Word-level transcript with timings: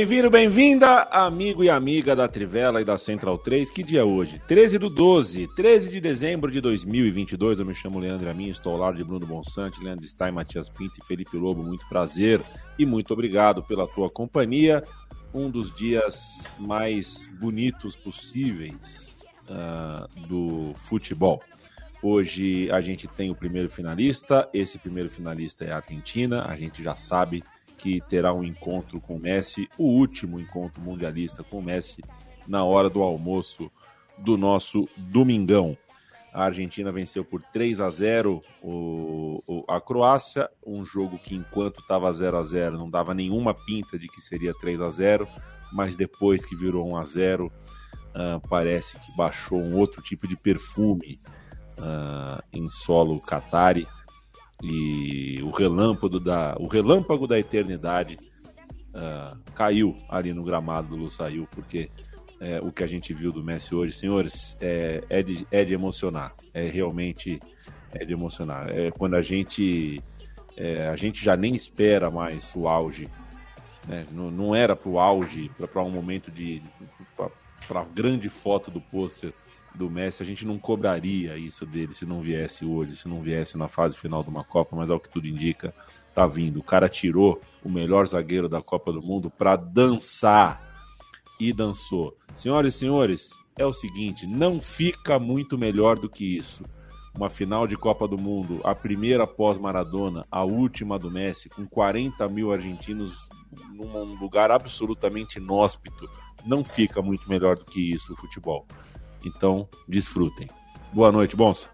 Bem-vindo, 0.00 0.30
bem-vinda, 0.30 1.02
amigo 1.10 1.62
e 1.62 1.68
amiga 1.68 2.16
da 2.16 2.26
Trivela 2.26 2.80
e 2.80 2.84
da 2.86 2.96
Central 2.96 3.36
3. 3.36 3.68
Que 3.68 3.82
dia 3.82 4.00
é 4.00 4.02
hoje? 4.02 4.40
13 4.48 4.78
do 4.78 4.88
12, 4.88 5.46
13 5.48 5.90
de 5.90 6.00
dezembro 6.00 6.50
de 6.50 6.58
2022. 6.58 7.58
Eu 7.58 7.66
me 7.66 7.74
chamo 7.74 7.98
Leandro 7.98 8.30
Amin, 8.30 8.48
estou 8.48 8.72
ao 8.72 8.78
lado 8.78 8.96
de 8.96 9.04
Bruno 9.04 9.26
Bonsante, 9.26 9.78
Leandro 9.84 10.08
Stein, 10.08 10.32
Matias 10.32 10.70
Pinto 10.70 10.94
e 10.98 11.04
Felipe 11.04 11.36
Lobo. 11.36 11.62
Muito 11.62 11.86
prazer 11.86 12.40
e 12.78 12.86
muito 12.86 13.12
obrigado 13.12 13.62
pela 13.62 13.86
tua 13.86 14.08
companhia. 14.08 14.80
Um 15.34 15.50
dos 15.50 15.70
dias 15.70 16.44
mais 16.58 17.28
bonitos 17.38 17.94
possíveis 17.94 19.18
uh, 19.50 20.26
do 20.26 20.72
futebol. 20.76 21.42
Hoje 22.02 22.70
a 22.70 22.80
gente 22.80 23.06
tem 23.06 23.28
o 23.28 23.34
primeiro 23.34 23.68
finalista. 23.68 24.48
Esse 24.54 24.78
primeiro 24.78 25.10
finalista 25.10 25.66
é 25.66 25.72
a 25.72 25.76
Argentina. 25.76 26.46
A 26.46 26.56
gente 26.56 26.82
já 26.82 26.96
sabe 26.96 27.44
terá 28.08 28.32
um 28.32 28.44
encontro 28.44 29.00
com 29.00 29.16
o 29.16 29.20
Messi, 29.20 29.68
o 29.78 29.84
último 29.84 30.38
encontro 30.38 30.82
mundialista 30.82 31.42
com 31.42 31.58
o 31.58 31.62
Messi, 31.62 32.02
na 32.46 32.64
hora 32.64 32.90
do 32.90 33.02
almoço 33.02 33.70
do 34.18 34.36
nosso 34.36 34.88
domingão. 34.96 35.76
A 36.32 36.44
Argentina 36.44 36.92
venceu 36.92 37.24
por 37.24 37.42
3 37.52 37.80
a 37.80 37.90
0 37.90 38.42
o, 38.62 39.42
o, 39.48 39.64
a 39.68 39.80
Croácia, 39.80 40.48
um 40.64 40.84
jogo 40.84 41.18
que 41.18 41.34
enquanto 41.34 41.80
estava 41.80 42.12
0 42.12 42.36
a 42.36 42.42
0 42.42 42.78
não 42.78 42.88
dava 42.88 43.12
nenhuma 43.14 43.52
pinta 43.52 43.98
de 43.98 44.08
que 44.08 44.20
seria 44.20 44.54
3 44.54 44.80
a 44.80 44.90
0 44.90 45.26
mas 45.72 45.96
depois 45.96 46.44
que 46.44 46.54
virou 46.54 46.88
1 46.88 46.96
a 46.96 47.02
0 47.02 47.46
uh, 47.46 48.48
parece 48.48 48.96
que 48.98 49.16
baixou 49.16 49.58
um 49.58 49.76
outro 49.76 50.00
tipo 50.02 50.28
de 50.28 50.36
perfume 50.36 51.18
uh, 51.78 52.40
em 52.52 52.70
solo 52.70 53.20
Qatari 53.20 53.88
e 54.62 55.40
o 55.42 55.50
relâmpago 55.50 56.20
da, 56.20 56.54
o 56.58 56.66
relâmpago 56.66 57.26
da 57.26 57.38
eternidade 57.38 58.18
uh, 58.94 59.38
caiu 59.54 59.96
ali 60.08 60.32
no 60.32 60.42
gramado 60.42 60.88
do 60.88 60.96
Lusail, 60.96 61.48
porque 61.50 61.90
é, 62.40 62.58
o 62.60 62.72
que 62.72 62.82
a 62.82 62.86
gente 62.86 63.12
viu 63.12 63.30
do 63.30 63.44
Messi 63.44 63.74
hoje, 63.74 63.92
senhores, 63.92 64.56
é, 64.60 65.04
é, 65.10 65.22
de, 65.22 65.46
é 65.50 65.62
de 65.62 65.74
emocionar. 65.74 66.34
É 66.54 66.62
realmente 66.62 67.38
é 67.92 68.04
de 68.04 68.12
emocionar. 68.12 68.70
É 68.70 68.90
quando 68.90 69.14
a 69.14 69.22
gente 69.22 70.02
é, 70.56 70.88
a 70.88 70.96
gente 70.96 71.22
já 71.22 71.36
nem 71.36 71.54
espera 71.54 72.10
mais 72.10 72.52
o 72.56 72.66
auge. 72.66 73.08
Né? 73.86 74.06
Não, 74.10 74.30
não 74.30 74.54
era 74.54 74.74
para 74.74 74.88
o 74.88 74.98
auge, 74.98 75.50
para 75.70 75.82
um 75.82 75.90
momento 75.90 76.30
de 76.30 76.62
para 77.68 77.80
a 77.82 77.84
grande 77.84 78.28
foto 78.28 78.70
do 78.70 78.80
pôster 78.80 79.32
do 79.74 79.90
Messi, 79.90 80.22
a 80.22 80.26
gente 80.26 80.46
não 80.46 80.58
cobraria 80.58 81.36
isso 81.36 81.64
dele 81.64 81.94
se 81.94 82.04
não 82.04 82.20
viesse 82.20 82.64
hoje, 82.64 82.96
se 82.96 83.08
não 83.08 83.20
viesse 83.20 83.56
na 83.56 83.68
fase 83.68 83.96
final 83.96 84.22
de 84.22 84.30
uma 84.30 84.44
Copa, 84.44 84.76
mas 84.76 84.90
ao 84.90 85.00
que 85.00 85.08
tudo 85.08 85.26
indica, 85.26 85.74
tá 86.14 86.26
vindo. 86.26 86.58
O 86.58 86.62
cara 86.62 86.88
tirou 86.88 87.40
o 87.64 87.68
melhor 87.68 88.06
zagueiro 88.06 88.48
da 88.48 88.60
Copa 88.60 88.92
do 88.92 89.02
Mundo 89.02 89.30
para 89.30 89.56
dançar 89.56 90.60
e 91.38 91.52
dançou. 91.52 92.16
Senhoras 92.34 92.74
e 92.74 92.78
senhores, 92.78 93.30
é 93.56 93.64
o 93.64 93.72
seguinte, 93.72 94.26
não 94.26 94.60
fica 94.60 95.18
muito 95.18 95.56
melhor 95.56 95.98
do 95.98 96.08
que 96.08 96.36
isso. 96.36 96.64
Uma 97.14 97.28
final 97.28 97.66
de 97.66 97.76
Copa 97.76 98.06
do 98.06 98.16
Mundo, 98.16 98.60
a 98.62 98.74
primeira 98.74 99.24
após 99.24 99.58
Maradona, 99.58 100.26
a 100.30 100.44
última 100.44 100.98
do 100.98 101.10
Messi, 101.10 101.48
com 101.48 101.66
40 101.66 102.28
mil 102.28 102.52
argentinos 102.52 103.28
num 103.72 104.14
lugar 104.14 104.50
absolutamente 104.50 105.38
inóspito. 105.38 106.08
Não 106.46 106.64
fica 106.64 107.02
muito 107.02 107.28
melhor 107.28 107.56
do 107.56 107.64
que 107.64 107.92
isso 107.92 108.12
o 108.12 108.16
futebol. 108.16 108.66
Então, 109.24 109.68
desfrutem. 109.88 110.48
Boa 110.92 111.12
noite, 111.12 111.36
Bonsa. 111.36 111.68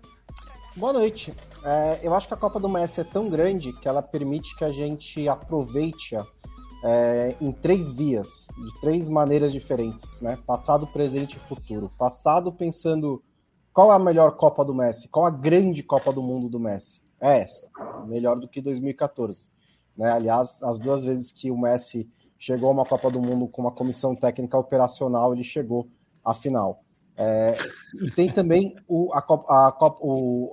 Boa 0.77 0.93
noite. 0.93 1.33
É, 1.65 2.01
eu 2.03 2.15
acho 2.15 2.29
que 2.29 2.34
a 2.34 2.37
Copa 2.37 2.61
do 2.61 2.69
Messi 2.69 3.01
é 3.01 3.05
tão 3.05 3.29
grande 3.29 3.73
que 3.73 3.89
ela 3.89 4.03
permite 4.03 4.55
que 4.57 4.65
a 4.65 4.71
gente 4.71 5.29
aproveite-a 5.29 6.25
é, 6.84 7.34
em 7.41 7.51
três 7.51 7.91
vias, 7.91 8.47
de 8.57 8.81
três 8.81 9.09
maneiras 9.09 9.53
diferentes, 9.53 10.21
né? 10.21 10.39
Passado, 10.47 10.87
presente 10.87 11.37
e 11.37 11.41
futuro. 11.41 11.91
Passado 11.99 12.53
pensando 12.53 13.23
qual 13.73 13.93
é 13.93 13.97
a 13.97 13.99
melhor 13.99 14.37
Copa 14.37 14.65
do 14.65 14.75
Messi, 14.75 15.09
qual 15.09 15.27
a 15.27 15.31
grande 15.31 15.83
Copa 15.83 16.13
do 16.13 16.23
Mundo 16.23 16.49
do 16.49 16.61
Messi. 16.61 17.03
É 17.21 17.41
essa, 17.41 17.67
melhor 18.07 18.39
do 18.39 18.47
que 18.47 18.61
2014. 18.61 19.49
Né? 19.97 20.13
Aliás, 20.13 20.63
as 20.63 20.78
duas 20.78 21.05
vezes 21.05 21.33
que 21.33 21.51
o 21.51 21.59
Messi 21.59 22.09
chegou 22.39 22.69
a 22.69 22.73
uma 22.73 22.84
Copa 22.84 23.11
do 23.11 23.21
Mundo 23.21 23.49
com 23.49 23.63
uma 23.63 23.73
comissão 23.73 24.15
técnica 24.15 24.59
operacional, 24.59 25.33
ele 25.33 25.43
chegou 25.43 25.89
à 26.25 26.34
final. 26.34 26.84
É, 27.16 27.56
e 28.03 28.10
tem 28.10 28.31
também 28.31 28.77
o, 28.87 29.10
a, 29.15 29.19
a, 29.49 29.77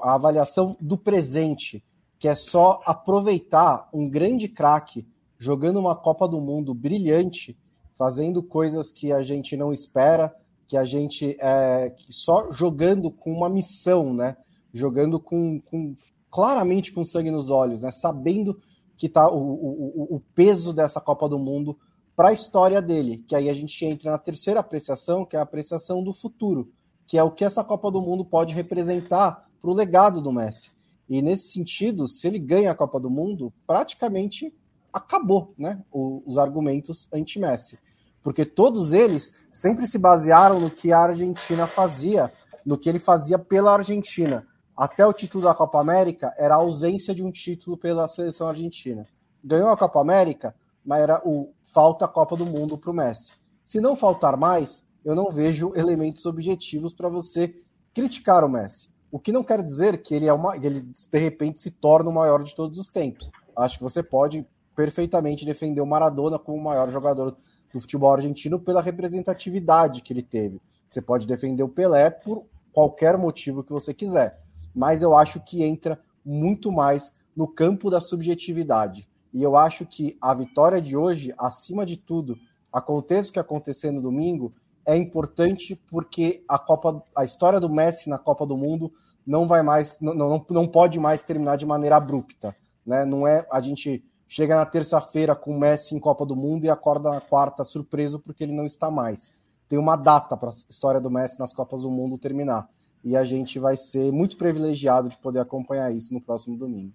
a, 0.03 0.13
avaliação 0.13 0.77
do 0.79 0.97
presente, 0.97 1.83
que 2.17 2.27
é 2.27 2.35
só 2.35 2.79
aproveitar 2.85 3.89
um 3.93 4.09
grande 4.09 4.47
craque 4.47 5.05
jogando 5.37 5.77
uma 5.77 5.95
Copa 5.95 6.25
do 6.25 6.39
Mundo 6.39 6.73
brilhante, 6.73 7.57
fazendo 7.97 8.41
coisas 8.41 8.93
que 8.93 9.11
a 9.11 9.21
gente 9.21 9.57
não 9.57 9.73
espera, 9.73 10.33
que 10.65 10.77
a 10.77 10.85
gente 10.85 11.35
é, 11.41 11.93
só 12.09 12.49
jogando 12.53 13.11
com 13.11 13.33
uma 13.33 13.49
missão, 13.49 14.13
né? 14.13 14.37
Jogando 14.73 15.19
com, 15.19 15.59
com 15.59 15.95
claramente 16.29 16.93
com 16.93 17.03
sangue 17.03 17.29
nos 17.29 17.49
olhos, 17.49 17.81
né? 17.81 17.91
Sabendo 17.91 18.57
que 18.95 19.09
tá 19.09 19.29
o, 19.29 19.37
o, 19.37 20.15
o 20.15 20.19
peso 20.33 20.71
dessa 20.71 21.01
Copa 21.01 21.27
do 21.27 21.37
Mundo 21.37 21.77
para 22.15 22.29
a 22.29 22.33
história 22.33 22.81
dele, 22.81 23.23
que 23.27 23.35
aí 23.35 23.49
a 23.49 23.53
gente 23.53 23.83
entra 23.85 24.11
na 24.11 24.17
terceira 24.17 24.59
apreciação, 24.59 25.25
que 25.25 25.35
é 25.35 25.39
a 25.39 25.43
apreciação 25.43 26.03
do 26.03 26.13
futuro, 26.13 26.71
que 27.07 27.17
é 27.17 27.23
o 27.23 27.31
que 27.31 27.43
essa 27.43 27.63
Copa 27.63 27.89
do 27.89 28.01
Mundo 28.01 28.23
pode 28.23 28.53
representar 28.53 29.47
para 29.61 29.69
o 29.69 29.73
legado 29.73 30.21
do 30.21 30.31
Messi. 30.31 30.71
E 31.09 31.21
nesse 31.21 31.51
sentido, 31.51 32.07
se 32.07 32.27
ele 32.27 32.39
ganha 32.39 32.71
a 32.71 32.75
Copa 32.75 32.99
do 32.99 33.09
Mundo, 33.09 33.51
praticamente 33.65 34.53
acabou 34.91 35.53
né, 35.57 35.81
os 35.91 36.37
argumentos 36.37 37.07
anti-Messi. 37.11 37.79
Porque 38.21 38.45
todos 38.45 38.93
eles 38.93 39.33
sempre 39.51 39.87
se 39.87 39.97
basearam 39.97 40.59
no 40.59 40.69
que 40.69 40.93
a 40.93 40.99
Argentina 40.99 41.67
fazia, 41.67 42.31
no 42.65 42.77
que 42.77 42.87
ele 42.87 42.99
fazia 42.99 43.37
pela 43.37 43.73
Argentina. 43.73 44.47
Até 44.77 45.05
o 45.05 45.13
título 45.13 45.43
da 45.43 45.53
Copa 45.53 45.79
América 45.79 46.33
era 46.37 46.55
a 46.55 46.57
ausência 46.57 47.13
de 47.13 47.23
um 47.23 47.31
título 47.31 47.75
pela 47.75 48.07
seleção 48.07 48.47
argentina. 48.47 49.05
Ganhou 49.43 49.69
a 49.69 49.77
Copa 49.77 49.99
América, 49.99 50.55
mas 50.85 51.01
era 51.01 51.21
o 51.25 51.51
falta 51.73 52.05
a 52.05 52.07
Copa 52.07 52.37
do 52.37 52.45
Mundo 52.45 52.77
para 52.77 52.91
o 52.91 52.93
Messi. 52.93 53.33
Se 53.63 53.81
não 53.81 53.95
faltar 53.95 54.37
mais, 54.37 54.87
eu 55.03 55.15
não 55.15 55.29
vejo 55.29 55.73
elementos 55.75 56.25
objetivos 56.25 56.93
para 56.93 57.09
você 57.09 57.59
criticar 57.93 58.43
o 58.43 58.49
Messi. 58.49 58.89
O 59.11 59.19
que 59.19 59.31
não 59.31 59.43
quer 59.43 59.61
dizer 59.61 60.01
que 60.01 60.13
ele 60.13 60.27
é 60.27 60.33
uma, 60.33 60.55
ele 60.55 60.81
de 60.81 61.19
repente 61.19 61.61
se 61.61 61.71
torna 61.71 62.09
o 62.09 62.13
maior 62.13 62.43
de 62.43 62.55
todos 62.55 62.79
os 62.79 62.87
tempos. 62.87 63.29
Acho 63.55 63.77
que 63.77 63.83
você 63.83 64.01
pode 64.01 64.45
perfeitamente 64.75 65.45
defender 65.45 65.81
o 65.81 65.85
Maradona 65.85 66.39
como 66.39 66.57
o 66.57 66.63
maior 66.63 66.89
jogador 66.91 67.37
do 67.73 67.81
futebol 67.81 68.11
argentino 68.11 68.59
pela 68.59 68.81
representatividade 68.81 70.01
que 70.01 70.13
ele 70.13 70.23
teve. 70.23 70.61
Você 70.89 71.01
pode 71.01 71.27
defender 71.27 71.63
o 71.63 71.69
Pelé 71.69 72.09
por 72.09 72.45
qualquer 72.71 73.17
motivo 73.17 73.63
que 73.63 73.71
você 73.71 73.93
quiser, 73.93 74.39
mas 74.75 75.01
eu 75.01 75.15
acho 75.15 75.39
que 75.39 75.63
entra 75.63 75.99
muito 76.25 76.71
mais 76.71 77.13
no 77.35 77.47
campo 77.47 77.89
da 77.89 77.99
subjetividade. 77.99 79.07
E 79.33 79.41
eu 79.41 79.57
acho 79.57 79.85
que 79.85 80.15
a 80.21 80.33
vitória 80.33 80.81
de 80.81 80.95
hoje, 80.95 81.33
acima 81.37 81.85
de 81.85 81.97
tudo, 81.97 82.37
aconteça 82.71 83.29
o 83.29 83.33
que 83.33 83.39
acontecer 83.39 83.91
no 83.91 84.01
domingo, 84.01 84.53
é 84.85 84.95
importante 84.95 85.75
porque 85.89 86.43
a 86.47 86.59
Copa, 86.59 87.03
a 87.15 87.23
história 87.23 87.59
do 87.59 87.69
Messi 87.69 88.09
na 88.09 88.17
Copa 88.17 88.45
do 88.45 88.57
Mundo 88.57 88.91
não 89.25 89.47
vai 89.47 89.63
mais, 89.63 89.99
não, 89.99 90.13
não, 90.13 90.45
não 90.49 90.67
pode 90.67 90.99
mais 90.99 91.23
terminar 91.23 91.55
de 91.55 91.65
maneira 91.65 91.95
abrupta, 91.95 92.55
né? 92.85 93.05
Não 93.05 93.27
é 93.27 93.47
a 93.49 93.61
gente 93.61 94.03
chega 94.27 94.55
na 94.55 94.65
terça-feira 94.65 95.35
com 95.35 95.55
o 95.55 95.59
Messi 95.59 95.95
em 95.95 95.99
Copa 95.99 96.25
do 96.25 96.35
Mundo 96.35 96.65
e 96.65 96.69
acorda 96.69 97.11
na 97.11 97.21
quarta 97.21 97.63
surpreso 97.63 98.19
porque 98.19 98.43
ele 98.43 98.53
não 98.53 98.65
está 98.65 98.91
mais. 98.91 99.31
Tem 99.69 99.79
uma 99.79 99.95
data 99.95 100.35
para 100.35 100.49
a 100.49 100.53
história 100.69 100.99
do 100.99 101.09
Messi 101.09 101.39
nas 101.39 101.53
Copas 101.53 101.81
do 101.81 101.89
Mundo 101.89 102.17
terminar. 102.17 102.67
E 103.03 103.15
a 103.15 103.23
gente 103.23 103.59
vai 103.59 103.75
ser 103.75 104.11
muito 104.11 104.37
privilegiado 104.37 105.09
de 105.09 105.17
poder 105.17 105.39
acompanhar 105.39 105.93
isso 105.93 106.13
no 106.13 106.21
próximo 106.21 106.57
domingo. 106.57 106.93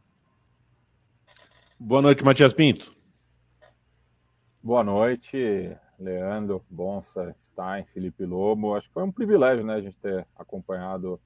Boa 1.80 2.02
noite, 2.02 2.24
Matias 2.24 2.52
Pinto. 2.52 2.92
Boa 4.60 4.82
noite, 4.82 5.76
Leandro, 5.96 6.60
Bonsa, 6.68 7.32
Stein, 7.40 7.84
Felipe 7.94 8.24
Lobo. 8.24 8.74
Acho 8.74 8.88
que 8.88 8.94
foi 8.94 9.04
um 9.04 9.12
privilégio, 9.12 9.64
né, 9.64 9.74
a 9.74 9.80
gente 9.80 9.96
ter 9.98 10.26
acompanhado 10.34 11.20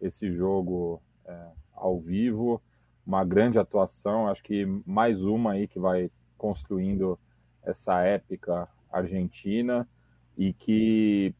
esse 0.00 0.30
jogo 0.32 1.02
é, 1.24 1.48
ao 1.74 1.98
vivo, 1.98 2.62
uma 3.04 3.24
grande 3.24 3.58
atuação, 3.58 4.28
acho 4.28 4.44
que 4.44 4.64
mais 4.86 5.20
uma 5.20 5.52
aí 5.52 5.66
que 5.66 5.80
vai 5.80 6.08
construindo 6.38 7.18
essa 7.64 8.00
épica 8.02 8.68
argentina 8.92 9.88
e 10.38 10.52
que 10.52 11.34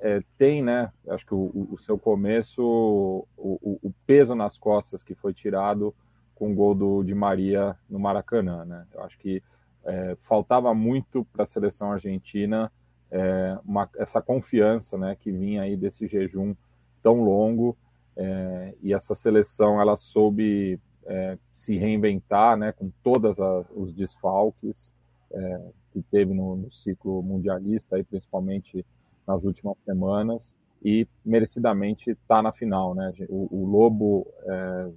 é, 0.00 0.20
tem, 0.36 0.64
né, 0.64 0.92
acho 1.08 1.24
que 1.24 1.34
o, 1.34 1.68
o 1.70 1.78
seu 1.78 1.96
começo, 1.96 2.60
o, 2.60 3.78
o, 3.82 3.94
peso 4.04 4.34
nas 4.34 4.58
costas 4.58 5.04
que 5.04 5.14
foi 5.14 5.32
tirado 5.32 5.94
com 6.40 6.52
o 6.52 6.54
gol 6.54 6.74
do 6.74 7.04
Di 7.04 7.14
Maria 7.14 7.76
no 7.88 8.00
Maracanã, 8.00 8.64
né? 8.64 8.86
Eu 8.94 9.02
acho 9.02 9.18
que 9.18 9.42
é, 9.84 10.16
faltava 10.22 10.72
muito 10.72 11.22
para 11.26 11.44
a 11.44 11.46
seleção 11.46 11.92
argentina 11.92 12.72
é, 13.10 13.58
uma, 13.62 13.90
essa 13.98 14.22
confiança, 14.22 14.96
né, 14.96 15.16
que 15.20 15.30
vinha 15.30 15.62
aí 15.62 15.76
desse 15.76 16.06
jejum 16.06 16.54
tão 17.02 17.22
longo 17.22 17.76
é, 18.16 18.74
e 18.82 18.94
essa 18.94 19.14
seleção 19.14 19.80
ela 19.80 19.98
soube 19.98 20.80
é, 21.06 21.36
se 21.52 21.76
reinventar, 21.76 22.56
né, 22.56 22.72
com 22.72 22.90
todos 23.02 23.36
os 23.74 23.92
desfalques 23.92 24.94
é, 25.32 25.60
que 25.92 26.02
teve 26.02 26.32
no, 26.32 26.56
no, 26.56 26.72
ciclo 26.72 27.22
mundialista, 27.22 27.96
aí, 27.96 28.04
principalmente 28.04 28.86
nas 29.26 29.44
últimas 29.44 29.76
semanas, 29.84 30.54
e 30.82 31.06
merecidamente 31.24 32.10
está 32.10 32.40
na 32.40 32.52
final. 32.52 32.94
Né? 32.94 33.12
O, 33.28 33.48
o 33.50 33.66
Lobo, 33.66 34.26
é, 34.44 34.90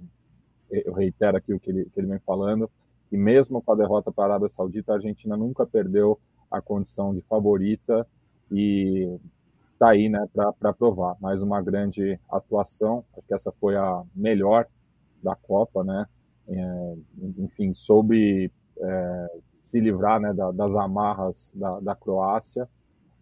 eu 0.84 0.92
reitero 0.92 1.36
aqui 1.36 1.52
o 1.52 1.60
que 1.60 1.70
ele, 1.70 1.84
que 1.86 2.00
ele 2.00 2.08
vem 2.08 2.18
falando, 2.20 2.70
e 3.10 3.16
mesmo 3.16 3.62
com 3.62 3.72
a 3.72 3.76
derrota 3.76 4.10
para 4.10 4.24
a 4.24 4.26
Arábia 4.28 4.48
Saudita, 4.48 4.92
a 4.92 4.96
Argentina 4.96 5.36
nunca 5.36 5.66
perdeu 5.66 6.18
a 6.50 6.60
condição 6.60 7.14
de 7.14 7.20
favorita 7.22 8.06
e 8.50 9.18
está 9.72 9.90
aí 9.90 10.08
né, 10.08 10.26
para 10.32 10.72
provar. 10.72 11.16
Mais 11.20 11.42
uma 11.42 11.60
grande 11.60 12.18
atuação, 12.30 13.04
acho 13.16 13.26
que 13.26 13.34
essa 13.34 13.52
foi 13.60 13.76
a 13.76 14.02
melhor 14.14 14.66
da 15.22 15.34
Copa, 15.34 15.82
né? 15.84 16.06
É, 16.46 16.94
enfim, 17.38 17.72
soube 17.72 18.50
é, 18.78 19.26
se 19.64 19.80
livrar 19.80 20.20
né, 20.20 20.32
da, 20.32 20.50
das 20.50 20.74
amarras 20.74 21.52
da, 21.54 21.80
da 21.80 21.94
Croácia 21.94 22.68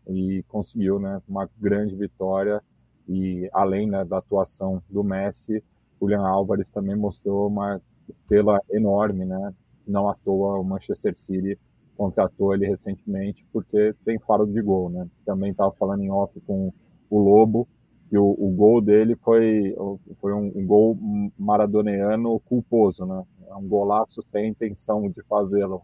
e 0.09 0.45
conseguiu 0.49 0.99
né, 0.99 1.23
uma 1.29 1.49
grande 1.59 1.95
vitória. 1.95 2.63
E 3.09 3.49
além 3.53 3.89
né, 3.89 4.05
da 4.05 4.19
atuação 4.19 4.83
do 4.89 5.03
Messi, 5.03 5.63
Julian 6.03 6.27
Álvares 6.27 6.69
também 6.69 6.97
mostrou 6.97 7.47
uma 7.47 7.81
estrela 8.09 8.61
enorme, 8.71 9.25
né? 9.25 9.55
Não 9.87 10.09
à 10.09 10.15
toa 10.15 10.59
o 10.59 10.65
Manchester 10.65 11.17
City 11.17 11.57
contratou 11.97 12.53
ele 12.53 12.67
recentemente 12.67 13.47
porque 13.53 13.95
tem 14.05 14.19
faro 14.19 14.45
de 14.45 14.61
gol, 14.61 14.91
né? 14.91 15.07
Também 15.25 15.53
estava 15.53 15.71
falando 15.73 16.03
em 16.03 16.11
off 16.11 16.39
com 16.41 16.73
o 17.09 17.19
Lobo 17.19 17.69
e 18.11 18.19
o, 18.19 18.25
o 18.25 18.51
gol 18.51 18.81
dele 18.81 19.15
foi 19.15 19.77
foi 20.21 20.33
um, 20.33 20.51
um, 20.57 20.67
gol 20.67 20.99
maradoniano 21.39 22.41
culposo, 22.41 23.07
né? 23.07 23.23
É 23.49 23.55
um 23.55 23.69
golaço 23.69 24.23
sem 24.33 24.49
intenção 24.49 25.09
de 25.09 25.23
fazê-lo. 25.23 25.81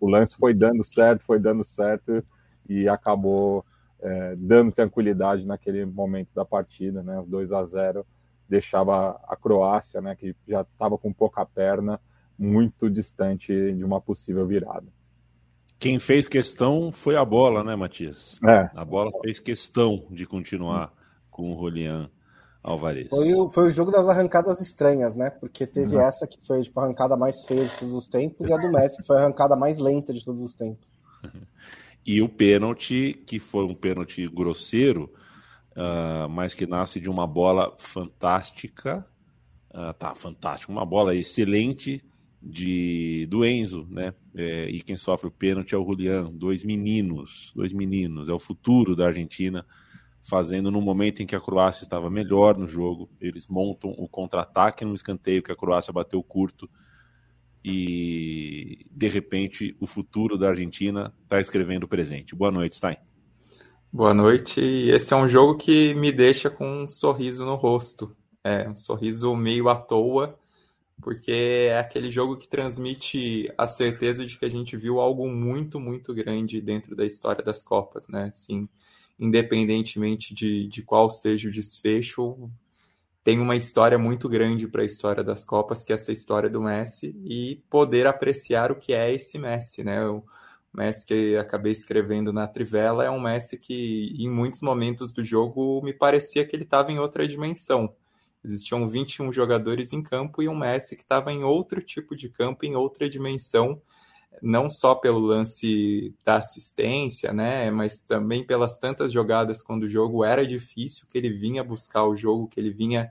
O 0.00 0.08
lance 0.08 0.36
foi 0.36 0.52
dando 0.52 0.82
certo, 0.82 1.22
foi 1.24 1.38
dando 1.38 1.62
certo 1.64 2.24
e 2.68 2.88
acabou 2.88 3.64
é, 4.00 4.34
dando 4.36 4.72
tranquilidade 4.72 5.46
naquele 5.46 5.84
momento 5.84 6.30
da 6.34 6.44
partida, 6.44 7.02
né? 7.04 7.22
2 7.28 7.52
a 7.52 7.64
0 7.66 8.04
deixava 8.50 9.20
a 9.28 9.36
Croácia, 9.36 10.00
né, 10.00 10.16
que 10.16 10.34
já 10.46 10.62
estava 10.62 10.98
com 10.98 11.12
pouca 11.12 11.46
perna, 11.46 12.00
muito 12.36 12.90
distante 12.90 13.46
de 13.72 13.84
uma 13.84 14.00
possível 14.00 14.46
virada. 14.46 14.86
Quem 15.78 15.98
fez 15.98 16.28
questão 16.28 16.90
foi 16.92 17.16
a 17.16 17.24
bola, 17.24 17.62
né, 17.62 17.74
Matias? 17.76 18.38
É. 18.46 18.68
A 18.74 18.84
bola 18.84 19.10
fez 19.22 19.38
questão 19.38 20.04
de 20.10 20.26
continuar 20.26 20.92
com 21.30 21.52
o 21.52 21.54
Rolian 21.54 22.10
Alvarez. 22.62 23.08
Foi 23.08 23.32
o, 23.32 23.48
foi 23.48 23.68
o 23.68 23.70
jogo 23.70 23.90
das 23.90 24.06
arrancadas 24.06 24.60
estranhas, 24.60 25.16
né? 25.16 25.30
Porque 25.30 25.66
teve 25.66 25.96
uhum. 25.96 26.02
essa 26.02 26.26
que 26.26 26.38
foi 26.46 26.60
tipo, 26.62 26.78
a 26.80 26.84
arrancada 26.84 27.16
mais 27.16 27.42
feia 27.46 27.64
de 27.64 27.78
todos 27.78 27.94
os 27.94 28.06
tempos 28.06 28.46
e 28.46 28.52
a 28.52 28.58
do 28.58 28.70
Messi 28.70 28.98
que 28.98 29.06
foi 29.06 29.16
a 29.16 29.20
arrancada 29.20 29.56
mais 29.56 29.78
lenta 29.78 30.12
de 30.12 30.24
todos 30.24 30.42
os 30.42 30.52
tempos. 30.54 30.92
E 32.06 32.22
o 32.22 32.28
pênalti, 32.30 33.12
que 33.26 33.38
foi 33.38 33.62
um 33.64 33.74
pênalti 33.74 34.26
grosseiro, 34.26 35.12
uh, 35.76 36.28
mas 36.28 36.54
que 36.54 36.66
nasce 36.66 37.00
de 37.00 37.08
uma 37.08 37.26
bola 37.26 37.74
fantástica. 37.78 39.06
Uh, 39.70 39.92
tá, 39.94 40.14
fantástico. 40.14 40.72
Uma 40.72 40.84
bola 40.84 41.14
excelente 41.14 42.04
de 42.42 43.26
do 43.30 43.44
Enzo, 43.44 43.86
né? 43.90 44.14
É, 44.34 44.68
e 44.70 44.80
quem 44.80 44.96
sofre 44.96 45.28
o 45.28 45.30
pênalti 45.30 45.74
é 45.74 45.78
o 45.78 45.84
Julián. 45.84 46.30
Dois 46.32 46.64
meninos, 46.64 47.52
dois 47.54 47.72
meninos. 47.72 48.28
É 48.28 48.32
o 48.32 48.38
futuro 48.38 48.96
da 48.96 49.06
Argentina, 49.06 49.64
fazendo 50.22 50.70
no 50.70 50.80
momento 50.80 51.22
em 51.22 51.26
que 51.26 51.36
a 51.36 51.40
Croácia 51.40 51.82
estava 51.82 52.08
melhor 52.10 52.56
no 52.56 52.66
jogo. 52.66 53.10
Eles 53.20 53.46
montam 53.46 53.90
o 53.90 54.08
contra-ataque 54.08 54.84
no 54.84 54.94
escanteio 54.94 55.42
que 55.42 55.52
a 55.52 55.56
Croácia 55.56 55.92
bateu 55.92 56.22
curto 56.22 56.68
e 57.62 58.86
de 58.90 59.08
repente 59.08 59.76
o 59.78 59.86
futuro 59.86 60.38
da 60.38 60.48
Argentina 60.48 61.12
está 61.22 61.38
escrevendo 61.38 61.84
o 61.84 61.88
presente. 61.88 62.34
Boa 62.34 62.50
noite, 62.50 62.76
Stein. 62.76 62.96
Boa 63.92 64.14
noite. 64.14 64.60
Esse 64.60 65.12
é 65.12 65.16
um 65.16 65.26
jogo 65.28 65.56
que 65.56 65.94
me 65.94 66.12
deixa 66.12 66.48
com 66.48 66.84
um 66.84 66.88
sorriso 66.88 67.44
no 67.44 67.56
rosto. 67.56 68.16
É 68.44 68.68
um 68.68 68.76
sorriso 68.76 69.34
meio 69.34 69.68
à 69.68 69.74
toa, 69.74 70.38
porque 71.02 71.32
é 71.32 71.78
aquele 71.78 72.10
jogo 72.10 72.36
que 72.36 72.46
transmite 72.48 73.52
a 73.58 73.66
certeza 73.66 74.24
de 74.24 74.38
que 74.38 74.44
a 74.44 74.48
gente 74.48 74.76
viu 74.76 75.00
algo 75.00 75.28
muito, 75.28 75.80
muito 75.80 76.14
grande 76.14 76.60
dentro 76.60 76.94
da 76.94 77.04
história 77.04 77.44
das 77.44 77.64
Copas, 77.64 78.08
né? 78.08 78.24
Assim, 78.24 78.68
independentemente 79.18 80.34
de, 80.34 80.68
de 80.68 80.82
qual 80.82 81.10
seja 81.10 81.48
o 81.48 81.52
desfecho, 81.52 82.48
tem 83.24 83.40
uma 83.40 83.56
história 83.56 83.98
muito 83.98 84.28
grande 84.28 84.68
para 84.68 84.82
a 84.82 84.86
história 84.86 85.24
das 85.24 85.44
Copas, 85.44 85.84
que 85.84 85.92
é 85.92 85.96
essa 85.96 86.12
história 86.12 86.48
do 86.48 86.62
Messi, 86.62 87.08
e 87.24 87.62
poder 87.68 88.06
apreciar 88.06 88.70
o 88.70 88.76
que 88.76 88.92
é 88.92 89.12
esse 89.12 89.36
Messi, 89.38 89.82
né? 89.82 90.06
O 90.06 90.24
Messi 90.72 91.06
que 91.06 91.36
acabei 91.36 91.72
escrevendo 91.72 92.32
na 92.32 92.46
Trivela 92.46 93.04
é 93.04 93.10
um 93.10 93.20
Messi 93.20 93.58
que, 93.58 94.14
em 94.18 94.30
muitos 94.30 94.62
momentos 94.62 95.12
do 95.12 95.24
jogo, 95.24 95.80
me 95.82 95.92
parecia 95.92 96.46
que 96.46 96.54
ele 96.54 96.64
estava 96.64 96.92
em 96.92 96.98
outra 96.98 97.26
dimensão. 97.26 97.94
Existiam 98.44 98.88
21 98.88 99.32
jogadores 99.32 99.92
em 99.92 100.02
campo 100.02 100.42
e 100.42 100.48
um 100.48 100.56
Messi 100.56 100.96
que 100.96 101.02
estava 101.02 101.32
em 101.32 101.44
outro 101.44 101.82
tipo 101.82 102.16
de 102.16 102.28
campo, 102.28 102.64
em 102.64 102.76
outra 102.76 103.08
dimensão, 103.08 103.82
não 104.42 104.70
só 104.70 104.94
pelo 104.94 105.18
lance 105.18 106.14
da 106.24 106.36
assistência, 106.36 107.32
né, 107.32 107.70
mas 107.70 108.00
também 108.00 108.44
pelas 108.46 108.78
tantas 108.78 109.12
jogadas 109.12 109.62
quando 109.62 109.82
o 109.82 109.88
jogo 109.88 110.24
era 110.24 110.46
difícil, 110.46 111.06
que 111.10 111.18
ele 111.18 111.30
vinha 111.30 111.64
buscar 111.64 112.04
o 112.04 112.16
jogo, 112.16 112.48
que 112.48 112.58
ele 112.58 112.70
vinha 112.70 113.10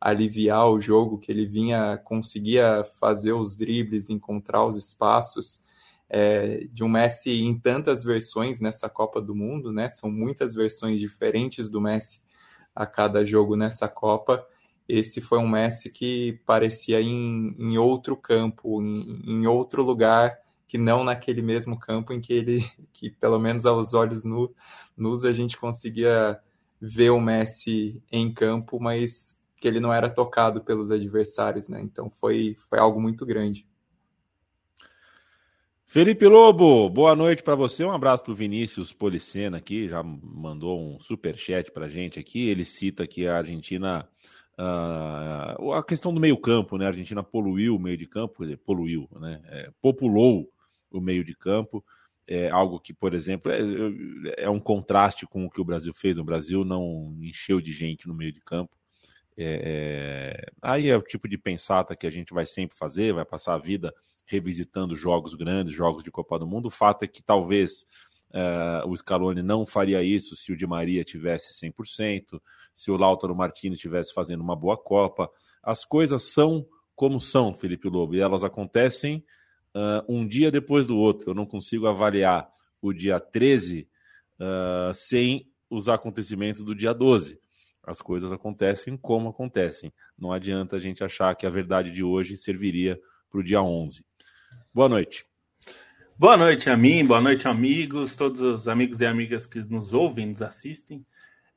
aliviar 0.00 0.68
o 0.70 0.80
jogo, 0.80 1.18
que 1.18 1.32
ele 1.32 1.46
vinha 1.46 1.98
conseguia 1.98 2.84
fazer 3.00 3.32
os 3.32 3.56
dribles, 3.56 4.10
encontrar 4.10 4.64
os 4.64 4.76
espaços. 4.76 5.64
É, 6.10 6.66
de 6.72 6.82
um 6.82 6.88
Messi 6.88 7.42
em 7.42 7.58
tantas 7.58 8.02
versões 8.02 8.60
nessa 8.60 8.88
Copa 8.88 9.20
do 9.20 9.34
Mundo, 9.34 9.72
né? 9.72 9.88
São 9.88 10.10
muitas 10.10 10.54
versões 10.54 10.98
diferentes 10.98 11.68
do 11.68 11.80
Messi 11.80 12.26
a 12.74 12.86
cada 12.86 13.24
jogo 13.26 13.56
nessa 13.56 13.88
Copa. 13.88 14.46
Esse 14.88 15.20
foi 15.20 15.38
um 15.38 15.48
Messi 15.48 15.90
que 15.90 16.40
parecia 16.46 17.00
em, 17.00 17.54
em 17.58 17.76
outro 17.76 18.16
campo, 18.16 18.80
em, 18.82 19.20
em 19.26 19.46
outro 19.46 19.82
lugar, 19.82 20.38
que 20.66 20.78
não 20.78 21.04
naquele 21.04 21.42
mesmo 21.42 21.78
campo 21.78 22.12
em 22.12 22.20
que 22.20 22.32
ele, 22.32 22.64
que 22.92 23.10
pelo 23.10 23.38
menos 23.38 23.66
aos 23.66 23.92
olhos 23.92 24.24
nu, 24.24 24.54
nus, 24.96 25.24
a 25.24 25.32
gente 25.32 25.58
conseguia 25.58 26.40
ver 26.80 27.10
o 27.10 27.20
Messi 27.20 28.02
em 28.10 28.32
campo, 28.32 28.80
mas 28.80 29.42
que 29.60 29.66
ele 29.66 29.80
não 29.80 29.92
era 29.92 30.08
tocado 30.08 30.62
pelos 30.62 30.90
adversários, 30.90 31.68
né? 31.68 31.80
Então 31.82 32.08
foi, 32.08 32.54
foi 32.68 32.78
algo 32.78 33.00
muito 33.00 33.26
grande. 33.26 33.66
Felipe 35.90 36.26
Lobo, 36.26 36.90
boa 36.90 37.16
noite 37.16 37.42
para 37.42 37.54
você. 37.54 37.82
Um 37.82 37.90
abraço 37.90 38.22
para 38.22 38.32
o 38.32 38.34
Vinícius 38.34 38.92
Policena 38.92 39.56
aqui, 39.56 39.88
já 39.88 40.02
mandou 40.02 40.78
um 40.78 41.00
super 41.00 41.38
chat 41.38 41.72
para 41.72 41.88
gente 41.88 42.20
aqui. 42.20 42.46
Ele 42.46 42.62
cita 42.62 43.06
que 43.06 43.26
a 43.26 43.38
Argentina 43.38 44.06
Uh, 44.60 45.72
a 45.74 45.84
questão 45.84 46.12
do 46.12 46.18
meio 46.18 46.36
campo, 46.36 46.76
né? 46.76 46.84
A 46.84 46.88
Argentina 46.88 47.22
poluiu 47.22 47.76
o 47.76 47.78
meio 47.78 47.96
de 47.96 48.08
campo, 48.08 48.38
quer 48.38 48.42
dizer, 48.42 48.56
poluiu, 48.56 49.08
né? 49.12 49.40
É, 49.44 49.70
populou 49.80 50.50
o 50.90 51.00
meio 51.00 51.22
de 51.22 51.32
campo. 51.32 51.84
É 52.26 52.50
algo 52.50 52.80
que, 52.80 52.92
por 52.92 53.14
exemplo, 53.14 53.52
é, 53.52 53.60
é, 54.36 54.50
um 54.50 54.58
contraste 54.58 55.28
com 55.28 55.46
o 55.46 55.48
que 55.48 55.60
o 55.60 55.64
Brasil 55.64 55.94
fez. 55.94 56.18
O 56.18 56.24
Brasil 56.24 56.64
não 56.64 57.16
encheu 57.22 57.60
de 57.60 57.72
gente 57.72 58.08
no 58.08 58.14
meio 58.14 58.32
de 58.32 58.40
campo. 58.40 58.76
É, 59.36 60.42
é, 60.42 60.52
aí 60.60 60.88
é 60.88 60.96
o 60.96 61.02
tipo 61.02 61.28
de 61.28 61.38
pensata 61.38 61.94
que 61.94 62.08
a 62.08 62.10
gente 62.10 62.34
vai 62.34 62.44
sempre 62.44 62.76
fazer, 62.76 63.14
vai 63.14 63.24
passar 63.24 63.54
a 63.54 63.58
vida 63.58 63.94
revisitando 64.28 64.94
jogos 64.94 65.34
grandes, 65.34 65.74
jogos 65.74 66.04
de 66.04 66.10
Copa 66.10 66.38
do 66.38 66.46
Mundo. 66.46 66.66
O 66.66 66.70
fato 66.70 67.04
é 67.04 67.08
que 67.08 67.22
talvez 67.22 67.84
Uh, 68.30 68.86
o 68.86 68.94
Scaloni 68.94 69.42
não 69.42 69.64
faria 69.64 70.02
isso 70.02 70.36
se 70.36 70.52
o 70.52 70.56
Di 70.56 70.66
Maria 70.66 71.02
tivesse 71.02 71.58
100%, 71.66 72.38
se 72.74 72.90
o 72.90 72.96
Lautaro 72.98 73.34
Martinez 73.34 73.78
estivesse 73.78 74.12
fazendo 74.12 74.42
uma 74.42 74.54
boa 74.54 74.76
Copa. 74.76 75.30
As 75.62 75.82
coisas 75.82 76.24
são 76.24 76.66
como 76.94 77.18
são, 77.20 77.54
Felipe 77.54 77.88
Lobo, 77.88 78.14
e 78.14 78.20
elas 78.20 78.44
acontecem 78.44 79.24
uh, 79.74 80.04
um 80.06 80.26
dia 80.26 80.50
depois 80.50 80.86
do 80.86 80.96
outro. 80.96 81.30
Eu 81.30 81.34
não 81.34 81.46
consigo 81.46 81.86
avaliar 81.86 82.50
o 82.82 82.92
dia 82.92 83.18
13 83.18 83.88
uh, 84.38 84.92
sem 84.92 85.50
os 85.70 85.88
acontecimentos 85.88 86.64
do 86.64 86.74
dia 86.74 86.92
12. 86.92 87.40
As 87.82 88.02
coisas 88.02 88.30
acontecem 88.30 88.96
como 88.96 89.30
acontecem. 89.30 89.92
Não 90.18 90.32
adianta 90.32 90.76
a 90.76 90.78
gente 90.78 91.02
achar 91.02 91.34
que 91.34 91.46
a 91.46 91.50
verdade 91.50 91.90
de 91.90 92.02
hoje 92.02 92.36
serviria 92.36 93.00
para 93.30 93.40
o 93.40 93.42
dia 93.42 93.62
11. 93.62 94.04
Boa 94.72 94.88
noite. 94.88 95.24
Boa 96.16 96.36
noite 96.36 96.68
a 96.68 96.76
mim, 96.76 97.06
boa 97.06 97.20
noite 97.20 97.48
amigos, 97.48 98.14
todos 98.14 98.40
os 98.40 98.68
amigos 98.68 99.00
e 99.00 99.06
amigas 99.06 99.46
que 99.46 99.60
nos 99.60 99.94
ouvem, 99.94 100.26
nos 100.26 100.42
assistem. 100.42 101.06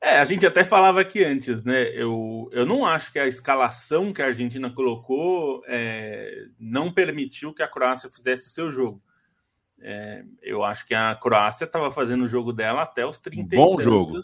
É, 0.00 0.18
a 0.18 0.24
gente 0.24 0.46
até 0.46 0.64
falava 0.64 1.00
aqui 1.00 1.22
antes, 1.22 1.62
né? 1.62 1.88
Eu, 1.94 2.48
eu 2.52 2.64
não 2.64 2.84
acho 2.84 3.12
que 3.12 3.18
a 3.18 3.26
escalação 3.26 4.12
que 4.12 4.22
a 4.22 4.26
Argentina 4.26 4.70
colocou 4.70 5.62
é, 5.66 6.46
não 6.58 6.92
permitiu 6.92 7.52
que 7.52 7.62
a 7.62 7.68
Croácia 7.68 8.10
fizesse 8.10 8.48
o 8.48 8.50
seu 8.50 8.72
jogo. 8.72 9.02
É, 9.80 10.24
eu 10.40 10.64
acho 10.64 10.86
que 10.86 10.94
a 10.94 11.14
Croácia 11.14 11.64
estava 11.64 11.90
fazendo 11.90 12.24
o 12.24 12.28
jogo 12.28 12.52
dela 12.52 12.82
até 12.82 13.04
os 13.04 13.18
30 13.18 13.56
Bom 13.56 13.78
jogo. 13.80 14.20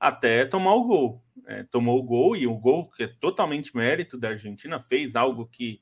até 0.00 0.46
tomar 0.46 0.74
o 0.74 0.84
gol. 0.84 1.22
É, 1.46 1.62
tomou 1.64 1.98
o 1.98 2.02
gol 2.02 2.36
e 2.36 2.46
o 2.46 2.56
gol 2.56 2.90
que 2.90 3.04
é 3.04 3.08
totalmente 3.08 3.76
mérito 3.76 4.18
da 4.18 4.30
Argentina 4.30 4.80
fez 4.80 5.14
algo 5.14 5.46
que 5.46 5.80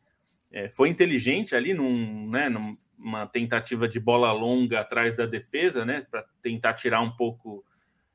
é, 0.56 0.70
foi 0.70 0.88
inteligente 0.88 1.54
ali 1.54 1.74
num, 1.74 2.30
né, 2.30 2.48
num, 2.48 2.78
uma 2.98 3.26
tentativa 3.26 3.86
de 3.86 4.00
bola 4.00 4.32
longa 4.32 4.80
atrás 4.80 5.14
da 5.14 5.26
defesa, 5.26 5.84
né, 5.84 6.06
para 6.10 6.24
tentar 6.40 6.72
tirar 6.72 7.02
um 7.02 7.10
pouco 7.10 7.62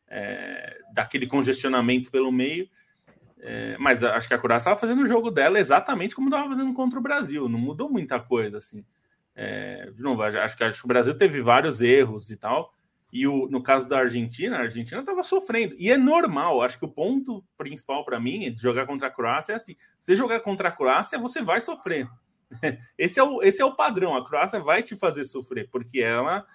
é, 0.07 0.75
daquele 0.91 1.27
congestionamento 1.27 2.09
pelo 2.09 2.31
meio. 2.31 2.67
É, 3.39 3.77
mas 3.77 4.03
acho 4.03 4.27
que 4.27 4.33
a 4.33 4.39
Croácia 4.39 4.69
estava 4.69 4.79
fazendo 4.79 5.03
o 5.03 5.07
jogo 5.07 5.29
dela 5.29 5.59
exatamente 5.59 6.15
como 6.15 6.29
estava 6.29 6.49
fazendo 6.49 6.73
contra 6.73 6.97
o 6.97 7.01
Brasil, 7.01 7.47
não 7.47 7.59
mudou 7.59 7.91
muita 7.91 8.19
coisa 8.19 8.57
assim. 8.57 8.83
É, 9.35 9.91
de 9.91 10.01
novo, 10.01 10.23
acho 10.23 10.57
que, 10.57 10.63
acho 10.63 10.79
que 10.79 10.85
o 10.85 10.87
Brasil 10.87 11.15
teve 11.15 11.41
vários 11.41 11.79
erros 11.79 12.31
e 12.31 12.37
tal. 12.37 12.73
E 13.13 13.27
o, 13.27 13.47
no 13.49 13.61
caso 13.61 13.87
da 13.87 13.99
Argentina, 13.99 14.57
a 14.57 14.61
Argentina 14.61 15.01
estava 15.01 15.21
sofrendo. 15.21 15.75
E 15.77 15.91
é 15.91 15.97
normal. 15.97 16.61
Acho 16.63 16.79
que 16.79 16.85
o 16.85 16.91
ponto 16.91 17.43
principal 17.57 18.03
para 18.05 18.19
mim 18.19 18.51
de 18.51 18.61
jogar 18.61 18.87
contra 18.87 19.09
a 19.09 19.11
Croácia 19.11 19.53
é 19.53 19.55
assim: 19.57 19.75
você 20.01 20.15
jogar 20.15 20.39
contra 20.39 20.69
a 20.69 20.71
Croácia, 20.71 21.19
você 21.19 21.41
vai 21.41 21.61
sofrer. 21.61 22.07
Esse 22.97 23.19
é 23.19 23.23
o, 23.23 23.41
esse 23.41 23.61
é 23.61 23.65
o 23.65 23.75
padrão. 23.75 24.15
A 24.15 24.25
Croácia 24.25 24.59
vai 24.59 24.83
te 24.83 24.95
fazer 24.95 25.23
sofrer, 25.25 25.69
porque 25.71 26.01
ela, 26.01 26.45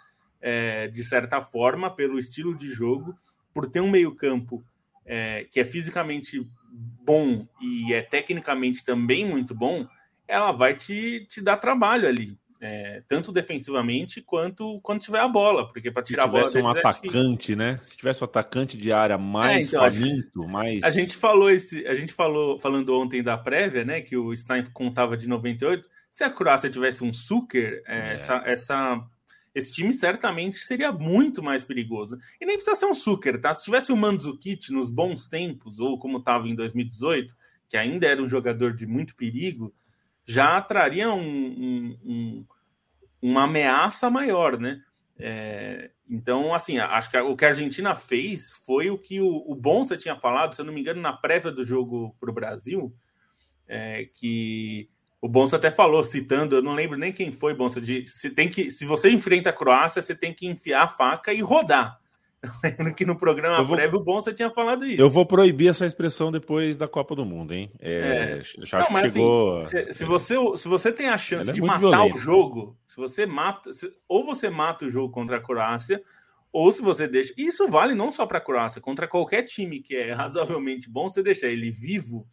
é, 0.40 0.88
de 0.88 1.02
certa 1.02 1.40
forma, 1.40 1.90
pelo 1.90 2.18
estilo 2.18 2.54
de 2.54 2.68
jogo, 2.68 3.16
por 3.52 3.68
ter 3.68 3.80
um 3.80 3.90
meio-campo 3.90 4.62
é, 5.04 5.44
que 5.50 5.60
é 5.60 5.64
fisicamente 5.64 6.46
bom 6.70 7.46
e 7.60 7.94
é 7.94 8.02
tecnicamente 8.02 8.84
também 8.84 9.24
muito 9.24 9.54
bom, 9.54 9.86
ela 10.28 10.52
vai 10.52 10.74
te, 10.74 11.24
te 11.28 11.40
dar 11.40 11.56
trabalho 11.56 12.08
ali. 12.08 12.36
É, 12.68 13.00
tanto 13.08 13.30
defensivamente 13.30 14.20
quanto 14.20 14.80
quando 14.80 15.00
tiver 15.00 15.20
a 15.20 15.28
bola, 15.28 15.70
porque 15.72 15.88
para 15.88 16.02
tirar 16.02 16.24
a 16.24 16.26
bola. 16.26 16.48
Se 16.48 16.54
tivesse 16.54 16.66
um 16.66 16.76
é 16.76 16.80
atacante, 16.80 17.54
né? 17.54 17.80
Se 17.84 17.96
tivesse 17.96 18.24
um 18.24 18.24
atacante 18.24 18.76
de 18.76 18.90
área 18.90 19.16
mais 19.16 19.72
é, 19.72 19.76
então, 19.76 19.80
faminto, 19.80 20.42
a 20.42 20.48
mais. 20.48 20.82
A 20.82 20.90
gente 20.90 21.16
falou 21.16 21.48
esse, 21.48 21.86
a 21.86 21.94
gente 21.94 22.12
falou 22.12 22.58
falando 22.58 22.92
ontem 22.98 23.22
da 23.22 23.38
prévia, 23.38 23.84
né? 23.84 24.00
Que 24.00 24.16
o 24.16 24.34
Stein 24.36 24.64
contava 24.72 25.16
de 25.16 25.28
98. 25.28 25.88
Se 26.10 26.24
a 26.24 26.30
Croácia 26.30 26.68
tivesse 26.68 27.04
um 27.04 27.12
Suker, 27.12 27.84
é, 27.86 27.98
é. 27.98 28.12
essa, 28.14 28.42
essa, 28.44 29.06
esse 29.54 29.72
time 29.72 29.92
certamente 29.92 30.58
seria 30.58 30.90
muito 30.90 31.44
mais 31.44 31.62
perigoso. 31.62 32.18
E 32.40 32.44
nem 32.44 32.56
precisa 32.56 32.74
ser 32.74 32.86
um 32.86 32.94
Suker, 32.94 33.40
tá? 33.40 33.54
Se 33.54 33.62
tivesse 33.62 33.92
o 33.92 33.96
Mandzukic 33.96 34.72
nos 34.72 34.90
bons 34.90 35.28
tempos, 35.28 35.78
ou 35.78 36.00
como 36.00 36.18
estava 36.18 36.48
em 36.48 36.54
2018, 36.56 37.32
que 37.68 37.76
ainda 37.76 38.08
era 38.08 38.20
um 38.20 38.28
jogador 38.28 38.74
de 38.74 38.88
muito 38.88 39.14
perigo 39.14 39.72
já 40.26 40.60
traria 40.60 41.10
um, 41.12 41.20
um, 41.20 41.98
um, 42.04 42.46
uma 43.20 43.44
ameaça 43.44 44.10
maior, 44.10 44.58
né? 44.58 44.80
É, 45.18 45.90
então, 46.08 46.54
assim, 46.54 46.78
acho 46.78 47.10
que 47.10 47.18
o 47.18 47.36
que 47.36 47.44
a 47.44 47.48
Argentina 47.48 47.96
fez 47.96 48.54
foi 48.64 48.90
o 48.90 48.98
que 48.98 49.20
o, 49.20 49.44
o 49.46 49.54
Bonsa 49.54 49.96
tinha 49.96 50.14
falado, 50.14 50.54
se 50.54 50.60
eu 50.60 50.64
não 50.64 50.72
me 50.72 50.80
engano, 50.80 51.00
na 51.00 51.12
prévia 51.12 51.50
do 51.50 51.64
jogo 51.64 52.14
para 52.20 52.30
o 52.30 52.34
Brasil, 52.34 52.94
é, 53.66 54.04
que 54.12 54.88
o 55.20 55.28
Bonsa 55.28 55.56
até 55.56 55.70
falou, 55.70 56.04
citando, 56.04 56.56
eu 56.56 56.62
não 56.62 56.74
lembro 56.74 56.98
nem 56.98 57.12
quem 57.12 57.32
foi, 57.32 57.54
Bonsa, 57.54 57.80
de 57.80 58.06
se, 58.06 58.30
tem 58.30 58.48
que, 58.48 58.70
se 58.70 58.84
você 58.84 59.10
enfrenta 59.10 59.50
a 59.50 59.52
Croácia, 59.52 60.02
você 60.02 60.14
tem 60.14 60.32
que 60.32 60.46
enfiar 60.46 60.84
a 60.84 60.88
faca 60.88 61.32
e 61.32 61.40
rodar. 61.40 61.98
lembro 62.62 62.94
que 62.94 63.04
no 63.04 63.16
programa 63.16 63.62
vou, 63.62 63.76
prévio 63.76 63.98
o 63.98 64.02
Bonsa 64.02 64.32
tinha 64.32 64.50
falado 64.50 64.84
isso. 64.86 65.00
Eu 65.00 65.08
vou 65.08 65.26
proibir 65.26 65.68
essa 65.68 65.86
expressão 65.86 66.30
depois 66.30 66.76
da 66.76 66.86
Copa 66.86 67.14
do 67.14 67.24
Mundo, 67.24 67.52
hein? 67.52 67.70
É, 67.80 68.40
é. 68.40 68.42
Já 68.64 68.78
acho 68.78 68.88
que 68.88 69.00
chegou. 69.00 69.60
Assim, 69.62 69.76
se, 69.76 69.92
se, 69.92 70.04
você, 70.04 70.34
se 70.56 70.68
você 70.68 70.92
tem 70.92 71.08
a 71.08 71.18
chance 71.18 71.50
é 71.50 71.52
de 71.52 71.60
matar 71.60 71.78
violento. 71.78 72.16
o 72.16 72.18
jogo, 72.18 72.76
se 72.86 72.96
você 72.96 73.26
mata. 73.26 73.72
Se, 73.72 73.92
ou 74.08 74.24
você 74.24 74.50
mata 74.50 74.86
o 74.86 74.90
jogo 74.90 75.12
contra 75.12 75.38
a 75.38 75.40
Croácia, 75.40 76.02
ou 76.52 76.72
se 76.72 76.82
você 76.82 77.08
deixa. 77.08 77.32
Isso 77.36 77.68
vale 77.68 77.94
não 77.94 78.12
só 78.12 78.26
para 78.26 78.38
a 78.38 78.40
Croácia, 78.40 78.80
contra 78.80 79.08
qualquer 79.08 79.42
time 79.42 79.80
que 79.80 79.96
é 79.96 80.12
razoavelmente 80.14 80.88
bom, 80.88 81.08
você 81.08 81.22
deixar 81.22 81.48
ele 81.48 81.70
vivo, 81.70 82.26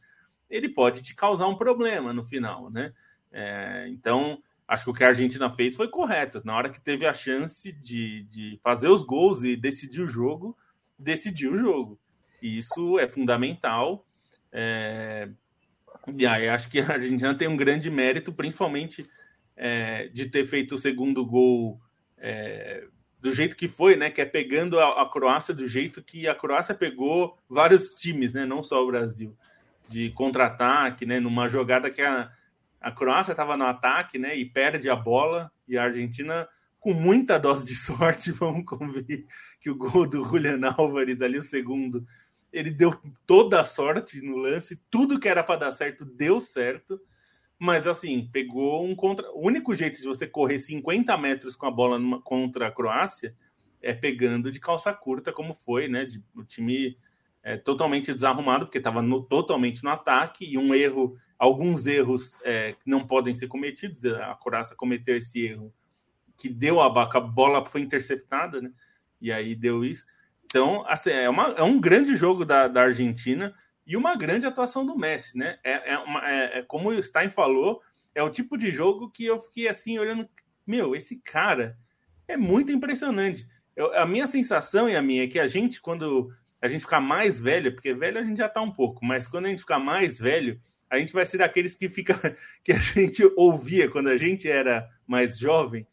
ele 0.50 0.69
pode 0.69 1.01
te 1.01 1.15
causar 1.15 1.48
um 1.48 1.55
problema 1.55 2.13
no 2.13 2.24
final, 2.24 2.69
né? 2.69 2.93
É, 3.31 3.88
então 3.89 4.39
acho 4.67 4.86
que 4.86 4.89
o 4.89 4.93
que 4.93 5.03
a 5.03 5.10
Argentina 5.10 5.50
fez 5.50 5.75
foi 5.75 5.88
correto. 5.88 6.41
Na 6.43 6.55
hora 6.55 6.70
que 6.70 6.82
teve 6.82 7.05
a 7.05 7.13
chance 7.13 7.72
de, 7.72 8.24
de 8.24 8.60
fazer 8.63 8.89
os 8.89 9.03
gols 9.03 9.43
e 9.43 9.55
decidir 9.55 10.01
o 10.01 10.08
jogo, 10.08 10.58
decidiu 10.98 11.53
o 11.53 11.58
jogo. 11.58 12.00
E 12.41 12.58
isso 12.58 13.00
é 13.00 13.08
fundamental. 13.08 14.05
É... 14.51 15.29
E 16.17 16.25
aí 16.25 16.50
acho 16.50 16.70
que 16.70 16.79
a 16.79 16.93
Argentina 16.93 17.36
tem 17.36 17.48
um 17.48 17.58
grande 17.58 17.89
mérito, 17.89 18.34
principalmente 18.34 19.08
é, 19.55 20.08
de 20.08 20.25
ter 20.25 20.46
feito 20.46 20.75
o 20.75 20.77
segundo 20.77 21.25
gol 21.25 21.79
é, 22.17 22.86
do 23.20 23.32
jeito 23.32 23.55
que 23.55 23.67
foi, 23.67 23.96
né? 23.96 24.10
Que 24.10 24.22
é 24.22 24.25
pegando 24.25 24.79
a, 24.79 25.01
a, 25.01 25.10
Croácia 25.10 25.53
do 25.53 25.67
jeito 25.67 26.03
que 26.03 26.27
a 26.27 26.36
Croácia 26.36 26.75
pegou 26.75 27.38
vários 27.50 27.93
times, 27.93 28.34
né? 28.34 28.46
Não 28.46 28.62
só 28.62 28.84
o 28.84 28.88
Brasil, 28.88 29.36
de 29.88 30.10
contra-ataque, 30.12 31.05
né? 31.05 31.20
Numa 31.20 31.48
jogada 31.48 31.89
que 31.89 32.01
a 32.01 32.29
a 32.83 32.91
Croácia 32.91 33.31
estava 33.31 33.55
no 33.55 33.65
ataque, 33.65 34.19
né? 34.19 34.35
E 34.35 34.43
perde 34.43 34.89
a 34.89 34.95
bola. 34.95 35.49
E 35.65 35.77
a 35.77 35.85
Argentina, 35.85 36.47
com 36.81 36.93
muita 36.93 37.39
dose 37.39 37.65
de 37.65 37.73
sorte, 37.79 38.31
vamos 38.33 38.65
convir 38.65 39.25
que 39.61 39.69
o 39.69 39.75
gol 39.75 40.05
do 40.05 40.23
Julian 40.25 40.59
Álvares 40.77 41.21
ali, 41.21 41.37
o 41.37 41.41
segundo, 41.41 42.05
ele 42.51 42.69
deu 42.69 42.93
toda 43.25 43.61
a 43.61 43.63
sorte 43.63 44.21
no 44.21 44.35
lance. 44.35 44.79
Tudo 44.91 45.17
que 45.17 45.29
era 45.29 45.41
para 45.41 45.61
dar 45.61 45.71
certo 45.71 46.03
deu 46.03 46.41
certo. 46.41 46.99
Mas 47.57 47.87
assim, 47.87 48.29
pegou 48.33 48.85
um 48.85 48.93
contra. 48.93 49.31
O 49.31 49.47
único 49.47 49.73
jeito 49.73 50.01
de 50.01 50.07
você 50.07 50.27
correr 50.27 50.59
50 50.59 51.17
metros 51.17 51.55
com 51.55 51.65
a 51.65 51.71
bola 51.71 51.97
numa... 51.97 52.21
contra 52.21 52.67
a 52.67 52.71
Croácia 52.71 53.33
é 53.81 53.93
pegando 53.93 54.51
de 54.51 54.59
calça 54.59 54.93
curta, 54.93 55.31
como 55.31 55.53
foi, 55.53 55.87
né? 55.87 56.03
De... 56.03 56.21
O 56.35 56.43
time 56.43 56.97
é, 57.43 57.57
totalmente 57.57 58.13
desarrumado, 58.13 58.65
porque 58.65 58.77
estava 58.77 59.03
totalmente 59.29 59.83
no 59.83 59.89
ataque, 59.89 60.45
e 60.45 60.57
um 60.57 60.73
erro, 60.73 61.17
alguns 61.38 61.85
erros 61.85 62.35
é, 62.43 62.75
não 62.85 63.05
podem 63.05 63.35
ser 63.35 63.47
cometidos, 63.47 64.05
a 64.05 64.33
Coraça 64.35 64.75
cometeu 64.75 65.17
esse 65.17 65.45
erro 65.45 65.73
que 66.38 66.50
deu 66.50 66.81
a, 66.81 66.88
a 66.88 67.19
bola 67.19 67.65
foi 67.65 67.81
interceptada, 67.81 68.62
né? 68.62 68.71
E 69.21 69.31
aí 69.31 69.55
deu 69.55 69.85
isso. 69.85 70.05
Então, 70.45 70.85
assim, 70.88 71.12
é, 71.12 71.29
uma, 71.29 71.50
é 71.51 71.63
um 71.63 71.79
grande 71.79 72.15
jogo 72.15 72.45
da, 72.45 72.67
da 72.67 72.83
Argentina 72.83 73.53
e 73.85 73.95
uma 73.95 74.15
grande 74.15 74.45
atuação 74.45 74.85
do 74.85 74.97
Messi, 74.97 75.38
né? 75.38 75.57
É, 75.63 75.93
é, 75.93 75.97
uma, 76.00 76.29
é, 76.29 76.59
é, 76.59 76.62
como 76.63 76.89
o 76.89 77.03
Stein 77.03 77.29
falou, 77.29 77.81
é 78.13 78.21
o 78.21 78.29
tipo 78.29 78.57
de 78.57 78.71
jogo 78.71 79.09
que 79.09 79.25
eu 79.25 79.39
fiquei 79.39 79.67
assim 79.67 79.97
olhando, 79.97 80.27
meu, 80.65 80.95
esse 80.95 81.19
cara 81.21 81.77
é 82.27 82.38
muito 82.38 82.71
impressionante. 82.71 83.47
Eu, 83.75 83.97
a 83.97 84.05
minha 84.05 84.27
sensação 84.27 84.89
e 84.89 84.95
a 84.95 85.01
minha 85.01 85.23
é 85.23 85.27
que 85.27 85.39
a 85.39 85.47
gente, 85.47 85.81
quando 85.81 86.31
a 86.63 86.67
gente 86.70 86.79
ficar 86.79 87.01
mais 87.01 87.41
velho, 87.41 87.74
porque 87.74 87.93
velho 87.93 88.17
a 88.17 88.24
gente 88.24 88.38
já 88.38 88.48
tá 88.48 88.62
um 88.62 88.72
pouco, 88.72 89.05
mas 89.05 89.27
quando 89.27 89.48
a 89.48 89.50
gente 89.50 89.60
ficar 89.60 89.79
mais 89.79 90.17
velho, 90.17 90.58
a 90.89 90.98
gente 90.98 91.12
vai 91.12 91.25
ser 91.25 91.39
daqueles 91.39 91.75
que 91.75 91.89
fica 91.89 92.15
que 92.63 92.72
a 92.72 92.77
gente 92.77 93.22
ouvia 93.36 93.89
quando 93.89 94.08
a 94.08 94.15
gente 94.15 94.50
era 94.50 94.88
mais 95.05 95.38
jovem, 95.38 95.86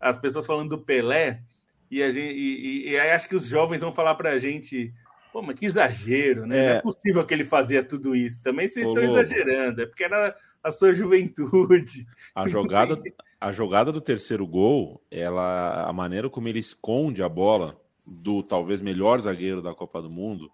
as 0.00 0.18
pessoas 0.18 0.44
falando 0.44 0.70
do 0.70 0.84
Pelé, 0.84 1.42
e, 1.88 2.02
a 2.02 2.10
gente, 2.10 2.34
e, 2.34 2.90
e 2.90 2.98
aí 2.98 3.12
acho 3.12 3.28
que 3.28 3.36
os 3.36 3.46
jovens 3.46 3.82
vão 3.82 3.94
falar 3.94 4.16
pra 4.16 4.36
gente, 4.36 4.92
pô, 5.32 5.42
mas 5.42 5.56
que 5.56 5.66
exagero, 5.66 6.44
né? 6.44 6.58
É. 6.58 6.68
Não 6.70 6.76
é 6.78 6.82
possível 6.82 7.24
que 7.24 7.32
ele 7.32 7.44
fazia 7.44 7.84
tudo 7.84 8.16
isso. 8.16 8.42
Também 8.42 8.68
vocês 8.68 8.88
estão 8.88 9.04
exagerando, 9.04 9.82
é 9.82 9.86
porque 9.86 10.02
era 10.02 10.36
a 10.60 10.72
sua 10.72 10.92
juventude. 10.92 12.04
A 12.34 12.48
jogada, 12.48 13.00
a 13.40 13.52
jogada 13.52 13.92
do 13.92 14.00
terceiro 14.00 14.44
gol, 14.44 15.00
ela, 15.08 15.88
a 15.88 15.92
maneira 15.92 16.28
como 16.28 16.48
ele 16.48 16.58
esconde 16.58 17.22
a 17.22 17.28
bola 17.28 17.80
do 18.06 18.42
talvez 18.42 18.80
melhor 18.80 19.20
zagueiro 19.20 19.60
da 19.60 19.74
Copa 19.74 20.00
do 20.00 20.10
Mundo 20.10 20.50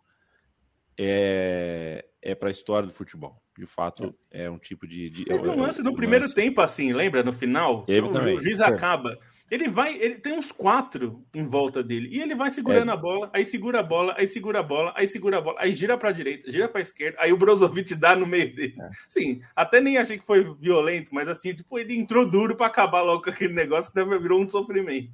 é, 0.99 2.05
é 2.21 2.35
para 2.35 2.49
a 2.49 2.53
história 2.53 2.87
do 2.87 2.95
futebol. 2.95 3.41
De 3.59 3.67
fato, 3.67 4.15
é 4.31 4.49
um 4.49 4.59
tipo 4.59 4.87
de. 4.87 5.11
de 5.11 5.25
Teve 5.25 5.49
um 5.49 5.61
lance 5.61 5.81
é, 5.81 5.85
no 5.85 5.95
primeiro 5.95 6.25
lance. 6.25 6.35
tempo, 6.35 6.61
assim, 6.61 6.93
lembra? 6.93 7.23
No 7.23 7.33
final, 7.33 7.85
Teve 7.85 8.11
também. 8.11 8.37
o 8.37 8.41
juiz 8.41 8.61
acaba. 8.61 9.17
Ele 9.51 9.69
vai, 9.69 9.95
ele 10.01 10.15
tem 10.15 10.33
uns 10.33 10.51
quatro 10.51 11.23
em 11.35 11.45
volta 11.45 11.83
dele. 11.83 12.09
E 12.11 12.23
ele 12.23 12.35
vai 12.35 12.51
segurando 12.51 12.91
é. 12.91 12.95
a 12.95 12.97
bola, 12.97 13.31
aí 13.35 13.45
segura 13.45 13.81
a 13.81 13.83
bola, 13.83 14.15
aí 14.17 14.27
segura 14.27 14.61
a 14.61 14.63
bola, 14.63 14.95
aí 14.97 15.07
segura 15.07 15.37
a 15.37 15.41
bola, 15.43 15.61
aí 15.61 15.75
gira 15.75 15.99
para 15.99 16.09
a 16.09 16.13
direita, 16.13 16.51
gira 16.51 16.67
para 16.67 16.81
a 16.81 16.83
esquerda, 16.83 17.19
aí 17.21 17.35
o 17.35 17.37
Brozovic 17.37 17.95
dá 17.95 18.17
no 18.17 18.27
meio 18.27 18.55
dele. 18.55 18.75
É. 18.81 18.89
Sim, 19.11 19.43
até 19.55 19.79
nem 19.79 19.99
achei 19.99 20.17
que 20.17 20.25
foi 20.25 20.43
violento, 20.55 21.15
mas 21.15 21.29
assim, 21.29 21.53
tipo, 21.53 21.79
ele 21.79 21.95
entrou 21.95 22.27
duro 22.27 22.57
para 22.57 22.65
acabar 22.65 23.03
logo 23.03 23.25
com 23.25 23.29
aquele 23.29 23.53
negócio, 23.53 23.93
que 23.93 24.19
virou 24.19 24.41
um 24.41 24.49
sofrimento. 24.49 25.13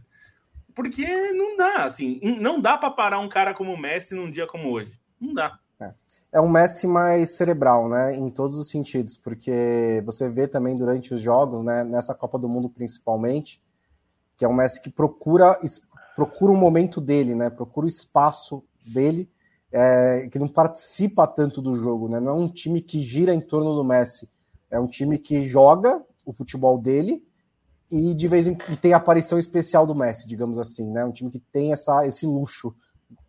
Porque 0.79 1.33
não 1.33 1.57
dá, 1.57 1.87
assim, 1.87 2.21
não 2.41 2.61
dá 2.61 2.79
para 2.79 2.89
parar 2.89 3.19
um 3.19 3.29
cara 3.29 3.53
como 3.53 3.73
o 3.73 3.77
Messi 3.77 4.15
num 4.15 4.31
dia 4.31 4.47
como 4.47 4.71
hoje. 4.71 4.97
Não 5.21 5.35
dá. 5.35 5.59
É. 5.81 5.93
é 6.35 6.41
um 6.41 6.49
Messi 6.49 6.87
mais 6.87 7.37
cerebral, 7.37 7.89
né, 7.89 8.15
em 8.15 8.31
todos 8.31 8.57
os 8.57 8.71
sentidos, 8.71 9.17
porque 9.17 10.01
você 10.07 10.29
vê 10.29 10.47
também 10.47 10.77
durante 10.77 11.13
os 11.13 11.21
jogos, 11.21 11.65
né, 11.65 11.83
nessa 11.83 12.15
Copa 12.15 12.39
do 12.39 12.49
Mundo 12.49 12.71
principalmente, 12.71 13.61
que 14.37 14.45
é 14.45 14.49
um 14.49 14.55
Messi 14.55 14.81
que 14.81 14.89
procura 14.89 15.59
procura 16.15 16.53
o 16.53 16.57
momento 16.57 17.01
dele, 17.01 17.35
né, 17.35 17.51
procura 17.51 17.87
o 17.87 17.89
espaço 17.89 18.63
dele, 18.87 19.29
é, 19.73 20.29
que 20.31 20.39
não 20.39 20.47
participa 20.47 21.27
tanto 21.27 21.61
do 21.61 21.75
jogo, 21.75 22.09
né, 22.09 22.21
não 22.21 22.31
é 22.31 22.35
um 22.35 22.49
time 22.49 22.81
que 22.81 23.01
gira 23.01 23.35
em 23.35 23.41
torno 23.41 23.75
do 23.75 23.83
Messi, 23.83 24.29
é 24.71 24.79
um 24.79 24.87
time 24.87 25.19
que 25.19 25.43
joga 25.43 26.01
o 26.25 26.33
futebol 26.33 26.79
dele 26.79 27.28
e 27.91 28.15
de 28.15 28.29
vez 28.29 28.47
em 28.47 28.55
quando 28.55 28.77
tem 28.77 28.93
a 28.93 28.99
aparição 28.99 29.39
especial 29.39 29.87
do 29.87 29.95
Messi, 29.95 30.29
digamos 30.29 30.59
assim, 30.59 30.91
né, 30.91 31.05
um 31.05 31.13
time 31.13 31.31
que 31.31 31.41
tem 31.41 31.73
essa, 31.73 32.07
esse 32.07 32.27
luxo, 32.27 32.75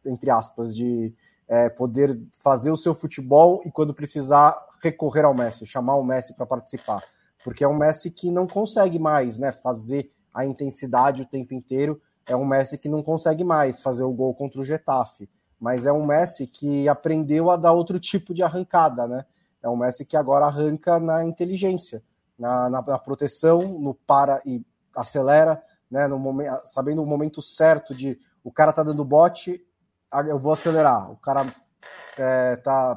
entre 0.06 0.30
aspas, 0.30 0.76
de 0.76 1.14
é, 1.48 1.70
poder 1.70 2.20
fazer 2.44 2.72
o 2.72 2.78
seu 2.78 2.94
futebol 2.94 3.62
e 3.66 3.72
quando 3.72 3.94
precisar 3.94 4.56
recorrer 4.82 5.26
ao 5.26 5.34
Messi, 5.34 5.66
chamar 5.66 5.96
o 5.96 6.04
Messi 6.04 6.34
para 6.34 6.46
participar, 6.46 7.04
porque 7.44 7.64
é 7.64 7.68
um 7.68 7.76
Messi 7.76 8.12
que 8.12 8.30
não 8.30 8.46
consegue 8.46 9.00
mais, 9.00 9.40
né, 9.40 9.52
fazer 9.52 10.12
a 10.34 10.46
intensidade 10.46 11.22
o 11.22 11.26
tempo 11.26 11.54
inteiro. 11.54 12.02
É 12.26 12.36
um 12.36 12.46
Messi 12.46 12.78
que 12.78 12.88
não 12.88 13.02
consegue 13.02 13.44
mais 13.44 13.82
fazer 13.82 14.04
o 14.04 14.12
gol 14.12 14.34
contra 14.34 14.62
o 14.62 14.66
Getafe, 14.66 15.30
mas 15.60 15.86
é 15.86 15.92
um 15.92 16.06
Messi 16.06 16.46
que 16.46 16.88
aprendeu 16.88 17.50
a 17.50 17.56
dar 17.56 17.74
outro 17.74 18.00
tipo 18.00 18.34
de 18.34 18.44
arrancada, 18.44 19.08
né? 19.08 19.26
É 19.62 19.68
um 19.68 19.76
Messi 19.76 20.06
que 20.06 20.16
agora 20.16 20.46
arranca 20.46 21.00
na 21.00 21.24
inteligência, 21.26 22.02
na, 22.40 22.70
na, 22.70 22.82
na 22.82 22.98
proteção, 22.98 23.60
no 23.80 23.94
para 23.94 24.42
e 24.46 24.66
acelera, 24.96 25.62
né? 25.92 26.08
No 26.08 26.18
momento, 26.18 26.62
sabendo 26.66 27.04
o 27.04 27.06
momento 27.06 27.42
certo 27.42 27.94
de 27.94 28.18
o 28.44 28.52
cara 28.52 28.72
tá 28.72 28.82
dando 28.82 29.04
bote, 29.04 29.62
eu 30.28 30.40
vou 30.40 30.54
acelerar. 30.54 31.12
O 31.12 31.18
cara 31.18 31.46
é, 32.18 32.56
tá, 32.58 32.96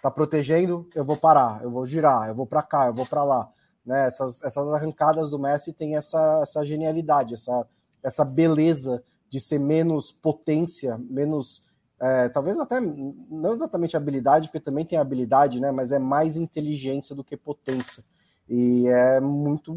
tá 0.00 0.10
protegendo, 0.10 0.88
eu 0.94 1.04
vou 1.04 1.16
parar, 1.16 1.62
eu 1.62 1.70
vou 1.70 1.84
girar, 1.84 2.28
eu 2.28 2.34
vou 2.34 2.46
para 2.46 2.62
cá, 2.62 2.86
eu 2.86 2.94
vou 2.94 3.06
para 3.06 3.24
lá. 3.24 3.48
Né? 3.84 4.06
Essas, 4.06 4.42
essas 4.42 4.68
arrancadas 4.72 5.30
do 5.30 5.38
Messi 5.38 5.72
têm 5.72 5.96
essa, 5.96 6.40
essa 6.42 6.64
genialidade, 6.64 7.34
essa, 7.34 7.66
essa 8.02 8.24
beleza 8.24 9.02
de 9.28 9.40
ser 9.40 9.58
menos 9.58 10.12
potência, 10.12 10.98
menos. 10.98 11.68
É, 12.02 12.30
talvez 12.30 12.58
até 12.58 12.80
não 12.80 13.52
exatamente 13.52 13.96
habilidade, 13.96 14.48
porque 14.48 14.60
também 14.60 14.86
tem 14.86 14.98
habilidade, 14.98 15.60
né? 15.60 15.70
Mas 15.70 15.92
é 15.92 15.98
mais 15.98 16.36
inteligência 16.36 17.14
do 17.14 17.22
que 17.22 17.36
potência. 17.36 18.02
E 18.50 18.88
é 18.88 19.20
muito 19.20 19.72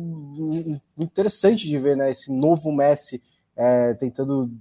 interessante 0.98 1.68
de 1.68 1.77
ver 1.77 1.96
né, 1.96 2.10
esse 2.10 2.32
novo 2.32 2.72
Messi 2.72 3.22
é, 3.56 3.94
tentando 3.94 4.51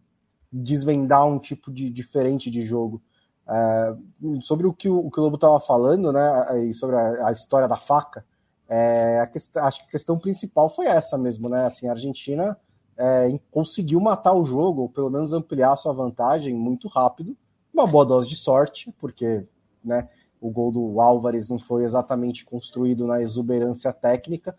desvendar 0.53 1.27
um 1.27 1.39
tipo 1.39 1.73
de 1.73 1.89
diferente 1.89 2.51
de 2.51 2.63
jogo. 2.63 3.03
É, 3.49 3.97
sobre 4.43 4.67
o 4.67 4.73
que 4.75 4.87
o, 4.87 5.07
o, 5.07 5.11
que 5.11 5.19
o 5.19 5.23
Lobo 5.23 5.37
estava 5.37 5.59
falando, 5.59 6.13
né, 6.13 6.67
e 6.69 6.75
sobre 6.75 6.97
a, 6.97 7.29
a 7.29 7.33
história 7.33 7.67
da 7.67 7.79
faca, 7.79 8.23
é, 8.69 9.19
a 9.21 9.27
questão, 9.27 9.65
acho 9.65 9.81
que 9.81 9.89
a 9.89 9.91
questão 9.91 10.19
principal 10.19 10.69
foi 10.69 10.87
essa 10.87 11.19
mesmo, 11.19 11.49
né? 11.49 11.67
Assim, 11.67 11.89
a 11.89 11.93
Argentina 11.93 12.57
é, 12.97 13.39
conseguiu 13.51 14.01
matar 14.01 14.35
o 14.35 14.45
jogo, 14.45 14.83
ou 14.83 14.89
pelo 14.89 15.11
menos 15.11 15.33
ampliar 15.33 15.77
sua 15.77 15.93
vantagem 15.93 16.55
muito 16.55 16.89
rápido. 16.89 17.37
Uma 17.73 17.87
boa 17.87 18.05
dose 18.05 18.29
de 18.29 18.37
sorte, 18.37 18.91
porque 18.99 19.47
né, 19.85 20.09
o 20.43 20.51
gol 20.51 20.73
do 20.73 21.01
Álvares 21.01 21.49
não 21.49 21.59
foi 21.59 21.85
exatamente 21.85 22.45
construído 22.45 23.07
na 23.07 23.23
exuberância 23.23 23.93
técnica, 23.93 24.59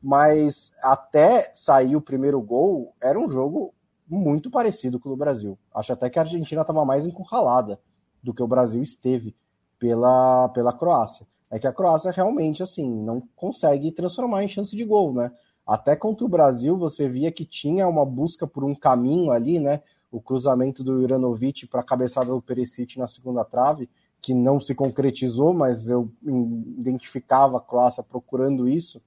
mas 0.00 0.74
até 0.82 1.50
sair 1.54 1.96
o 1.96 2.02
primeiro 2.02 2.38
gol, 2.40 2.94
era 3.00 3.18
um 3.18 3.28
jogo 3.28 3.72
muito 4.06 4.50
parecido 4.50 5.00
com 5.00 5.08
o 5.08 5.12
do 5.12 5.16
Brasil. 5.16 5.58
Acho 5.74 5.94
até 5.94 6.10
que 6.10 6.18
a 6.18 6.22
Argentina 6.22 6.60
estava 6.60 6.84
mais 6.84 7.06
encurralada 7.06 7.80
do 8.22 8.34
que 8.34 8.42
o 8.42 8.46
Brasil 8.46 8.82
esteve 8.82 9.34
pela, 9.78 10.50
pela 10.50 10.72
Croácia. 10.72 11.26
É 11.50 11.58
que 11.58 11.66
a 11.66 11.72
Croácia 11.72 12.10
realmente 12.10 12.62
assim 12.62 12.86
não 12.86 13.22
consegue 13.34 13.90
transformar 13.90 14.44
em 14.44 14.48
chance 14.48 14.76
de 14.76 14.84
gol, 14.84 15.14
né? 15.14 15.32
Até 15.66 15.96
contra 15.96 16.26
o 16.26 16.28
Brasil 16.28 16.76
você 16.76 17.08
via 17.08 17.32
que 17.32 17.46
tinha 17.46 17.88
uma 17.88 18.04
busca 18.04 18.46
por 18.46 18.64
um 18.64 18.74
caminho 18.74 19.30
ali, 19.30 19.58
né? 19.58 19.82
O 20.12 20.20
cruzamento 20.20 20.84
do 20.84 21.00
Juranovic 21.00 21.66
para 21.66 21.80
a 21.80 21.84
cabeçada 21.84 22.26
do 22.26 22.42
Perisic 22.42 22.98
na 22.98 23.06
segunda 23.06 23.44
trave, 23.44 23.88
que 24.26 24.34
não 24.34 24.58
se 24.58 24.74
concretizou, 24.74 25.54
mas 25.54 25.88
eu 25.88 26.10
identificava 26.24 27.58
a 27.58 27.60
Croácia 27.60 28.02
procurando 28.02 28.68
isso. 28.68 29.00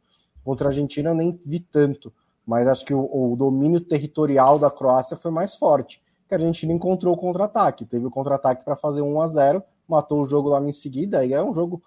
Contra 0.43 0.67
a 0.67 0.69
Argentina 0.69 1.13
nem 1.13 1.39
vi 1.45 1.59
tanto 1.59 2.13
mas 2.49 2.67
acho 2.67 2.83
que 2.83 2.95
o, 2.95 3.31
o 3.31 3.35
domínio 3.35 3.79
territorial 3.79 4.57
da 4.57 4.71
Croácia 4.71 5.15
foi 5.15 5.29
mais 5.29 5.55
forte. 5.55 6.01
Que 6.27 6.33
a 6.33 6.37
Argentina 6.37 6.73
encontrou 6.73 7.13
o 7.13 7.17
contra-ataque, 7.17 7.85
teve 7.85 8.07
o 8.07 8.09
contra-ataque 8.09 8.65
para 8.65 8.75
fazer 8.75 9.03
1 9.03 9.21
a 9.21 9.27
0 9.27 9.63
matou 9.87 10.23
o 10.23 10.25
jogo 10.25 10.49
lá 10.49 10.59
em 10.59 10.71
seguida, 10.71 11.23
e 11.23 11.31
é 11.31 11.43
um 11.43 11.53
jogo 11.53 11.79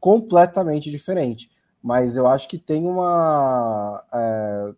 completamente 0.00 0.90
diferente. 0.90 1.50
Mas 1.82 2.16
eu 2.16 2.26
acho 2.26 2.48
que 2.48 2.56
tem 2.56 2.86
uma, 2.86 4.02
é, 4.10 4.74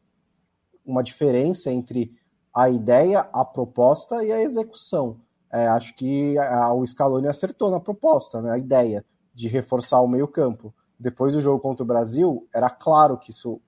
uma 0.85 1.05
diferença 1.05 1.71
entre 1.71 2.13
a 2.53 2.69
ideia, 2.69 3.21
a 3.33 3.45
proposta 3.45 4.25
e 4.25 4.33
a 4.33 4.43
execução. 4.43 5.21
É, 5.53 5.67
acho 5.69 5.95
que 5.95 6.37
a, 6.39 6.73
o 6.73 6.87
Scaloni 6.87 7.27
acertou 7.27 7.71
na 7.71 7.81
proposta, 7.81 8.41
né, 8.43 8.53
a 8.53 8.59
ideia 8.59 9.05
de 9.35 9.49
reforçar 9.49 10.01
o 10.01 10.09
meio-campo. 10.09 10.75
Depois 10.99 11.35
do 11.35 11.41
jogo 11.41 11.61
contra 11.61 11.85
o 11.85 11.87
Brasil, 11.87 12.47
era 12.53 12.69
claro 12.69 13.17
que 13.17 13.31
isso 13.31 13.61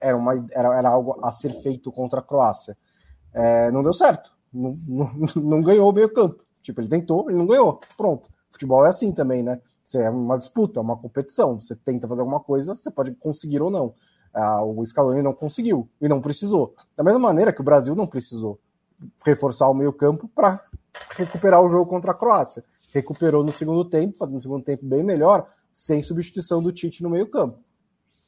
era, 0.00 0.16
uma, 0.16 0.32
era, 0.50 0.76
era 0.76 0.88
algo 0.88 1.18
a 1.24 1.30
ser 1.32 1.52
feito 1.62 1.92
contra 1.92 2.20
a 2.20 2.22
Croácia. 2.22 2.76
É, 3.32 3.70
não 3.70 3.82
deu 3.82 3.92
certo. 3.92 4.32
Não, 4.52 4.74
não, 4.86 5.12
não 5.36 5.62
ganhou 5.62 5.88
o 5.88 5.92
meio 5.92 6.12
campo. 6.12 6.42
Tipo, 6.62 6.80
ele 6.80 6.88
tentou, 6.88 7.28
ele 7.28 7.38
não 7.38 7.46
ganhou. 7.46 7.80
Pronto. 7.96 8.30
Futebol 8.50 8.84
é 8.86 8.88
assim 8.88 9.12
também, 9.12 9.42
né? 9.42 9.60
Você 9.84 10.02
é 10.02 10.10
uma 10.10 10.38
disputa, 10.38 10.80
uma 10.80 10.96
competição. 10.96 11.60
Você 11.60 11.76
tenta 11.76 12.08
fazer 12.08 12.20
alguma 12.20 12.40
coisa, 12.40 12.74
você 12.74 12.90
pode 12.90 13.12
conseguir 13.14 13.62
ou 13.62 13.70
não. 13.70 13.94
Ah, 14.34 14.62
o 14.62 14.84
Scaloni 14.84 15.22
não 15.22 15.32
conseguiu 15.32 15.88
e 16.00 16.08
não 16.08 16.20
precisou. 16.20 16.74
Da 16.96 17.02
mesma 17.02 17.18
maneira 17.18 17.52
que 17.52 17.60
o 17.60 17.64
Brasil 17.64 17.94
não 17.94 18.06
precisou 18.06 18.58
reforçar 19.24 19.68
o 19.68 19.74
meio 19.74 19.92
campo 19.92 20.28
para 20.28 20.62
recuperar 21.10 21.62
o 21.62 21.70
jogo 21.70 21.88
contra 21.88 22.12
a 22.12 22.14
Croácia. 22.14 22.64
Recuperou 22.92 23.44
no 23.44 23.52
segundo 23.52 23.84
tempo, 23.84 24.16
fazendo 24.16 24.38
um 24.38 24.40
segundo 24.40 24.64
tempo 24.64 24.86
bem 24.86 25.02
melhor, 25.02 25.48
sem 25.72 26.02
substituição 26.02 26.62
do 26.62 26.72
Tite 26.72 27.02
no 27.02 27.10
meio 27.10 27.28
campo 27.28 27.58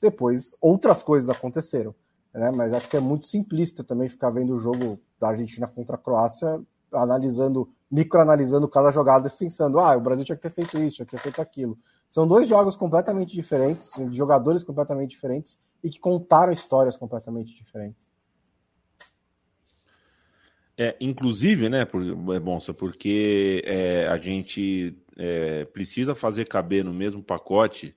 depois 0.00 0.56
outras 0.60 1.02
coisas 1.02 1.28
aconteceram. 1.28 1.94
Né? 2.32 2.50
Mas 2.50 2.72
acho 2.72 2.88
que 2.88 2.96
é 2.96 3.00
muito 3.00 3.26
simplista 3.26 3.84
também 3.84 4.08
ficar 4.08 4.30
vendo 4.30 4.54
o 4.54 4.58
jogo 4.58 4.98
da 5.20 5.28
Argentina 5.28 5.66
contra 5.68 5.96
a 5.96 5.98
Croácia, 5.98 6.60
analisando, 6.92 7.68
microanalisando 7.90 8.66
cada 8.68 8.90
jogada 8.90 9.28
e 9.28 9.30
pensando, 9.30 9.78
ah, 9.78 9.96
o 9.96 10.00
Brasil 10.00 10.24
tinha 10.24 10.36
que 10.36 10.42
ter 10.42 10.50
feito 10.50 10.78
isso, 10.78 10.96
tinha 10.96 11.06
que 11.06 11.12
ter 11.12 11.22
feito 11.22 11.42
aquilo. 11.42 11.78
São 12.08 12.26
dois 12.26 12.48
jogos 12.48 12.76
completamente 12.76 13.34
diferentes, 13.34 13.92
de 13.96 14.16
jogadores 14.16 14.64
completamente 14.64 15.10
diferentes 15.10 15.58
e 15.82 15.90
que 15.90 16.00
contaram 16.00 16.52
histórias 16.52 16.96
completamente 16.96 17.54
diferentes. 17.54 18.10
É, 20.82 20.96
inclusive, 20.98 21.68
né, 21.68 21.84
por, 21.84 22.02
é 22.34 22.40
bom, 22.40 22.58
porque 22.78 23.62
é, 23.66 24.06
a 24.08 24.16
gente 24.16 24.96
é, 25.18 25.66
precisa 25.66 26.14
fazer 26.14 26.48
caber 26.48 26.82
no 26.82 26.94
mesmo 26.94 27.22
pacote 27.22 27.94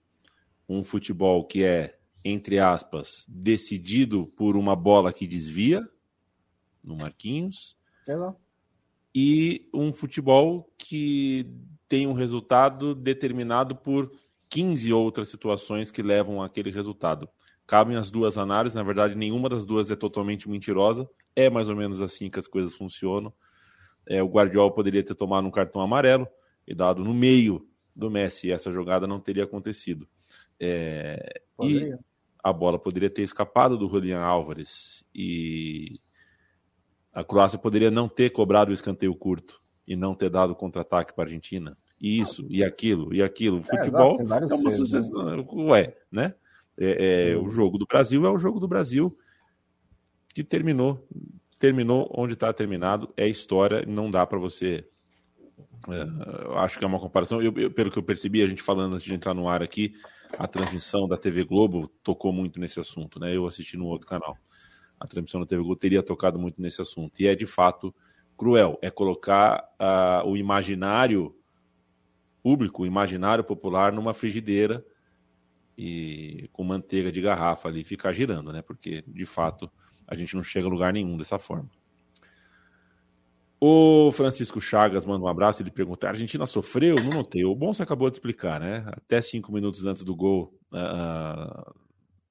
um 0.67 0.83
futebol 0.83 1.45
que 1.45 1.63
é, 1.63 1.97
entre 2.25 2.59
aspas, 2.59 3.25
decidido 3.29 4.27
por 4.37 4.57
uma 4.57 4.75
bola 4.75 5.13
que 5.13 5.25
desvia, 5.25 5.81
no 6.83 6.97
Marquinhos, 6.97 7.77
Exato. 8.05 8.37
e 9.15 9.69
um 9.73 9.93
futebol 9.93 10.69
que 10.77 11.49
tem 11.87 12.05
um 12.05 12.11
resultado 12.11 12.93
determinado 12.93 13.77
por 13.77 14.11
15 14.49 14.91
outras 14.91 15.29
situações 15.29 15.89
que 15.89 16.01
levam 16.01 16.43
àquele 16.43 16.69
resultado. 16.69 17.29
Cabem 17.65 17.95
as 17.95 18.12
duas 18.12 18.38
análises, 18.38 18.76
na 18.76 18.84
verdade, 18.84 19.15
nenhuma 19.15 19.47
das 19.47 19.65
duas 19.65 19.89
é 19.89 19.95
totalmente 19.95 20.49
mentirosa, 20.49 21.10
é 21.36 21.49
mais 21.49 21.69
ou 21.69 21.76
menos 21.76 22.02
assim 22.02 22.30
que 22.30 22.39
as 22.39 22.47
coisas 22.47 22.76
funcionam. 22.76 23.34
É, 24.08 24.21
o 24.21 24.28
Guardiola 24.28 24.73
poderia 24.73 25.04
ter 25.04 25.15
tomado 25.15 25.47
um 25.47 25.52
cartão 25.52 25.82
amarelo 25.82 26.28
e 26.67 26.76
dado 26.76 27.04
no 27.04 27.13
meio 27.13 27.65
do 27.95 28.10
Messi, 28.10 28.47
e 28.47 28.52
essa 28.52 28.71
jogada 28.71 29.08
não 29.08 29.19
teria 29.19 29.45
acontecido. 29.45 30.08
É, 30.60 31.41
e 31.62 31.93
a 32.43 32.52
bola 32.52 32.78
poderia 32.78 33.10
ter 33.10 33.21
escapado 33.21 33.78
do 33.78 33.88
Julian 33.88 34.19
Álvares 34.19 35.06
e 35.15 35.97
a 37.13 37.23
Croácia 37.23 37.60
poderia 37.60 37.91
não 37.91 38.10
ter 38.10 38.32
cobrado 38.32 38.71
o 38.71 38.73
escanteio 38.73 39.15
curto 39.15 39.60
e 39.88 39.95
não 39.95 40.15
ter 40.15 40.30
dado 40.30 40.56
contra-ataque 40.56 41.13
para 41.13 41.23
a 41.23 41.28
Argentina. 41.28 41.76
Isso, 42.02 42.45
e 42.49 42.63
aquilo, 42.63 43.13
e 43.13 43.21
aquilo. 43.21 43.58
O 43.58 43.60
é, 43.60 43.78
futebol 43.78 44.19
é, 44.19 44.23
é 44.23 44.56
uma 44.56 44.71
sucessão. 44.71 45.23
Né? 45.23 45.45
Ué, 45.54 45.95
né? 46.12 46.36
É, 46.77 47.31
é, 47.31 47.38
O 47.38 47.49
jogo 47.49 47.77
do 47.77 47.86
Brasil 47.86 48.25
é 48.25 48.29
o 48.29 48.38
jogo 48.38 48.59
do 48.59 48.67
Brasil 48.67 49.12
que 50.33 50.43
terminou. 50.43 51.07
Terminou 51.59 52.12
onde 52.15 52.33
está 52.33 52.51
terminado. 52.51 53.13
É 53.15 53.27
história, 53.27 53.86
não 53.86 54.09
dá 54.09 54.25
para 54.25 54.39
você. 54.39 54.86
É, 55.89 56.57
acho 56.57 56.79
que 56.79 56.83
é 56.83 56.88
uma 56.88 56.99
comparação. 56.99 57.41
Eu, 57.41 57.53
eu, 57.57 57.71
pelo 57.71 57.91
que 57.91 57.97
eu 57.97 58.03
percebi, 58.03 58.41
a 58.41 58.47
gente 58.47 58.62
falando 58.62 58.93
antes 58.93 59.05
de 59.05 59.13
entrar 59.13 59.33
no 59.33 59.47
ar 59.47 59.62
aqui, 59.62 59.93
a 60.38 60.47
transmissão 60.47 61.07
da 61.07 61.17
TV 61.17 61.43
Globo 61.43 61.88
tocou 62.01 62.33
muito 62.33 62.59
nesse 62.59 62.79
assunto, 62.79 63.19
né? 63.19 63.36
Eu 63.36 63.45
assisti 63.45 63.77
no 63.77 63.86
outro 63.86 64.07
canal. 64.07 64.38
A 64.99 65.07
transmissão 65.07 65.39
da 65.41 65.45
TV 65.45 65.62
Globo 65.62 65.75
teria 65.75 66.01
tocado 66.01 66.39
muito 66.39 66.62
nesse 66.62 66.81
assunto. 66.81 67.21
E 67.21 67.27
é 67.27 67.36
de 67.36 67.45
fato 67.45 67.93
cruel. 68.36 68.79
É 68.81 68.89
colocar 68.89 69.63
uh, 69.79 70.27
o 70.27 70.36
imaginário 70.36 71.36
público, 72.41 72.83
o 72.83 72.86
imaginário 72.86 73.43
popular, 73.43 73.93
numa 73.93 74.13
frigideira 74.13 74.83
e 75.77 76.49
com 76.51 76.63
manteiga 76.63 77.12
de 77.12 77.21
garrafa 77.21 77.67
ali 77.67 77.83
ficar 77.83 78.13
girando, 78.13 78.51
né? 78.51 78.62
Porque 78.62 79.03
de 79.07 79.25
fato 79.25 79.71
a 80.07 80.15
gente 80.15 80.36
não 80.36 80.43
chega 80.43 80.67
a 80.67 80.69
lugar 80.69 80.93
nenhum 80.93 81.17
dessa 81.17 81.39
forma. 81.39 81.69
O 83.59 84.12
Francisco 84.12 84.59
Chagas 84.59 85.05
manda 85.05 85.23
um 85.23 85.27
abraço. 85.27 85.63
Ele 85.63 85.71
pergunta: 85.71 86.05
a 86.05 86.09
Argentina 86.09 86.45
sofreu? 86.45 86.95
Não 86.95 87.12
notei. 87.12 87.45
O 87.45 87.55
bom 87.55 87.73
você 87.73 87.81
acabou 87.81 88.09
de 88.09 88.17
explicar, 88.17 88.59
né? 88.59 88.83
Até 88.88 89.21
cinco 89.21 89.53
minutos 89.53 89.86
antes 89.86 90.03
do 90.03 90.13
gol 90.13 90.53
uh, 90.73 91.73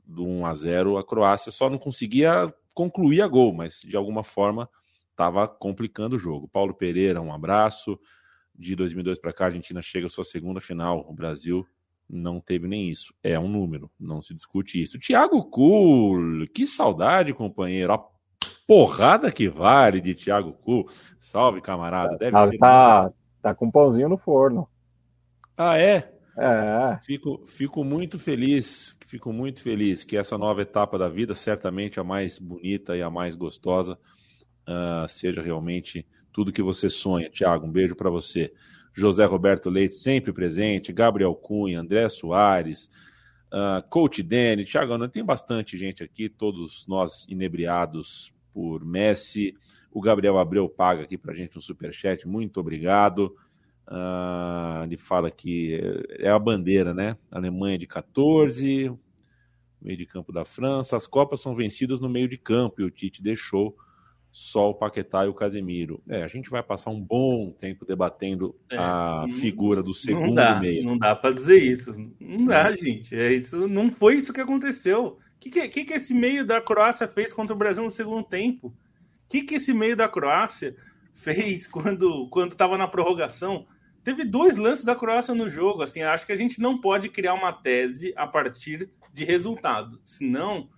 do 0.05 0.27
1 0.27 0.47
a 0.47 0.55
0 0.55 0.99
a 0.99 1.05
Croácia 1.05 1.51
só 1.51 1.71
não 1.71 1.79
conseguia 1.79 2.45
concluir 2.75 3.23
a 3.23 3.29
gol, 3.29 3.55
mas 3.55 3.81
de 3.81 3.97
alguma 3.97 4.23
forma 4.23 4.69
estava 5.11 5.49
complicando 5.49 6.17
o 6.17 6.19
jogo. 6.19 6.49
Paulo 6.49 6.75
Pereira, 6.75 7.21
um 7.21 7.33
abraço. 7.33 7.99
De 8.55 8.77
2002 8.77 9.19
para 9.19 9.33
cá, 9.33 9.45
a 9.45 9.49
Argentina 9.49 9.81
chega 9.81 10.09
à 10.09 10.11
sua 10.11 10.25
segunda 10.25 10.61
final. 10.61 11.07
O 11.09 11.15
Brasil 11.15 11.67
não 12.13 12.41
teve 12.41 12.69
nem 12.69 12.89
isso. 12.89 13.15
É 13.23 13.39
um 13.39 13.49
número, 13.49 13.91
não 13.99 14.21
se 14.21 14.35
discute 14.35 14.81
isso. 14.81 14.99
Thiago 14.99 15.43
Kuhl, 15.45 16.47
que 16.55 16.67
saudade, 16.67 17.33
companheiro. 17.33 17.95
A 17.95 18.05
porrada 18.67 19.33
que 19.33 19.49
vale 19.49 20.01
de 20.01 20.15
Thiago 20.15 20.53
Kuhl. 20.53 20.89
Salve, 21.19 21.63
camarada. 21.63 22.17
Deve 22.19 22.33
tá, 22.33 22.47
ser. 22.47 22.59
Tá, 22.59 23.13
tá 23.41 23.55
com 23.55 23.71
pãozinho 23.71 24.09
no 24.09 24.19
forno. 24.19 24.69
Ah, 25.57 25.79
é? 25.79 26.13
É. 26.39 26.99
Fico, 27.03 27.45
fico 27.47 27.85
muito 27.85 28.19
feliz, 28.19 28.97
fico 29.07 29.33
muito 29.33 29.61
feliz 29.61 30.03
que 30.03 30.17
essa 30.17 30.39
nova 30.39 30.63
etapa 30.63 30.99
da 30.99 31.09
vida, 31.09 31.35
certamente 31.35 32.01
a 32.01 32.05
mais 32.05 32.39
bonita 32.39 32.97
e 32.97 33.03
a 33.03 33.11
mais 33.11 33.37
gostosa, 33.37 33.99
uh, 34.67 35.07
seja 35.09 35.43
realmente 35.43 36.07
tudo 36.33 36.53
que 36.53 36.63
você 36.63 36.89
sonha. 36.89 37.31
Thiago, 37.31 37.67
um 37.67 37.71
beijo 37.71 37.95
para 37.95 38.09
você. 38.09 38.53
José 38.93 39.25
Roberto 39.25 39.71
Leite, 39.71 39.95
sempre 39.95 40.33
presente, 40.33 40.93
Gabriel 40.93 41.35
Cunha, 41.35 41.81
André 41.81 42.09
Soares, 42.09 42.91
uh, 43.53 43.87
Coach 43.89 44.23
Danny, 44.23 44.65
Thiago, 44.65 45.09
tem 45.09 45.25
bastante 45.25 45.77
gente 45.77 46.03
aqui, 46.03 46.29
todos 46.29 46.87
nós 46.87 47.27
inebriados 47.29 48.33
por 48.53 48.85
Messi. 48.85 49.55
O 49.91 50.01
Gabriel 50.01 50.39
Abreu 50.39 50.69
paga 50.69 51.03
aqui 51.03 51.17
para 51.17 51.35
gente 51.35 51.57
um 51.57 51.61
superchat, 51.61 52.27
muito 52.27 52.61
obrigado. 52.61 53.35
Uh, 53.89 54.85
ele 54.85 54.97
fala 54.97 55.31
que 55.31 55.81
é 56.19 56.31
a 56.31 56.39
bandeira, 56.39 56.95
né? 56.95 57.17
Alemanha 57.31 57.79
de 57.79 57.87
14, 57.87 58.93
meio 59.81 59.99
de 59.99 60.07
campo 60.07 60.33
da 60.33 60.45
França. 60.45 60.97
As 60.97 61.07
Copas 61.07 61.41
são 61.41 61.55
vencidas 61.55 62.01
no 62.01 62.09
meio 62.09 62.29
de 62.29 62.39
campo 62.39 62.81
e 62.81 62.85
o 62.85 62.91
Tite 62.91 63.23
deixou 63.23 63.77
só 64.33 64.71
o 64.71 64.75
Paquetá 64.75 65.27
e 65.27 65.29
o 65.29 65.35
Casemiro. 65.35 66.03
É, 66.09 66.23
a 66.23 66.27
gente 66.27 66.49
vai 66.49 66.63
passar 66.63 66.91
um 66.91 67.01
bom 67.01 67.53
tempo 67.53 67.85
debatendo 67.85 68.59
é, 68.71 68.79
a 68.79 69.27
figura 69.39 69.83
do 69.83 69.93
segundo 69.93 70.29
não 70.29 70.35
dá, 70.35 70.59
meio. 70.59 70.83
Não 70.83 70.97
dá 70.97 71.15
para 71.15 71.35
dizer 71.35 71.63
isso. 71.63 71.95
Não 72.19 72.47
dá, 72.47 72.75
gente. 72.75 73.15
É 73.15 73.31
isso, 73.31 73.69
não 73.69 73.91
foi 73.91 74.17
isso 74.17 74.33
que 74.33 74.41
aconteceu. 74.41 75.19
O 75.37 75.39
que, 75.39 75.69
que, 75.69 75.85
que 75.85 75.93
esse 75.93 76.15
meio 76.15 76.47
da 76.47 76.63
Croácia 76.63 77.07
fez 77.07 77.35
contra 77.35 77.55
o 77.55 77.59
Brasil 77.59 77.85
no 77.85 77.91
segundo 77.91 78.25
tempo? 78.25 78.69
O 78.69 78.75
que, 79.29 79.43
que 79.43 79.57
esse 79.57 79.75
meio 79.75 79.97
da 79.97 80.09
Croácia 80.09 80.75
fez 81.15 81.67
quando 81.69 82.27
quando 82.31 82.53
estava 82.53 82.79
na 82.79 82.89
prorrogação? 82.89 83.67
Teve 84.03 84.25
dois 84.25 84.57
lances 84.57 84.85
da 84.85 84.97
Croácia 84.97 85.35
no 85.35 85.47
jogo. 85.47 85.83
Assim, 85.83 86.03
acho 86.03 86.25
que 86.25 86.33
a 86.33 86.37
gente 86.37 86.59
não 86.59 86.81
pode 86.81 87.11
criar 87.11 87.35
uma 87.35 87.53
tese 87.53 88.15
a 88.17 88.27
partir 88.27 88.89
de 89.13 89.25
resultado. 89.27 90.01
Senão 90.05 90.71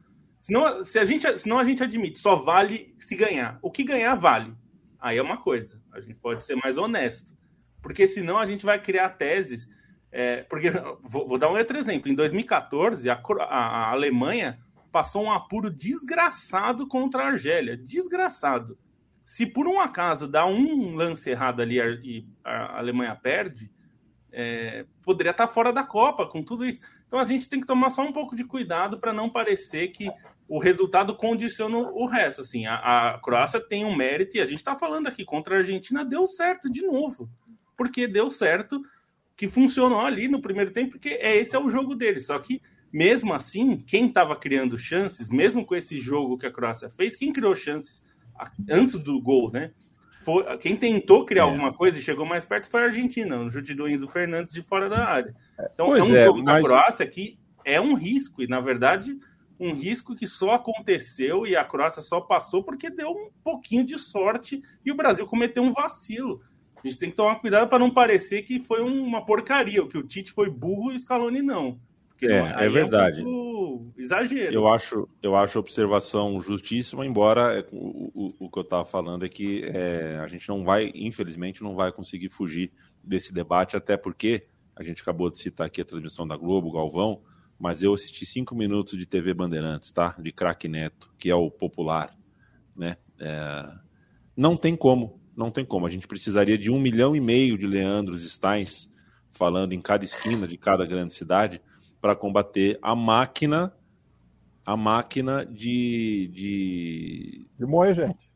Senão, 0.44 0.84
se 0.84 0.98
a 0.98 1.06
gente, 1.06 1.38
senão 1.38 1.58
a 1.58 1.64
gente 1.64 1.82
admite, 1.82 2.18
só 2.18 2.36
vale 2.36 2.94
se 2.98 3.16
ganhar. 3.16 3.58
O 3.62 3.70
que 3.70 3.82
ganhar 3.82 4.14
vale. 4.14 4.54
Aí 5.00 5.16
é 5.16 5.22
uma 5.22 5.38
coisa. 5.38 5.80
A 5.90 6.00
gente 6.00 6.18
pode 6.18 6.44
ser 6.44 6.54
mais 6.56 6.76
honesto. 6.76 7.32
Porque 7.80 8.06
senão 8.06 8.36
a 8.36 8.44
gente 8.44 8.62
vai 8.62 8.78
criar 8.78 9.08
teses. 9.08 9.66
É, 10.12 10.42
porque 10.42 10.70
vou, 11.02 11.26
vou, 11.26 11.38
dar 11.38 11.48
um 11.48 11.56
outro 11.56 11.78
exemplo. 11.78 12.10
Em 12.10 12.14
2014, 12.14 13.08
a, 13.08 13.14
a, 13.14 13.44
a, 13.44 13.90
Alemanha 13.92 14.58
passou 14.92 15.24
um 15.24 15.32
apuro 15.32 15.70
desgraçado 15.70 16.86
contra 16.86 17.22
a 17.22 17.28
Argélia. 17.28 17.74
Desgraçado. 17.74 18.78
Se 19.24 19.46
por 19.46 19.66
um 19.66 19.80
acaso 19.80 20.28
dá 20.28 20.44
um 20.44 20.94
lance 20.94 21.30
errado 21.30 21.62
ali 21.62 21.78
e 22.04 22.28
a 22.44 22.80
Alemanha 22.80 23.16
perde, 23.16 23.72
é, 24.30 24.84
poderia 25.02 25.30
estar 25.30 25.48
fora 25.48 25.72
da 25.72 25.84
Copa 25.84 26.26
com 26.26 26.42
tudo 26.42 26.66
isso. 26.66 26.80
Então 27.06 27.18
a 27.18 27.24
gente 27.24 27.48
tem 27.48 27.62
que 27.62 27.66
tomar 27.66 27.88
só 27.88 28.02
um 28.02 28.12
pouco 28.12 28.36
de 28.36 28.44
cuidado 28.44 28.98
para 28.98 29.10
não 29.10 29.30
parecer 29.30 29.88
que 29.88 30.10
o 30.48 30.58
resultado 30.58 31.14
condiciona 31.16 31.76
o 31.76 32.06
resto. 32.06 32.42
Assim, 32.42 32.66
a, 32.66 33.14
a 33.14 33.18
Croácia 33.18 33.60
tem 33.60 33.84
um 33.84 33.94
mérito 33.94 34.36
e 34.36 34.40
a 34.40 34.44
gente 34.44 34.58
está 34.58 34.76
falando 34.76 35.06
aqui 35.06 35.24
contra 35.24 35.56
a 35.56 35.58
Argentina 35.58 36.04
deu 36.04 36.26
certo 36.26 36.70
de 36.70 36.82
novo, 36.82 37.28
porque 37.76 38.06
deu 38.06 38.30
certo 38.30 38.82
que 39.36 39.48
funcionou 39.48 40.00
ali 40.00 40.28
no 40.28 40.40
primeiro 40.40 40.70
tempo, 40.70 40.92
porque 40.92 41.10
é, 41.10 41.36
esse 41.36 41.56
é 41.56 41.58
o 41.58 41.70
jogo 41.70 41.94
deles. 41.94 42.26
Só 42.26 42.38
que 42.38 42.62
mesmo 42.92 43.34
assim, 43.34 43.78
quem 43.78 44.06
estava 44.06 44.36
criando 44.36 44.78
chances, 44.78 45.28
mesmo 45.28 45.64
com 45.64 45.74
esse 45.74 45.98
jogo 45.98 46.38
que 46.38 46.46
a 46.46 46.52
Croácia 46.52 46.88
fez, 46.90 47.16
quem 47.16 47.32
criou 47.32 47.54
chances 47.56 48.04
antes 48.70 48.94
do 49.00 49.20
gol, 49.20 49.50
né? 49.50 49.72
Foi, 50.24 50.56
quem 50.58 50.76
tentou 50.76 51.26
criar 51.26 51.42
é. 51.42 51.46
alguma 51.46 51.72
coisa 51.72 51.98
e 51.98 52.02
chegou 52.02 52.24
mais 52.24 52.44
perto 52.44 52.70
foi 52.70 52.82
a 52.82 52.86
Argentina, 52.86 53.38
o 53.40 53.50
chute 53.50 53.74
do 53.74 54.08
Fernandes 54.08 54.54
de 54.54 54.62
fora 54.62 54.88
da 54.88 55.04
área. 55.04 55.34
Então 55.74 55.86
pois 55.86 56.04
é 56.04 56.06
um 56.06 56.16
é, 56.16 56.24
jogo 56.24 56.42
mas... 56.42 56.62
da 56.62 56.68
Croácia 56.68 57.06
que 57.06 57.38
é 57.64 57.80
um 57.80 57.94
risco, 57.94 58.42
e 58.42 58.46
na 58.46 58.60
verdade 58.60 59.18
um 59.58 59.74
risco 59.74 60.14
que 60.14 60.26
só 60.26 60.52
aconteceu 60.52 61.46
e 61.46 61.54
a 61.54 61.64
Croácia 61.64 62.02
só 62.02 62.20
passou 62.20 62.62
porque 62.62 62.90
deu 62.90 63.10
um 63.10 63.30
pouquinho 63.42 63.84
de 63.84 63.98
sorte 63.98 64.62
e 64.84 64.90
o 64.90 64.96
Brasil 64.96 65.26
cometeu 65.26 65.62
um 65.62 65.72
vacilo. 65.72 66.40
A 66.76 66.86
gente 66.86 66.98
tem 66.98 67.10
que 67.10 67.16
tomar 67.16 67.36
cuidado 67.36 67.68
para 67.68 67.78
não 67.78 67.90
parecer 67.90 68.42
que 68.42 68.60
foi 68.60 68.82
uma 68.82 69.24
porcaria, 69.24 69.82
o 69.82 69.88
que 69.88 69.96
o 69.96 70.02
Tite 70.02 70.32
foi 70.32 70.50
burro 70.50 70.92
e 70.92 70.96
o 70.96 70.98
Scaloni 70.98 71.40
não. 71.40 71.78
Porque 72.08 72.26
é, 72.26 72.54
é 72.58 72.68
verdade. 72.68 73.22
É 73.22 73.24
um 73.24 73.90
exagero. 73.96 74.54
Eu 74.54 74.68
acho, 74.68 75.08
eu 75.22 75.34
acho 75.34 75.58
a 75.58 75.60
observação 75.60 76.40
justíssima, 76.40 77.04
embora 77.04 77.66
o, 77.72 78.10
o, 78.14 78.46
o 78.46 78.50
que 78.50 78.58
eu 78.58 78.62
estava 78.62 78.84
falando 78.84 79.24
é 79.24 79.28
que 79.28 79.64
é, 79.64 80.18
a 80.22 80.28
gente 80.28 80.48
não 80.48 80.62
vai, 80.62 80.92
infelizmente, 80.94 81.62
não 81.62 81.74
vai 81.74 81.90
conseguir 81.90 82.28
fugir 82.28 82.70
desse 83.02 83.32
debate, 83.32 83.76
até 83.76 83.96
porque 83.96 84.46
a 84.76 84.82
gente 84.82 85.02
acabou 85.02 85.30
de 85.30 85.38
citar 85.38 85.66
aqui 85.66 85.80
a 85.80 85.84
transmissão 85.84 86.26
da 86.26 86.36
Globo, 86.36 86.72
Galvão, 86.72 87.22
mas 87.58 87.82
eu 87.82 87.94
assisti 87.94 88.26
cinco 88.26 88.54
minutos 88.54 88.98
de 88.98 89.06
TV 89.06 89.32
Bandeirantes, 89.32 89.92
tá? 89.92 90.14
De 90.18 90.32
craque 90.32 90.68
Neto, 90.68 91.12
que 91.18 91.30
é 91.30 91.34
o 91.34 91.50
popular, 91.50 92.16
né? 92.76 92.96
É... 93.18 93.72
Não 94.36 94.56
tem 94.56 94.76
como, 94.76 95.20
não 95.36 95.50
tem 95.50 95.64
como. 95.64 95.86
A 95.86 95.90
gente 95.90 96.06
precisaria 96.06 96.58
de 96.58 96.70
um 96.70 96.80
milhão 96.80 97.14
e 97.14 97.20
meio 97.20 97.56
de 97.56 97.66
Leandros 97.66 98.28
Steins 98.30 98.90
falando 99.30 99.72
em 99.72 99.80
cada 99.80 100.04
esquina 100.04 100.46
de 100.46 100.56
cada 100.56 100.84
grande 100.84 101.12
cidade 101.12 101.60
para 102.00 102.14
combater 102.14 102.78
a 102.82 102.94
máquina, 102.94 103.72
a 104.66 104.76
máquina 104.76 105.44
de, 105.44 106.30
de 106.32 107.46
de 107.56 107.64
moer 107.64 107.94
gente, 107.94 108.30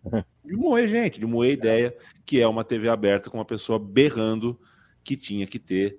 de 0.44 0.56
moer 0.56 0.88
gente, 0.88 1.20
de 1.20 1.26
moer 1.26 1.52
ideia, 1.52 1.96
que 2.24 2.40
é 2.40 2.46
uma 2.46 2.64
TV 2.64 2.88
aberta 2.88 3.28
com 3.28 3.38
uma 3.38 3.44
pessoa 3.44 3.78
berrando 3.78 4.58
que 5.04 5.16
tinha 5.16 5.46
que 5.46 5.58
ter 5.58 5.98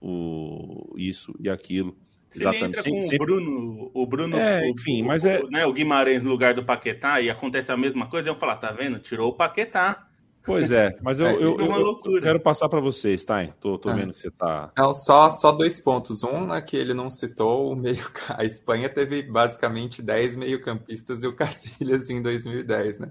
o 0.00 0.94
isso 0.96 1.34
e 1.40 1.48
aquilo 1.48 1.96
Exatamente. 2.34 2.64
entra 2.64 2.90
com 2.90 2.98
sempre... 2.98 3.16
o 3.16 3.18
Bruno, 3.18 3.90
o 3.94 4.06
Bruno, 4.06 4.36
é, 4.36 4.68
enfim, 4.68 5.02
o, 5.02 5.06
mas 5.06 5.24
é 5.24 5.42
né, 5.50 5.66
o 5.66 5.72
Guimarães 5.72 6.22
no 6.22 6.30
lugar 6.30 6.54
do 6.54 6.64
Paquetá 6.64 7.20
e 7.20 7.30
acontece 7.30 7.70
a 7.70 7.76
mesma 7.76 8.06
coisa, 8.06 8.28
eu 8.28 8.36
falar, 8.36 8.56
tá 8.56 8.72
vendo? 8.72 8.98
Tirou 8.98 9.30
o 9.30 9.34
Paquetá. 9.34 10.08
Pois 10.44 10.70
é, 10.70 10.94
mas 11.00 11.20
eu, 11.20 11.26
é, 11.26 11.34
eu, 11.36 11.58
eu, 11.58 11.96
eu 12.04 12.20
quero 12.22 12.38
passar 12.38 12.68
para 12.68 12.78
você, 12.78 13.16
Stein. 13.16 13.54
Tô, 13.58 13.78
tô 13.78 13.88
ah. 13.88 13.94
vendo 13.94 14.12
que 14.12 14.18
você 14.18 14.30
tá. 14.30 14.70
Não, 14.76 14.92
só, 14.92 15.30
só 15.30 15.50
dois 15.50 15.80
pontos. 15.80 16.22
Um, 16.22 16.48
né, 16.48 16.60
que 16.60 16.76
ele 16.76 16.92
não 16.92 17.08
citou, 17.08 17.72
o 17.72 17.74
meio. 17.74 18.04
A 18.28 18.44
Espanha 18.44 18.90
teve 18.90 19.22
basicamente 19.22 20.02
10 20.02 20.36
meio-campistas 20.36 21.22
e 21.22 21.26
o 21.26 21.34
Cacilhas 21.34 22.10
em 22.10 22.20
2010, 22.20 22.98
né? 22.98 23.10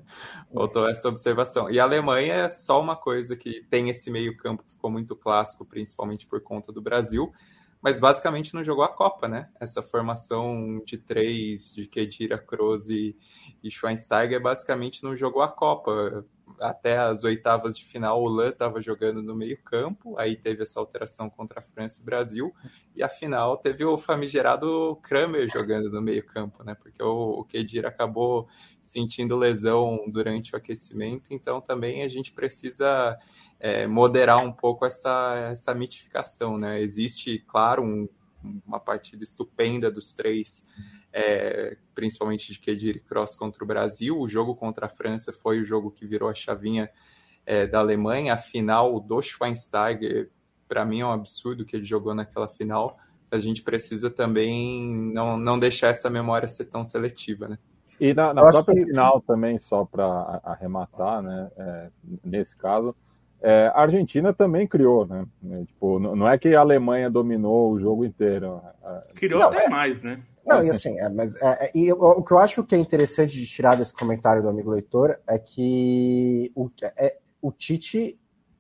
Voltou 0.54 0.88
essa 0.88 1.10
observação. 1.10 1.72
E 1.72 1.80
a 1.80 1.84
Alemanha 1.84 2.34
é 2.34 2.50
só 2.52 2.80
uma 2.80 2.96
coisa 2.96 3.36
que 3.36 3.66
tem 3.68 3.90
esse 3.90 4.12
meio-campo 4.12 4.64
que 4.64 4.72
ficou 4.74 4.92
muito 4.92 5.16
clássico, 5.16 5.66
principalmente 5.66 6.28
por 6.28 6.40
conta 6.40 6.72
do 6.72 6.84
Brasil 6.84 7.34
mas 7.84 8.00
basicamente 8.00 8.54
não 8.54 8.64
jogou 8.64 8.86
a 8.86 8.88
Copa, 8.88 9.28
né? 9.28 9.50
Essa 9.60 9.84
formação 9.84 10.82
de 10.86 10.98
três, 10.98 11.74
de 11.76 11.86
Kedira, 11.86 12.38
Kroos 12.38 12.90
e, 12.90 13.14
e 13.62 13.70
Schweinsteiger, 13.70 14.42
basicamente 14.42 15.04
não 15.04 15.18
jogou 15.18 15.42
a 15.42 15.50
Copa. 15.50 16.26
Até 16.60 16.98
as 16.98 17.24
oitavas 17.24 17.78
de 17.78 17.84
final, 17.84 18.22
o 18.22 18.28
Lan 18.28 18.50
estava 18.50 18.82
jogando 18.82 19.22
no 19.22 19.36
meio-campo, 19.36 20.18
aí 20.18 20.36
teve 20.36 20.64
essa 20.64 20.80
alteração 20.80 21.30
contra 21.30 21.60
a 21.60 21.64
França 21.64 22.02
e 22.02 22.06
Brasil, 22.06 22.54
e 22.96 23.02
a 23.02 23.10
final 23.10 23.58
teve 23.58 23.84
o 23.84 23.98
famigerado 23.98 24.98
Kramer 25.02 25.50
jogando 25.50 25.90
no 25.90 26.02
meio-campo, 26.02 26.64
né? 26.64 26.76
Porque 26.76 27.02
o, 27.02 27.40
o 27.40 27.44
Kedira 27.44 27.88
acabou 27.90 28.48
sentindo 28.82 29.36
lesão 29.36 30.06
durante 30.08 30.54
o 30.54 30.58
aquecimento, 30.58 31.34
então 31.34 31.60
também 31.60 32.04
a 32.04 32.08
gente 32.08 32.32
precisa 32.32 33.18
é, 33.60 33.88
moderar 33.88 34.44
um 34.44 34.52
pouco 34.52 34.86
essa, 34.86 35.50
essa 35.52 35.74
mitificação, 35.74 36.58
né? 36.58 36.82
Existe, 36.82 37.40
claro, 37.48 37.84
um, 37.84 38.08
uma 38.66 38.80
partida 38.80 39.24
estupenda 39.24 39.90
dos 39.90 40.14
três, 40.14 40.66
é, 41.14 41.78
principalmente 41.94 42.52
de 42.52 42.60
Kedir 42.60 42.98
e 42.98 43.00
Cross 43.00 43.38
contra 43.38 43.64
o 43.64 43.68
Brasil. 43.68 44.20
O 44.20 44.28
jogo 44.28 44.56
contra 44.56 44.88
a 44.88 44.90
França 44.90 45.32
foi 45.32 45.62
o 45.62 45.66
jogo 45.66 45.92
que 45.92 46.06
virou 46.06 46.28
a 46.28 46.34
chavinha 46.34 46.90
é, 47.46 47.68
da 47.68 47.80
Alemanha. 47.80 48.34
A 48.34 48.38
final 48.38 49.00
do 49.00 49.22
Schweinsteiger 49.22 50.32
para 50.68 50.84
mim 50.84 51.02
é 51.02 51.06
um 51.06 51.12
absurdo 51.12 51.64
que 51.64 51.76
ele 51.76 51.86
jogou 51.86 52.16
naquela 52.16 52.50
final. 52.50 52.98
A 53.30 53.38
gente 53.38 53.62
precisa 53.62 54.10
também 54.10 55.12
não, 55.14 55.38
não 55.38 55.60
deixar 55.60 55.90
essa 55.90 56.10
memória 56.10 56.48
ser 56.48 56.66
tão 56.66 56.84
seletiva, 56.84 57.48
né? 57.48 57.60
E 58.00 58.14
na, 58.14 58.34
na 58.34 58.42
própria 58.42 58.76
que... 58.76 58.86
final 58.86 59.22
também, 59.22 59.58
só 59.60 59.86
para 59.86 60.42
arrematar, 60.44 61.22
né, 61.22 61.52
é, 61.56 61.90
nesse 62.24 62.56
caso, 62.56 62.96
é, 63.42 63.72
a 63.74 63.82
Argentina 63.82 64.34
também 64.34 64.68
criou, 64.68 65.06
né? 65.06 65.26
É, 65.52 65.66
tipo, 65.66 66.00
não 66.00 66.28
é 66.28 66.38
que 66.38 66.56
a 66.56 66.60
Alemanha 66.60 67.10
dominou 67.10 67.72
o 67.72 67.80
jogo 67.80 68.04
inteiro. 68.04 68.62
Criou 69.16 69.42
não, 69.42 69.48
até 69.48 69.66
é... 69.66 69.70
mais, 69.70 70.02
né? 70.02 70.22
Não, 70.46 70.64
e 70.64 70.70
assim, 70.70 71.00
é, 71.00 71.08
mas 71.10 71.36
é, 71.38 71.66
é, 71.66 71.72
e 71.74 71.92
o, 71.92 71.98
o, 71.98 72.24
que 72.24 72.34
eu 72.34 72.38
acho 72.38 72.64
que 72.64 72.76
é 72.76 72.78
interessante 72.78 73.34
de 73.34 73.46
tirar 73.46 73.76
desse 73.76 73.94
comentário 73.94 74.42
do 74.42 74.50
amigo 74.50 74.70
leitor 74.70 75.18
é 75.28 75.40
que 75.40 76.52
o, 76.56 76.70
é, 76.98 77.18
o 77.42 77.52
Tite 77.52 78.20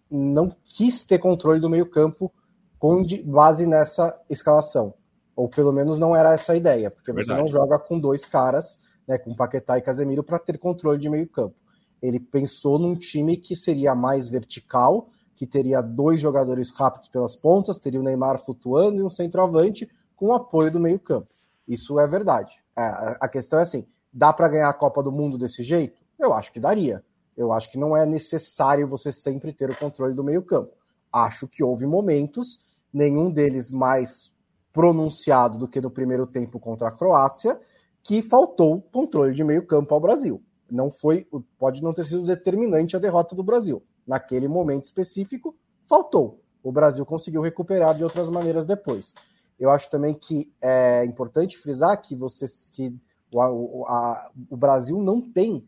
não 0.09 0.47
quis 0.63 1.03
ter 1.03 1.19
controle 1.19 1.59
do 1.59 1.69
meio-campo 1.69 2.31
com 2.79 3.03
base 3.25 3.65
nessa 3.65 4.17
escalação. 4.29 4.93
Ou 5.35 5.49
pelo 5.49 5.71
menos 5.71 5.97
não 5.97 6.15
era 6.15 6.33
essa 6.33 6.53
a 6.53 6.55
ideia, 6.55 6.91
porque 6.91 7.11
Verdade. 7.11 7.37
você 7.37 7.41
não 7.41 7.47
joga 7.47 7.79
com 7.79 7.99
dois 7.99 8.25
caras, 8.25 8.77
né, 9.07 9.17
com 9.17 9.35
Paquetá 9.35 9.77
e 9.77 9.81
Casemiro, 9.81 10.23
para 10.23 10.37
ter 10.37 10.59
controle 10.59 10.99
de 10.99 11.09
meio-campo. 11.09 11.55
Ele 12.01 12.19
pensou 12.19 12.77
num 12.77 12.95
time 12.95 13.37
que 13.37 13.55
seria 13.55 13.95
mais 13.95 14.29
vertical, 14.29 15.09
que 15.35 15.47
teria 15.47 15.81
dois 15.81 16.21
jogadores 16.21 16.69
rápidos 16.71 17.09
pelas 17.09 17.35
pontas, 17.35 17.79
teria 17.79 17.99
o 17.99 18.03
Neymar 18.03 18.37
flutuando 18.43 18.99
e 18.99 19.03
um 19.03 19.09
centroavante 19.09 19.89
com 20.15 20.27
o 20.27 20.33
apoio 20.33 20.69
do 20.69 20.79
meio-campo. 20.79 21.27
Isso 21.67 21.99
é 21.99 22.07
verdade. 22.07 22.63
É, 22.77 23.17
a 23.19 23.27
questão 23.27 23.59
é 23.59 23.63
assim: 23.63 23.85
dá 24.11 24.31
para 24.33 24.49
ganhar 24.49 24.69
a 24.69 24.73
Copa 24.73 25.01
do 25.01 25.11
Mundo 25.11 25.37
desse 25.37 25.63
jeito? 25.63 26.01
Eu 26.19 26.33
acho 26.33 26.51
que 26.51 26.59
daria. 26.59 27.03
Eu 27.35 27.51
acho 27.51 27.71
que 27.71 27.77
não 27.77 27.97
é 27.97 28.05
necessário 28.05 28.87
você 28.87 29.11
sempre 29.11 29.51
ter 29.51 29.69
o 29.69 29.77
controle 29.77 30.13
do 30.13 30.23
meio-campo. 30.23 30.71
Acho 31.11 31.47
que 31.47 31.63
houve 31.63 31.85
momentos, 31.85 32.59
nenhum 32.91 33.31
deles 33.31 33.71
mais 33.71 34.31
pronunciado 34.71 35.57
do 35.57 35.67
que 35.67 35.81
no 35.81 35.89
primeiro 35.89 36.25
tempo 36.25 36.59
contra 36.59 36.87
a 36.87 36.91
Croácia, 36.91 37.59
que 38.03 38.21
faltou 38.21 38.81
controle 38.91 39.33
de 39.33 39.43
meio-campo 39.43 39.93
ao 39.93 39.99
Brasil. 39.99 40.43
Não 40.69 40.91
foi, 40.91 41.27
pode 41.57 41.81
não 41.81 41.93
ter 41.93 42.05
sido 42.05 42.25
determinante 42.25 42.95
a 42.95 42.99
derrota 42.99 43.35
do 43.35 43.43
Brasil. 43.43 43.83
Naquele 44.05 44.47
momento 44.47 44.85
específico, 44.85 45.55
faltou. 45.87 46.41
O 46.63 46.71
Brasil 46.71 47.05
conseguiu 47.05 47.41
recuperar 47.41 47.95
de 47.95 48.03
outras 48.03 48.29
maneiras 48.29 48.65
depois. 48.65 49.13
Eu 49.59 49.69
acho 49.69 49.89
também 49.89 50.13
que 50.13 50.51
é 50.61 51.05
importante 51.05 51.57
frisar 51.57 52.01
que 52.01 52.15
vocês 52.15 52.69
que 52.69 52.93
o, 53.31 53.85
a, 53.87 54.31
o 54.49 54.57
Brasil 54.57 54.99
não 55.01 55.21
tem 55.21 55.67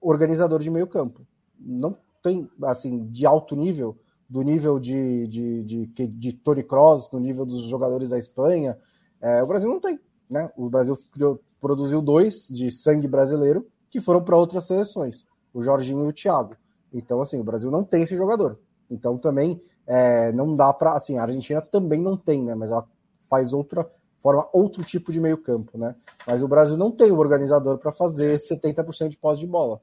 organizador 0.00 0.60
de 0.60 0.70
meio 0.70 0.86
campo. 0.86 1.26
Não 1.58 1.96
tem, 2.22 2.48
assim, 2.64 3.06
de 3.06 3.26
alto 3.26 3.56
nível, 3.56 3.98
do 4.28 4.42
nível 4.42 4.78
de, 4.78 5.26
de, 5.28 5.62
de, 5.64 5.86
de, 5.86 6.06
de 6.06 6.32
Tony 6.32 6.62
Kroos, 6.62 7.10
no 7.10 7.20
nível 7.20 7.44
dos 7.44 7.62
jogadores 7.62 8.10
da 8.10 8.18
Espanha. 8.18 8.78
É, 9.20 9.42
o 9.42 9.46
Brasil 9.46 9.68
não 9.68 9.80
tem. 9.80 9.98
Né? 10.28 10.50
O 10.56 10.68
Brasil 10.68 10.96
criou, 11.12 11.40
produziu 11.60 12.00
dois 12.00 12.48
de 12.48 12.70
sangue 12.70 13.08
brasileiro 13.08 13.66
que 13.90 14.00
foram 14.00 14.22
para 14.22 14.36
outras 14.36 14.64
seleções, 14.64 15.24
o 15.52 15.62
Jorginho 15.62 16.04
e 16.04 16.08
o 16.08 16.12
Thiago. 16.12 16.56
Então, 16.92 17.20
assim, 17.20 17.38
o 17.38 17.44
Brasil 17.44 17.70
não 17.70 17.84
tem 17.84 18.02
esse 18.02 18.16
jogador. 18.16 18.58
Então, 18.90 19.16
também 19.16 19.62
é, 19.86 20.32
não 20.32 20.56
dá 20.56 20.72
para. 20.72 20.92
Assim, 20.94 21.18
a 21.18 21.22
Argentina 21.22 21.60
também 21.60 22.00
não 22.00 22.16
tem, 22.16 22.42
né? 22.42 22.54
Mas 22.54 22.70
ela 22.70 22.86
faz 23.28 23.52
outra 23.52 23.88
forma, 24.18 24.48
outro 24.52 24.82
tipo 24.82 25.12
de 25.12 25.20
meio 25.20 25.38
campo, 25.38 25.76
né? 25.76 25.94
Mas 26.26 26.42
o 26.42 26.48
Brasil 26.48 26.76
não 26.76 26.90
tem 26.90 27.10
o 27.10 27.18
organizador 27.18 27.78
para 27.78 27.92
fazer 27.92 28.38
70% 28.38 29.08
de 29.08 29.18
pós 29.18 29.38
de 29.38 29.46
bola. 29.46 29.80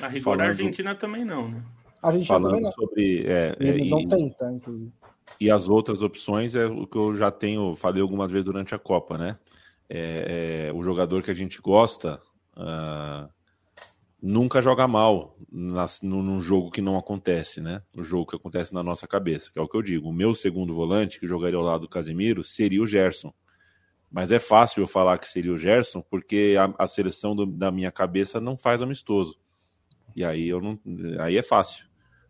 A 0.00 0.08
rigor, 0.08 0.24
Falando... 0.24 0.40
a 0.42 0.48
Argentina 0.48 0.94
também 0.94 1.24
não, 1.24 1.48
né? 1.48 1.62
A 2.02 2.08
Argentina 2.08 2.34
Falando 2.34 2.50
também 2.50 2.62
não. 2.64 2.72
sobre. 2.72 3.26
É, 3.26 3.56
é, 3.58 3.84
não 3.88 4.00
e, 4.00 4.08
tenta, 4.08 4.52
inclusive. 4.52 4.92
E 5.40 5.50
as 5.50 5.68
outras 5.68 6.02
opções 6.02 6.54
é 6.54 6.66
o 6.66 6.86
que 6.86 6.96
eu 6.96 7.14
já 7.14 7.30
tenho, 7.30 7.74
falei 7.74 8.02
algumas 8.02 8.30
vezes 8.30 8.44
durante 8.44 8.74
a 8.74 8.78
Copa, 8.78 9.16
né? 9.16 9.38
É, 9.88 10.68
é 10.68 10.72
o 10.72 10.82
jogador 10.82 11.22
que 11.22 11.30
a 11.30 11.34
gente 11.34 11.60
gosta. 11.60 12.20
Uh, 12.56 13.28
nunca 14.24 14.62
joga 14.62 14.88
mal 14.88 15.36
nas, 15.52 16.00
num 16.00 16.40
jogo 16.40 16.70
que 16.70 16.80
não 16.80 16.96
acontece, 16.96 17.60
né? 17.60 17.82
O 17.94 18.02
jogo 18.02 18.30
que 18.30 18.36
acontece 18.36 18.72
na 18.72 18.82
nossa 18.82 19.06
cabeça, 19.06 19.52
que 19.52 19.58
é 19.58 19.62
o 19.62 19.68
que 19.68 19.76
eu 19.76 19.82
digo. 19.82 20.08
O 20.08 20.12
meu 20.14 20.34
segundo 20.34 20.72
volante, 20.72 21.20
que 21.20 21.26
jogaria 21.26 21.58
ao 21.58 21.64
lado 21.64 21.82
do 21.82 21.88
Casemiro, 21.88 22.42
seria 22.42 22.82
o 22.82 22.86
Gerson. 22.86 23.32
Mas 24.10 24.32
é 24.32 24.38
fácil 24.38 24.82
eu 24.82 24.86
falar 24.86 25.18
que 25.18 25.28
seria 25.28 25.52
o 25.52 25.58
Gerson, 25.58 26.00
porque 26.00 26.56
a, 26.58 26.84
a 26.84 26.86
seleção 26.86 27.36
do, 27.36 27.44
da 27.44 27.70
minha 27.70 27.92
cabeça 27.92 28.40
não 28.40 28.56
faz 28.56 28.80
amistoso. 28.80 29.38
E 30.16 30.24
aí 30.24 30.48
eu 30.48 30.60
não. 30.60 30.80
Aí 31.20 31.36
é 31.36 31.42
fácil. 31.42 31.86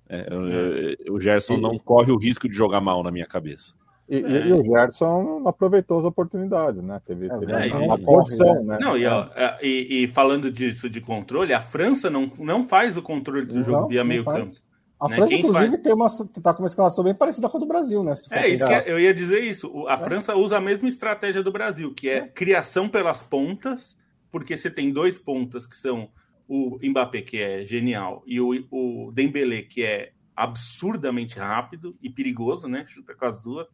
É, 0.09 0.27
eu, 0.33 0.49
eu, 0.49 1.15
o 1.15 1.21
Gerson 1.21 1.57
não 1.57 1.79
corre 1.79 2.11
o 2.11 2.19
risco 2.19 2.49
de 2.49 2.57
jogar 2.57 2.81
mal 2.81 3.05
na 3.05 3.13
minha 3.13 3.27
cabeça. 3.27 3.75
E, 4.09 4.17
é. 4.17 4.47
e, 4.49 4.53
o 4.53 4.63
Gerson 4.63 5.43
aproveitou 5.47 5.99
as 5.99 6.05
oportunidades, 6.05 6.83
né? 6.83 7.01
Teve, 7.07 7.29
teve 7.29 7.53
é, 7.53 7.75
uma 7.77 7.99
porção, 7.99 8.63
né? 8.63 8.79
Não, 8.79 8.97
e, 8.99 9.07
ó, 9.07 9.29
é, 9.35 9.59
e, 9.63 10.05
e, 10.05 10.09
falando 10.09 10.51
disso 10.51 10.91
de 10.91 11.01
controle, 11.01 11.55
a 11.55 11.61
França 11.61 12.11
não, 12.11 12.31
não 12.39 12.69
faz 12.69 12.99
o 12.99 13.03
controle 13.03 13.47
do 13.47 13.55
não, 13.55 13.65
jogo 13.65 13.89
via 13.89 14.05
meio 14.05 14.23
faz. 14.23 14.39
campo. 14.39 14.65
A 15.01 15.09
né? 15.09 15.17
França, 15.17 15.31
Quem 15.31 15.39
inclusive, 15.41 15.71
faz... 15.71 15.83
tem 15.83 15.93
uma, 15.93 16.09
tá 16.43 16.53
com 16.53 16.63
uma 16.63 16.69
escalação 16.69 17.03
bem 17.03 17.15
parecida 17.15 17.49
com 17.49 17.57
a 17.57 17.61
do 17.61 17.67
Brasil, 17.67 18.05
né? 18.05 18.15
é, 18.31 18.49
isso 18.49 18.67
que 18.67 18.91
eu 18.91 19.01
ia 19.01 19.13
dizer 19.15 19.43
isso. 19.43 19.87
A 19.89 19.95
é. 19.95 19.99
França 19.99 20.35
usa 20.37 20.59
a 20.59 20.61
mesma 20.61 20.89
estratégia 20.89 21.43
do 21.43 21.51
Brasil, 21.51 21.93
que 21.95 22.09
é, 22.09 22.19
é 22.19 22.27
criação 22.29 22.89
pelas 22.89 23.23
pontas, 23.23 23.99
porque 24.31 24.57
você 24.57 24.71
tem 24.71 24.93
dois 24.93 25.19
pontas 25.19 25.67
que 25.67 25.77
são 25.77 26.11
o 26.47 26.79
Mbappé, 26.83 27.23
que 27.23 27.39
é 27.41 27.65
genial, 27.65 28.23
e 28.27 28.39
o, 28.39 28.51
o 28.71 29.11
Dembélé, 29.13 29.63
que 29.63 29.83
é 29.83 30.13
absurdamente 30.37 31.39
rápido 31.39 31.97
e 32.03 32.11
perigoso, 32.11 32.69
né? 32.69 32.85
Chuta 32.87 33.15
com 33.15 33.25
as 33.25 33.41
duas. 33.41 33.67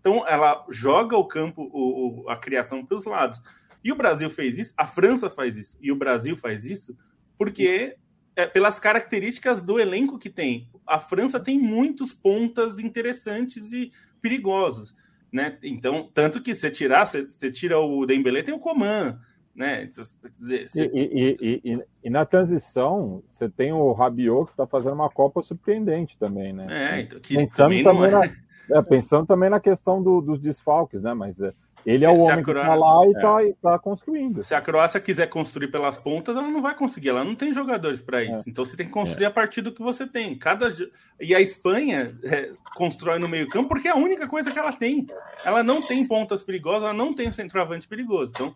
Então, 0.00 0.26
ela 0.26 0.64
joga 0.70 1.16
o 1.16 1.24
campo, 1.24 1.62
o, 1.72 2.24
o, 2.24 2.30
a 2.30 2.36
criação 2.36 2.84
para 2.84 2.96
os 2.96 3.04
lados. 3.04 3.40
E 3.82 3.92
o 3.92 3.96
Brasil 3.96 4.28
fez 4.30 4.58
isso, 4.58 4.74
a 4.76 4.86
França 4.86 5.30
faz 5.30 5.56
isso, 5.56 5.78
e 5.80 5.92
o 5.92 5.96
Brasil 5.96 6.36
faz 6.36 6.64
isso, 6.64 6.96
porque 7.36 7.96
é, 8.34 8.46
pelas 8.46 8.78
características 8.78 9.60
do 9.60 9.80
elenco 9.80 10.18
que 10.18 10.30
tem. 10.30 10.68
A 10.86 11.00
França 11.00 11.40
tem 11.40 11.58
muitos 11.58 12.12
pontas 12.12 12.78
interessantes 12.78 13.72
e 13.72 13.92
perigosos. 14.20 14.94
Né? 15.32 15.58
Então, 15.62 16.08
tanto 16.14 16.40
que 16.40 16.54
você 16.54 16.70
tirar, 16.70 17.06
você, 17.06 17.50
tira 17.50 17.78
o 17.78 18.06
Dembélé, 18.06 18.42
tem 18.42 18.54
o 18.54 18.58
Coman, 18.58 19.18
né? 19.54 19.90
Dizer, 20.38 20.68
você... 20.68 20.90
e, 20.94 21.36
e, 21.40 21.60
e, 21.64 21.84
e, 22.04 22.10
na 22.10 22.24
transição, 22.24 23.22
você 23.28 23.48
tem 23.48 23.72
o 23.72 23.92
Rabiot 23.92 24.46
que 24.46 24.52
está 24.52 24.66
fazendo 24.66 24.94
uma 24.94 25.10
Copa 25.10 25.42
surpreendente 25.42 26.16
também, 26.16 26.52
né? 26.52 26.66
É, 26.70 27.00
então, 27.00 27.20
que 27.20 27.34
também, 27.56 27.82
também 27.82 28.14
é... 28.14 28.47
é, 28.70 28.82
pensando 28.82 29.26
também 29.26 29.50
na 29.50 29.60
questão 29.60 30.02
do, 30.02 30.20
dos 30.20 30.40
desfalques, 30.40 31.02
né? 31.02 31.14
Mas 31.14 31.40
é, 31.40 31.52
ele 31.86 31.98
se, 31.98 32.04
é 32.04 32.10
o 32.10 32.18
homem 32.18 32.42
Croácia, 32.42 32.44
que 32.44 32.68
tá 32.68 32.74
lá 32.74 33.06
e, 33.06 33.10
é. 33.10 33.20
tá, 33.20 33.44
e 33.44 33.52
tá 33.54 33.78
construindo. 33.78 34.44
Se 34.44 34.54
a 34.54 34.60
Croácia 34.60 35.00
quiser 35.00 35.26
construir 35.28 35.68
pelas 35.68 35.96
pontas, 35.96 36.36
ela 36.36 36.48
não 36.48 36.60
vai 36.60 36.74
conseguir. 36.74 37.10
Ela 37.10 37.24
não 37.24 37.34
tem 37.34 37.52
jogadores 37.52 38.00
para 38.00 38.22
isso. 38.22 38.46
É. 38.46 38.50
Então 38.50 38.64
você 38.64 38.76
tem 38.76 38.86
que 38.86 38.92
construir 38.92 39.24
é. 39.24 39.28
a 39.28 39.30
partir 39.30 39.62
do 39.62 39.72
que 39.72 39.82
você 39.82 40.06
tem. 40.06 40.36
Cada 40.36 40.72
e 41.20 41.34
a 41.34 41.40
Espanha 41.40 42.16
é, 42.22 42.52
constrói 42.74 43.18
no 43.18 43.28
meio 43.28 43.48
campo 43.48 43.68
porque 43.68 43.88
é 43.88 43.92
a 43.92 43.96
única 43.96 44.26
coisa 44.26 44.50
que 44.50 44.58
ela 44.58 44.72
tem. 44.72 45.06
Ela 45.44 45.62
não 45.62 45.80
tem 45.80 46.06
pontas 46.06 46.42
perigosas, 46.42 46.84
ela 46.84 46.92
não 46.92 47.14
tem 47.14 47.30
centroavante 47.32 47.88
perigoso. 47.88 48.32
Então 48.34 48.54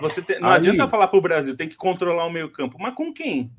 você 0.00 0.20
não 0.40 0.48
Aí... 0.48 0.56
adianta 0.56 0.88
falar 0.88 1.08
para 1.08 1.18
o 1.18 1.22
Brasil 1.22 1.56
tem 1.56 1.68
que 1.68 1.76
controlar 1.76 2.26
o 2.26 2.32
meio 2.32 2.50
campo. 2.50 2.78
Mas 2.80 2.94
com 2.94 3.12
quem? 3.12 3.50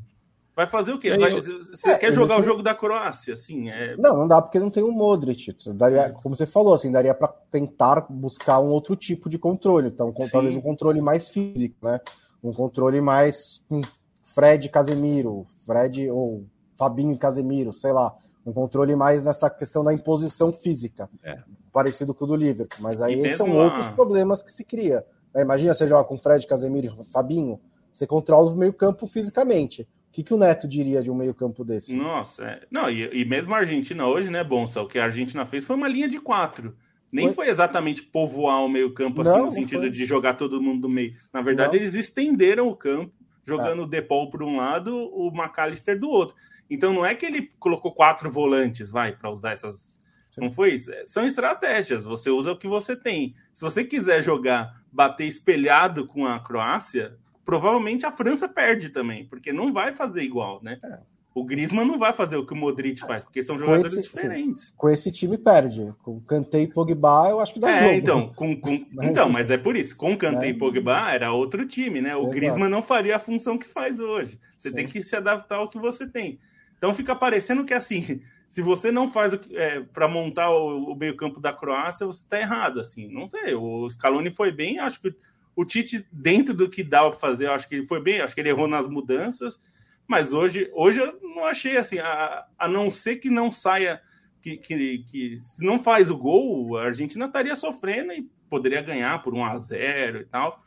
Vai 0.56 0.68
fazer 0.68 0.94
o 0.94 1.00
quê? 1.00 1.18
Vai, 1.18 1.34
você 1.34 1.90
é, 1.90 1.98
quer 1.98 2.14
jogar 2.14 2.40
o 2.40 2.44
jogo 2.44 2.62
da 2.62 2.76
Croácia? 2.76 3.34
Assim, 3.34 3.70
é... 3.72 3.98
Não, 3.98 4.16
não 4.18 4.28
dá 4.28 4.40
porque 4.40 4.60
não 4.60 4.70
tem 4.70 4.84
o 4.84 4.92
Modric. 4.92 5.56
Daria, 5.74 6.02
é. 6.02 6.10
como 6.10 6.36
você 6.36 6.46
falou, 6.46 6.76
assim, 6.76 6.92
daria 6.92 7.14
para 7.14 7.28
tentar 7.50 8.06
buscar 8.08 8.60
um 8.60 8.68
outro 8.68 8.96
tipo 8.96 9.30
de 9.30 9.40
controle. 9.40 9.88
Então, 9.88 10.14
Sim. 10.14 10.30
talvez 10.32 10.56
um 10.56 10.62
controle 10.62 11.02
mais 11.02 11.30
físico, 11.30 11.76
né? 11.84 12.00
Um 12.44 12.54
controle 12.54 13.02
mais 13.02 13.64
com 13.68 13.82
Fred 14.22 14.70
Casemiro, 14.70 15.48
Fred 15.66 16.10
ou 16.12 16.46
Fabinho 16.78 17.18
Casemiro, 17.18 17.74
sei 17.74 17.92
lá. 17.92 18.14
Um 18.46 18.54
controle 18.54 18.96
mais 18.96 19.24
nessa 19.24 19.50
questão 19.50 19.84
da 19.84 19.94
imposição 19.94 20.52
física, 20.52 21.10
é. 21.24 21.40
parecido 21.72 22.14
com 22.14 22.26
o 22.26 22.28
do 22.28 22.36
Liverpool. 22.36 22.78
Mas 22.80 23.02
aí 23.02 23.36
são 23.36 23.50
outros 23.58 23.88
problemas 23.88 24.44
que 24.44 24.52
se 24.52 24.64
cria. 24.64 25.04
Imagina 25.36 25.74
você 25.74 25.88
jogar 25.88 26.04
com 26.04 26.18
Fred 26.18 26.46
Casemiro 26.46 26.96
e 27.02 27.12
Fabinho, 27.12 27.60
você 27.92 28.06
controla 28.06 28.52
o 28.52 28.56
meio 28.56 28.74
campo 28.74 29.08
fisicamente 29.08 29.88
que, 30.14 30.24
que 30.24 30.34
o 30.34 30.38
Neto 30.38 30.68
diria 30.68 31.02
de 31.02 31.10
um 31.10 31.16
meio-campo 31.16 31.66
desse? 31.66 31.96
Nossa, 31.96 32.44
é... 32.44 32.62
não, 32.70 32.88
e, 32.88 33.10
e, 33.12 33.26
mesmo 33.26 33.54
a 33.56 33.58
Argentina 33.58 34.06
hoje, 34.06 34.30
né, 34.30 34.44
Bonsa? 34.44 34.80
O 34.80 34.88
que 34.88 35.00
a 35.00 35.06
Argentina 35.06 35.44
fez 35.44 35.66
foi 35.66 35.76
uma 35.76 35.88
linha 35.88 36.08
de 36.08 36.20
quatro. 36.20 36.78
Nem 37.12 37.26
foi, 37.28 37.46
foi 37.46 37.50
exatamente 37.50 38.04
povoar 38.04 38.64
o 38.64 38.70
meio-campo 38.70 39.22
assim, 39.22 39.32
não, 39.32 39.46
no 39.46 39.52
sentido 39.52 39.82
foi. 39.82 39.90
de 39.90 40.06
jogar 40.06 40.36
todo 40.36 40.62
mundo 40.62 40.82
do 40.82 40.90
meio. 40.90 41.16
Na 41.34 41.42
verdade, 41.42 41.76
não. 41.76 41.84
eles 41.84 41.96
estenderam 41.96 42.68
o 42.68 42.76
campo, 42.76 43.12
jogando 43.44 43.82
é. 43.82 43.86
o 43.86 43.88
Depol 43.88 44.30
por 44.30 44.44
um 44.44 44.58
lado, 44.58 44.96
o 44.96 45.32
McAllister 45.34 46.00
do 46.00 46.10
outro. 46.10 46.36
Então 46.70 46.94
não 46.94 47.04
é 47.04 47.16
que 47.16 47.26
ele 47.26 47.52
colocou 47.60 47.92
quatro 47.92 48.30
volantes, 48.30 48.92
vai, 48.92 49.16
para 49.16 49.32
usar 49.32 49.52
essas. 49.52 49.96
Sim. 50.30 50.42
Não 50.42 50.52
foi 50.52 50.76
isso? 50.76 50.92
É, 50.92 51.06
são 51.08 51.26
estratégias. 51.26 52.06
Você 52.06 52.30
usa 52.30 52.52
o 52.52 52.58
que 52.58 52.68
você 52.68 52.96
tem. 52.96 53.36
Se 53.54 53.62
você 53.62 53.84
quiser 53.84 54.22
jogar, 54.22 54.80
bater 54.92 55.26
espelhado 55.26 56.06
com 56.06 56.26
a 56.26 56.40
Croácia, 56.40 57.18
provavelmente 57.46 58.06
a 58.06 58.12
França 58.12 58.48
perde 58.48 58.90
também, 58.90 59.26
porque 59.26 59.52
não 59.52 59.74
vai 59.74 59.94
fazer 59.94 60.24
igual, 60.24 60.62
né? 60.64 60.80
É. 60.84 61.00
O 61.36 61.44
Griezmann 61.44 61.88
não 61.88 61.98
vai 61.98 62.14
fazer 62.14 62.38
o 62.38 62.46
que 62.46 62.54
o 62.54 62.56
Modric 62.56 63.00
faz, 63.02 63.24
porque 63.24 63.42
são 63.42 63.58
jogadores 63.58 63.94
esse, 63.94 64.04
diferentes. 64.04 64.68
Sim, 64.68 64.74
com 64.78 64.88
esse 64.88 65.12
time 65.12 65.36
perde. 65.36 65.92
Com 66.04 66.22
Kanté 66.22 66.60
e 66.60 66.68
Pogba, 66.68 67.28
eu 67.30 67.40
acho 67.40 67.56
que 67.56 67.60
dá 67.60 67.72
é, 67.72 67.80
jogo. 67.80 67.94
Então, 67.96 68.34
com, 68.36 68.56
com, 68.56 68.86
mas, 68.92 69.10
então, 69.10 69.30
mas 69.30 69.50
é 69.50 69.58
por 69.58 69.76
isso. 69.76 69.98
Com 69.98 70.16
Kanté 70.16 70.46
é. 70.46 70.50
e 70.50 70.54
Pogba 70.54 71.12
era 71.12 71.34
outro 71.34 71.66
time, 71.66 72.02
né? 72.02 72.16
O 72.16 72.20
Exato. 72.20 72.36
Griezmann 72.36 72.70
não 72.70 72.84
faria 72.84 73.16
a 73.16 73.20
função 73.20 73.58
que 73.58 73.68
faz 73.68 74.00
hoje. 74.00 74.40
Você 74.60 74.70
sim. 74.70 74.76
tem 74.76 74.86
que 74.86 75.02
se 75.02 75.16
adaptar 75.16 75.56
ao 75.56 75.70
que 75.70 75.80
você 75.80 76.06
tem. 76.08 76.38
Então 76.78 76.94
fica 76.94 77.16
parecendo 77.16 77.66
que 77.66 77.74
assim, 77.74 78.22
se 78.48 78.62
você 78.62 78.92
não 78.92 79.12
faz 79.12 79.34
o 79.34 79.40
é, 79.54 79.80
para 79.80 80.08
montar 80.08 80.52
o, 80.52 80.92
o 80.92 80.96
meio-campo 80.96 81.40
da 81.40 81.52
Croácia, 81.52 82.06
você 82.06 82.22
está 82.22 82.40
errado. 82.40 82.80
Assim, 82.80 83.08
não 83.08 83.28
sei. 83.28 83.56
O 83.56 83.90
Scaloni 83.90 84.30
foi 84.30 84.52
bem, 84.52 84.78
acho 84.78 85.02
que 85.02 85.16
o 85.56 85.64
Tite, 85.64 86.06
dentro 86.12 86.54
do 86.54 86.70
que 86.70 86.84
dá 86.84 87.10
para 87.10 87.20
fazer, 87.20 87.50
acho 87.50 87.68
que 87.68 87.76
ele 87.76 87.88
foi 87.88 88.02
bem, 88.02 88.22
acho 88.22 88.34
que 88.34 88.42
ele 88.42 88.50
errou 88.50 88.68
nas 88.68 88.88
mudanças 88.88 89.60
mas 90.08 90.34
hoje, 90.34 90.70
hoje 90.74 91.00
eu 91.00 91.20
não 91.22 91.46
achei 91.46 91.78
assim, 91.78 92.00
a, 92.00 92.46
a 92.58 92.68
não 92.68 92.92
ser 92.92 93.18
que 93.18 93.30
não 93.30 93.52
saia, 93.52 94.02
que, 94.42 94.58
que, 94.58 95.00
que 95.00 95.40
se 95.42 95.66
não 95.66 95.80
faz 95.80 96.12
o 96.12 96.18
gol, 96.18 96.78
a 96.78 96.86
Argentina 96.86 97.26
estaria 97.26 97.56
sofrendo 97.56 98.12
e 98.12 98.30
poderia 98.50 98.82
ganhar 98.82 99.24
por 99.24 99.34
1 99.34 99.46
a 99.46 99.58
0 99.58 100.22
e 100.22 100.26
tal. 100.26 100.62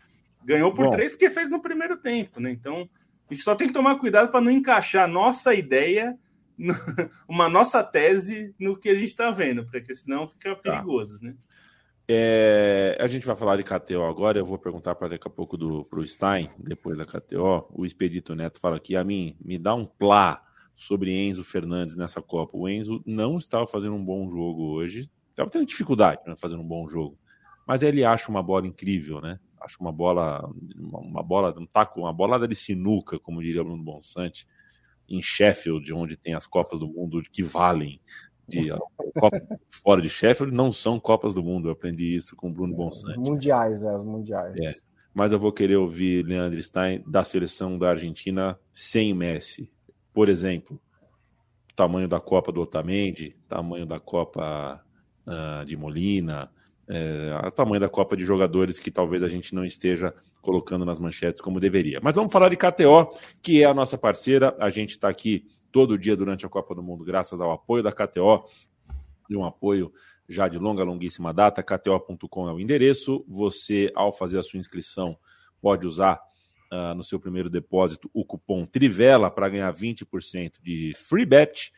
Ganhou 0.44 0.72
por 0.72 0.87
Bom. 0.87 0.90
3 0.90 1.12
porque 1.12 1.31
fez 1.31 1.51
no 1.51 1.61
primeiro 1.61 1.96
tempo, 1.96 2.40
né? 2.40 2.51
Então, 2.51 2.88
a 3.29 3.35
gente 3.35 3.44
só 3.44 3.55
tem 3.55 3.66
que 3.66 3.75
tomar 3.75 3.96
cuidado 3.96 4.31
para 4.31 4.40
não 4.40 4.51
encaixar 4.51 5.07
nossa 5.07 5.55
ideia, 5.55 6.18
uma 7.29 7.49
nossa 7.49 7.85
tese 7.85 8.55
no 8.59 8.77
que 8.77 8.88
a 8.88 8.94
gente 8.94 9.09
está 9.09 9.31
vendo, 9.31 9.66
porque 9.66 9.94
senão 9.94 10.29
fica 10.29 10.55
tá. 10.55 10.62
perigoso, 10.62 11.20
tá. 11.20 11.27
né? 11.27 11.35
É, 12.09 12.97
a 13.01 13.07
gente 13.09 13.27
vai 13.27 13.35
falar 13.35 13.57
de 13.57 13.64
KTO 13.64 14.03
agora. 14.05 14.38
Eu 14.38 14.47
vou 14.47 14.59
perguntar 14.59 14.95
para 14.95 15.09
daqui 15.09 15.27
a 15.27 15.31
pouco 15.31 15.57
do 15.57 15.85
pro 15.85 16.07
Stein, 16.07 16.51
depois 16.59 16.97
da 16.97 17.05
KTO. 17.05 17.66
O 17.73 17.85
Expedito 17.85 18.35
Neto 18.35 18.61
fala 18.61 18.77
aqui: 18.77 18.95
a 18.95 19.03
mim, 19.03 19.37
me 19.40 19.59
dá 19.59 19.75
um 19.75 19.85
plá 19.85 20.42
sobre 20.77 21.11
Enzo 21.11 21.42
Fernandes 21.42 21.97
nessa 21.97 22.23
Copa. 22.23 22.57
O 22.57 22.69
Enzo 22.69 23.03
não 23.05 23.38
estava 23.38 23.66
fazendo 23.66 23.95
um 23.95 24.05
bom 24.05 24.31
jogo 24.31 24.75
hoje, 24.75 25.11
estava 25.31 25.51
tendo 25.51 25.66
dificuldade 25.66 26.21
né, 26.27 26.37
fazendo 26.37 26.61
um 26.61 26.69
bom 26.69 26.87
jogo, 26.87 27.19
mas 27.66 27.83
ele 27.83 28.05
acha 28.05 28.31
uma 28.31 28.42
bola 28.42 28.66
incrível, 28.66 29.21
né? 29.21 29.40
Acha 29.61 29.77
uma 29.81 29.90
bola, 29.90 30.49
uma, 30.77 31.01
uma 31.01 31.23
bola, 31.23 31.53
um 31.59 31.66
taco, 31.66 32.01
uma 32.01 32.12
bolada 32.12 32.47
de 32.47 32.55
sinuca, 32.55 33.19
como 33.19 33.42
diria 33.42 33.64
Bruno 33.64 33.83
Bonsante, 33.83 34.47
em 35.09 35.21
Sheffield, 35.21 35.92
onde 35.92 36.16
tem 36.16 36.35
as 36.35 36.47
Copas 36.47 36.79
do 36.79 36.87
Mundo 36.87 37.21
que 37.33 37.42
valem 37.42 38.01
de 38.49 38.71
Copa 39.19 39.43
fora 39.69 40.01
de 40.01 40.09
Sheffield 40.09 40.55
não 40.55 40.71
são 40.71 41.01
Copas 41.01 41.35
do 41.35 41.43
Mundo. 41.43 41.69
Eu 41.69 41.73
aprendi 41.73 42.15
isso 42.15 42.37
com 42.37 42.49
o 42.49 42.53
Bruno 42.53 42.75
Bonsante. 42.75 43.19
Mundiais, 43.19 43.83
é, 43.83 43.95
os 43.95 44.05
mundiais. 44.05 44.57
É. 44.57 44.75
Mas 45.13 45.33
eu 45.33 45.39
vou 45.39 45.53
querer 45.53 45.77
ouvir 45.77 46.25
Leandro 46.25 46.63
Stein 46.63 47.03
da 47.07 47.25
seleção 47.25 47.79
da 47.79 47.91
Argentina 47.91 48.59
sem 48.71 49.15
Messi. 49.15 49.73
Por 50.13 50.29
exemplo, 50.29 50.81
tamanho 51.75 52.07
da 52.07 52.21
Copa 52.21 52.53
do 52.53 52.61
Otamendi, 52.61 53.37
tamanho 53.49 53.87
da 53.87 53.99
Copa 53.99 54.83
uh, 55.27 55.65
de 55.65 55.77
Molina, 55.77 56.51
é, 56.89 57.51
tamanho 57.55 57.81
da 57.81 57.89
Copa 57.89 58.17
de 58.17 58.25
jogadores 58.25 58.79
que 58.79 58.91
talvez 58.91 59.23
a 59.23 59.29
gente 59.29 59.55
não 59.55 59.65
esteja 59.65 60.15
colocando 60.41 60.85
nas 60.85 61.01
manchetes 61.01 61.41
como 61.41 61.59
deveria. 61.59 61.99
Mas 62.03 62.15
vamos 62.15 62.33
falar 62.33 62.49
de 62.49 62.57
KTO, 62.57 63.13
que 63.43 63.63
é 63.63 63.67
a 63.67 63.75
nossa 63.75 63.99
parceira. 63.99 64.57
A 64.61 64.71
gente 64.71 64.91
está 64.91 65.09
aqui 65.09 65.45
todo 65.77 65.99
dia 65.99 66.17
durante 66.17 66.47
a 66.47 66.49
Copa 66.49 66.75
do 66.75 66.83
Mundo, 66.83 67.05
graças 67.05 67.39
ao 67.39 67.53
apoio 67.53 67.83
da 67.83 67.93
KTO 67.93 68.47
e 69.29 69.37
um 69.37 69.45
apoio 69.45 69.93
já 70.27 70.49
de 70.49 70.57
longa, 70.57 70.83
longuíssima 70.83 71.35
data. 71.35 71.62
KTO.com 71.62 72.49
é 72.49 72.53
o 72.55 72.59
endereço. 72.59 73.23
Você, 73.29 73.93
ao 73.95 74.11
fazer 74.11 74.39
a 74.39 74.43
sua 74.43 74.59
inscrição, 74.59 75.19
pode 75.61 75.87
usar 75.87 76.19
uh, 76.73 76.95
no 76.95 77.05
seu 77.05 77.21
primeiro 77.21 77.51
depósito 77.51 78.09
o 78.15 78.25
cupom 78.25 78.65
Trivela 78.65 79.31
para 79.31 79.51
ganhar 79.51 79.71
20% 79.71 80.53
de 80.62 80.95
free 80.97 81.27
bet. 81.27 81.71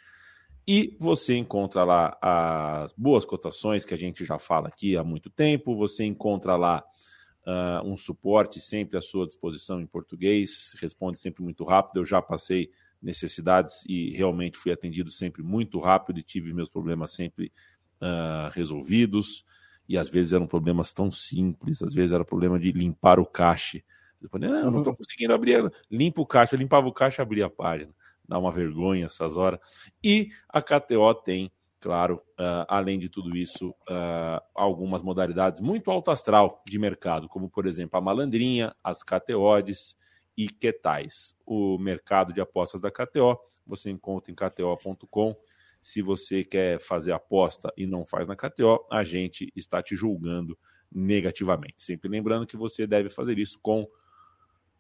E 0.65 0.97
você 1.01 1.35
encontra 1.35 1.83
lá 1.83 2.17
as 2.23 2.93
boas 2.93 3.25
cotações 3.25 3.85
que 3.85 3.95
a 3.95 3.99
gente 3.99 4.25
já 4.25 4.39
fala 4.39 4.69
aqui 4.69 4.97
há 4.97 5.03
muito 5.03 5.29
tempo. 5.29 5.75
Você 5.75 6.05
encontra 6.05 6.55
lá 6.55 6.85
uh, 7.45 7.85
um 7.85 7.97
suporte 7.97 8.61
sempre 8.61 8.97
à 8.97 9.01
sua 9.01 9.27
disposição 9.27 9.81
em 9.81 9.87
português, 9.89 10.77
responde 10.81 11.19
sempre 11.19 11.43
muito 11.43 11.65
rápido. 11.65 11.97
Eu 11.97 12.05
já 12.05 12.23
passei 12.23 12.71
necessidades 13.03 13.85
e 13.87 14.11
realmente 14.17 14.59
fui 14.59 14.73
atendido 14.73 15.11
sempre 15.11 15.43
muito 15.43 15.79
rápido 15.79 16.19
e 16.19 16.23
tive 16.23 16.53
meus 16.53 16.69
problemas 16.69 17.13
sempre 17.13 17.53
uh, 18.01 18.51
resolvidos. 18.53 19.45
E 19.89 19.97
às 19.97 20.09
vezes 20.09 20.33
eram 20.33 20.47
problemas 20.47 20.93
tão 20.93 21.11
simples, 21.11 21.83
às 21.83 21.95
vezes 21.95 22.13
era 22.13 22.25
problema 22.25 22.59
de 22.59 22.73
limpar 22.73 23.19
o 23.19 23.25
cache. 23.25 23.83
Eu 24.21 24.29
falei, 24.29 24.51
não, 24.51 24.71
não 24.71 24.79
estou 24.79 24.95
conseguindo 24.95 25.33
abrir. 25.33 25.73
Limpa 25.91 26.21
o 26.21 26.27
caixa, 26.27 26.55
eu 26.55 26.59
limpava 26.59 26.87
o 26.87 26.93
caixa, 26.93 27.23
abria 27.23 27.47
a 27.47 27.51
página. 27.51 27.95
Dá 28.29 28.39
uma 28.39 28.53
vergonha 28.53 29.07
essas 29.07 29.37
horas. 29.37 29.61
E 30.05 30.29
a 30.49 30.61
KTO 30.61 31.15
tem, 31.15 31.51
claro, 31.81 32.17
uh, 32.39 32.67
além 32.69 32.99
de 32.99 33.09
tudo 33.09 33.35
isso, 33.37 33.71
uh, 33.71 34.43
algumas 34.55 35.01
modalidades 35.01 35.61
muito 35.61 35.91
alto 35.91 36.11
astral 36.11 36.63
de 36.67 36.79
mercado, 36.79 37.29
como 37.29 37.49
por 37.49 37.67
exemplo 37.67 37.97
a 37.97 38.03
malandrinha, 38.03 38.75
as 38.85 39.03
KTOs, 39.03 39.97
e 40.39 40.49
que 40.49 40.73
tais. 40.73 41.35
O 41.45 41.77
mercado 41.79 42.33
de 42.33 42.41
apostas 42.41 42.81
da 42.81 42.93
KTO 42.93 43.37
você 43.67 43.91
encontra 43.91 44.31
em 44.31 44.37
kto.com. 44.37 45.37
Se 45.81 46.01
você 46.01 46.45
quer 46.45 46.81
fazer 46.81 47.11
aposta 47.13 47.73
e 47.77 47.87
não 47.87 48.07
faz 48.07 48.29
na 48.29 48.37
KTO, 48.37 48.87
a 48.91 49.03
gente 49.03 49.53
está 49.55 49.83
te 49.83 49.97
julgando 49.97 50.57
negativamente. 50.91 51.83
Sempre 51.83 52.09
lembrando 52.09 52.47
que 52.47 52.57
você 52.57 52.87
deve 52.87 53.09
fazer 53.09 53.37
isso 53.39 53.59
com 53.61 53.87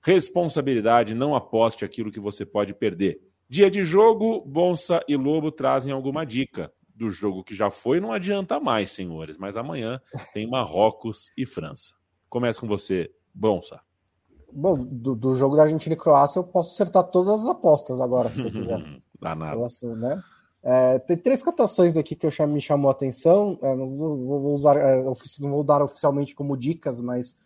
responsabilidade, 0.00 1.14
não 1.14 1.34
aposte 1.34 1.84
aquilo 1.84 2.10
que 2.10 2.20
você 2.20 2.46
pode 2.46 2.72
perder. 2.72 3.20
Dia 3.48 3.68
de 3.70 3.82
jogo, 3.82 4.40
Bonsa 4.46 5.02
e 5.08 5.16
Lobo 5.16 5.50
trazem 5.50 5.92
alguma 5.92 6.24
dica. 6.24 6.72
Do 6.94 7.10
jogo 7.10 7.44
que 7.44 7.54
já 7.54 7.70
foi, 7.70 8.00
não 8.00 8.12
adianta 8.12 8.58
mais, 8.58 8.90
senhores, 8.90 9.38
mas 9.38 9.56
amanhã 9.56 10.00
tem 10.34 10.48
Marrocos 10.48 11.30
e 11.36 11.46
França. 11.46 11.94
Começa 12.28 12.60
com 12.60 12.66
você, 12.66 13.08
Bonsa. 13.32 13.80
Bom, 14.52 14.74
do, 14.76 15.14
do, 15.14 15.34
jogo 15.34 15.56
da 15.56 15.62
Argentina 15.62 15.94
e 15.94 15.98
Croácia 15.98 16.38
eu 16.38 16.44
posso 16.44 16.74
acertar 16.74 17.04
todas 17.04 17.40
as 17.40 17.46
apostas 17.46 18.00
agora, 18.00 18.30
se 18.30 18.42
você 18.42 18.50
quiser. 18.50 18.82
Dá 19.20 19.34
nada. 19.34 19.56
Posso, 19.56 19.94
né? 19.94 20.22
É, 20.62 20.98
tem 20.98 21.16
três 21.16 21.42
cotações 21.42 21.96
aqui 21.96 22.14
que 22.16 22.26
eu 22.26 22.48
me 22.48 22.60
chamou 22.60 22.88
a 22.88 22.92
atenção. 22.92 23.58
É, 23.62 23.74
não, 23.74 23.88
vou 23.96 24.54
usar, 24.54 24.76
é, 24.76 25.02
não 25.02 25.50
vou 25.50 25.64
dar 25.64 25.82
oficialmente 25.82 26.34
como 26.34 26.56
dicas, 26.56 27.00
mas 27.00 27.36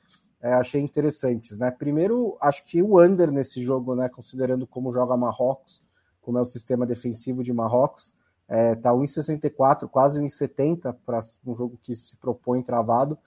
é, 0.40 0.52
achei 0.54 0.80
interessantes. 0.80 1.58
Né? 1.58 1.70
Primeiro, 1.70 2.36
acho 2.40 2.64
que 2.64 2.82
o 2.82 3.00
under 3.00 3.30
nesse 3.30 3.62
jogo, 3.62 3.94
né, 3.94 4.08
considerando 4.08 4.66
como 4.66 4.92
joga 4.92 5.16
Marrocos, 5.16 5.82
como 6.20 6.38
é 6.38 6.40
o 6.40 6.46
sistema 6.46 6.86
defensivo 6.86 7.42
de 7.42 7.52
Marrocos, 7.52 8.16
é, 8.48 8.74
tá 8.74 8.90
1,64, 8.90 9.88
quase 9.88 10.20
1,70 10.20 10.94
para 11.06 11.20
um 11.46 11.54
jogo 11.54 11.78
que 11.80 11.94
se 11.94 12.16
propõe 12.16 12.62
travado. 12.62 13.18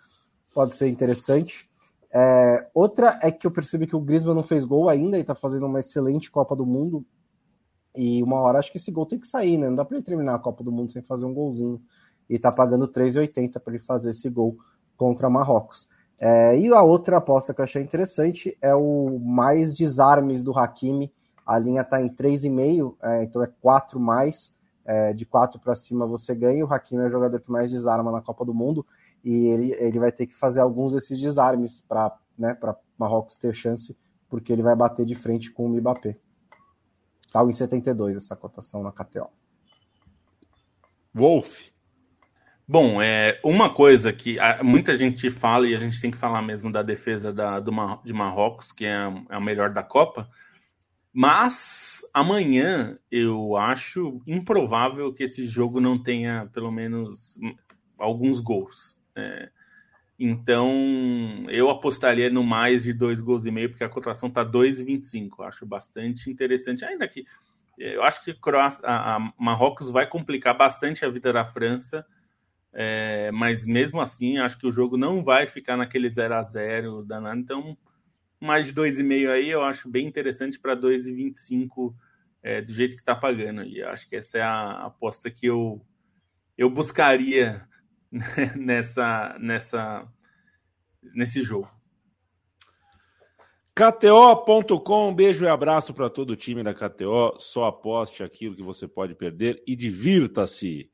Pode 0.54 0.76
ser 0.76 0.88
interessante. 0.88 1.70
É, 2.18 2.66
outra 2.74 3.20
é 3.22 3.30
que 3.30 3.46
eu 3.46 3.52
percebi 3.52 3.86
que 3.86 3.96
o 3.96 4.00
Griezmann 4.00 4.36
não 4.36 4.42
fez 4.42 4.64
gol 4.64 4.88
ainda 4.88 5.20
e 5.20 5.24
tá 5.24 5.36
fazendo 5.36 5.66
uma 5.66 5.82
excelente 5.82 6.32
Copa 6.32 6.56
do 6.56 6.66
Mundo. 6.66 7.06
E 7.94 8.24
uma 8.24 8.38
hora 8.40 8.58
acho 8.58 8.72
que 8.72 8.78
esse 8.78 8.90
gol 8.90 9.06
tem 9.06 9.20
que 9.20 9.28
sair, 9.28 9.58
né? 9.58 9.68
Não 9.68 9.76
dá 9.76 9.84
para 9.84 9.98
ele 9.98 10.06
terminar 10.06 10.34
a 10.34 10.40
Copa 10.40 10.64
do 10.64 10.72
Mundo 10.72 10.94
sem 10.94 11.02
fazer 11.02 11.26
um 11.26 11.34
golzinho. 11.34 11.82
E 12.30 12.40
tá 12.40 12.54
pagando 12.54 12.88
3,80 12.88 13.60
para 13.60 13.74
ele 13.74 13.84
fazer 13.84 14.12
esse 14.12 14.30
gol 14.30 14.56
contra 14.96 15.30
Marrocos. 15.30 15.90
É, 16.18 16.58
e 16.58 16.70
a 16.70 16.82
outra 16.82 17.18
aposta 17.18 17.54
que 17.54 17.60
eu 17.60 17.66
achei 17.66 17.82
interessante 17.82 18.58
é 18.62 18.74
o 18.74 19.20
mais 19.20 19.74
desarmes 19.74 20.42
do 20.42 20.58
Hakimi. 20.58 21.12
A 21.46 21.60
linha 21.60 21.84
tá 21.84 22.02
em 22.02 22.08
3,5, 22.08 22.96
é, 23.04 23.24
então 23.24 23.44
é 23.44 23.52
4 23.62 24.00
mais. 24.00 24.56
É, 24.86 25.12
de 25.12 25.26
4 25.26 25.60
para 25.60 25.76
cima 25.76 26.08
você 26.08 26.34
ganha. 26.34 26.64
O 26.64 26.74
Hakimi 26.74 27.04
é 27.04 27.08
o 27.08 27.12
jogador 27.12 27.42
que 27.42 27.52
mais 27.52 27.70
desarma 27.70 28.10
na 28.10 28.22
Copa 28.22 28.46
do 28.46 28.54
Mundo 28.54 28.86
e 29.26 29.48
ele, 29.48 29.76
ele 29.80 29.98
vai 29.98 30.12
ter 30.12 30.28
que 30.28 30.36
fazer 30.36 30.62
alguns 30.62 30.94
desses 30.94 31.20
desarmes 31.20 31.82
para 31.82 32.16
né, 32.38 32.56
Marrocos 32.96 33.38
ter 33.38 33.56
chance, 33.56 33.98
porque 34.30 34.54
ele 34.54 34.62
vai 34.62 34.76
bater 34.76 35.04
de 35.04 35.16
frente 35.16 35.52
com 35.52 35.66
o 35.66 35.70
Mbappé. 35.70 36.16
Tá 37.34 37.44
em 37.44 37.52
72 37.52 38.16
essa 38.16 38.36
cotação 38.36 38.84
na 38.84 38.92
KTO. 38.92 39.28
Wolf. 41.12 41.70
Bom, 42.68 43.02
é 43.02 43.40
uma 43.44 43.74
coisa 43.74 44.14
que 44.14 44.38
muita 44.64 44.94
gente 44.94 45.32
fala 45.32 45.68
e 45.68 45.76
a 45.76 45.80
gente 45.80 46.00
tem 46.00 46.12
que 46.12 46.18
falar 46.18 46.44
mesmo 46.44 46.72
da 46.72 46.84
defesa 46.84 47.34
da, 47.34 47.60
do, 47.60 47.72
de 48.04 48.14
Marrocos, 48.14 48.72
que 48.72 48.86
é, 48.86 49.08
é 49.30 49.36
a 49.36 49.40
melhor 49.40 49.72
da 49.72 49.82
Copa, 49.82 50.30
mas 51.12 52.02
amanhã 52.14 53.00
eu 53.10 53.56
acho 53.56 54.22
improvável 54.28 55.14
que 55.14 55.24
esse 55.24 55.48
jogo 55.48 55.80
não 55.80 56.02
tenha 56.02 56.50
pelo 56.54 56.72
menos 56.72 57.40
alguns 57.98 58.40
gols. 58.40 59.00
É, 59.16 59.50
então, 60.18 61.46
eu 61.50 61.70
apostaria 61.70 62.30
no 62.30 62.44
mais 62.44 62.84
de 62.84 62.94
dois 62.94 63.20
gols 63.20 63.46
e 63.46 63.52
meio, 63.52 63.70
porque 63.70 63.84
a 63.84 63.90
cotação 63.90 64.30
está 64.30 64.46
2,25. 64.46 65.46
Acho 65.46 65.66
bastante 65.66 66.30
interessante. 66.30 66.86
Ainda 66.86 67.08
que 67.08 67.26
eu 67.78 68.02
acho 68.04 68.24
que 68.24 68.34
a, 68.84 69.16
a 69.16 69.34
Marrocos 69.38 69.92
vai 69.92 70.08
complicar 70.08 70.58
bastante 70.58 71.04
a 71.04 71.10
vida 71.10 71.34
da 71.34 71.44
França, 71.44 72.06
é, 72.72 73.30
mas 73.32 73.66
mesmo 73.66 74.00
assim, 74.00 74.38
acho 74.38 74.58
que 74.58 74.68
o 74.68 74.72
jogo 74.72 74.98
não 74.98 75.24
vai 75.24 75.48
ficar 75.48 75.76
naquele 75.76 76.10
0 76.10 76.36
a 76.36 76.44
0 76.44 77.04
danado. 77.04 77.40
Então, 77.40 77.78
mais 78.40 78.68
de 78.68 78.74
2,5 78.74 79.30
aí 79.30 79.50
eu 79.50 79.64
acho 79.64 79.90
bem 79.90 80.08
interessante 80.08 80.60
para 80.60 80.76
2,25 80.76 81.94
é, 82.42 82.62
do 82.62 82.74
jeito 82.74 82.96
que 82.96 83.02
está 83.02 83.16
pagando. 83.16 83.64
E 83.64 83.84
acho 83.84 84.08
que 84.08 84.16
essa 84.16 84.38
é 84.38 84.42
a 84.42 84.86
aposta 84.86 85.30
que 85.30 85.46
eu, 85.46 85.82
eu 86.58 86.70
buscaria 86.70 87.68
nessa, 88.56 89.36
nessa, 89.40 90.08
nesse 91.14 91.44
jogo. 91.44 91.70
KTO.com, 93.76 95.14
beijo 95.14 95.44
e 95.44 95.50
abraço 95.50 95.94
para 95.94 96.10
todo 96.10 96.30
o 96.30 96.36
time 96.36 96.64
da 96.64 96.74
KTO. 96.74 97.36
Só 97.38 97.66
aposte 97.66 98.24
aquilo 98.24 98.56
que 98.56 98.64
você 98.64 98.88
pode 98.88 99.14
perder 99.16 99.62
e 99.68 99.76
divirta-se. 99.76 100.90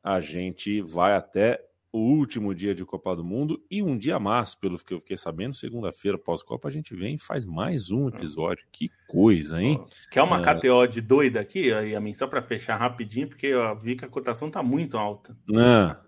A 0.00 0.20
gente 0.20 0.80
vai 0.80 1.16
até 1.16 1.60
o 1.90 1.98
último 1.98 2.54
dia 2.54 2.74
de 2.74 2.84
Copa 2.84 3.16
do 3.16 3.24
Mundo 3.24 3.60
e 3.70 3.82
um 3.82 3.96
dia 3.96 4.18
mais, 4.18 4.54
pelo 4.54 4.78
que 4.78 4.94
eu 4.94 5.00
fiquei 5.00 5.16
sabendo, 5.16 5.54
segunda-feira 5.54 6.18
pós-Copa, 6.18 6.68
a 6.68 6.70
gente 6.70 6.94
vem 6.94 7.14
e 7.14 7.18
faz 7.18 7.44
mais 7.44 7.90
um 7.90 8.08
episódio. 8.08 8.64
Que 8.70 8.90
coisa, 9.08 9.60
hein? 9.60 9.84
Quer 10.10 10.22
uma 10.22 10.40
é... 10.40 10.54
KTO 10.54 10.86
de 10.86 11.00
doida 11.00 11.40
aqui, 11.40 11.72
a 11.72 12.00
mim, 12.00 12.12
só 12.12 12.26
para 12.26 12.42
fechar 12.42 12.76
rapidinho, 12.76 13.28
porque 13.28 13.46
eu 13.46 13.76
vi 13.80 13.96
que 13.96 14.04
a 14.04 14.08
cotação 14.08 14.50
tá 14.50 14.62
muito 14.62 14.96
alta. 14.96 15.36
Ah. 15.56 16.00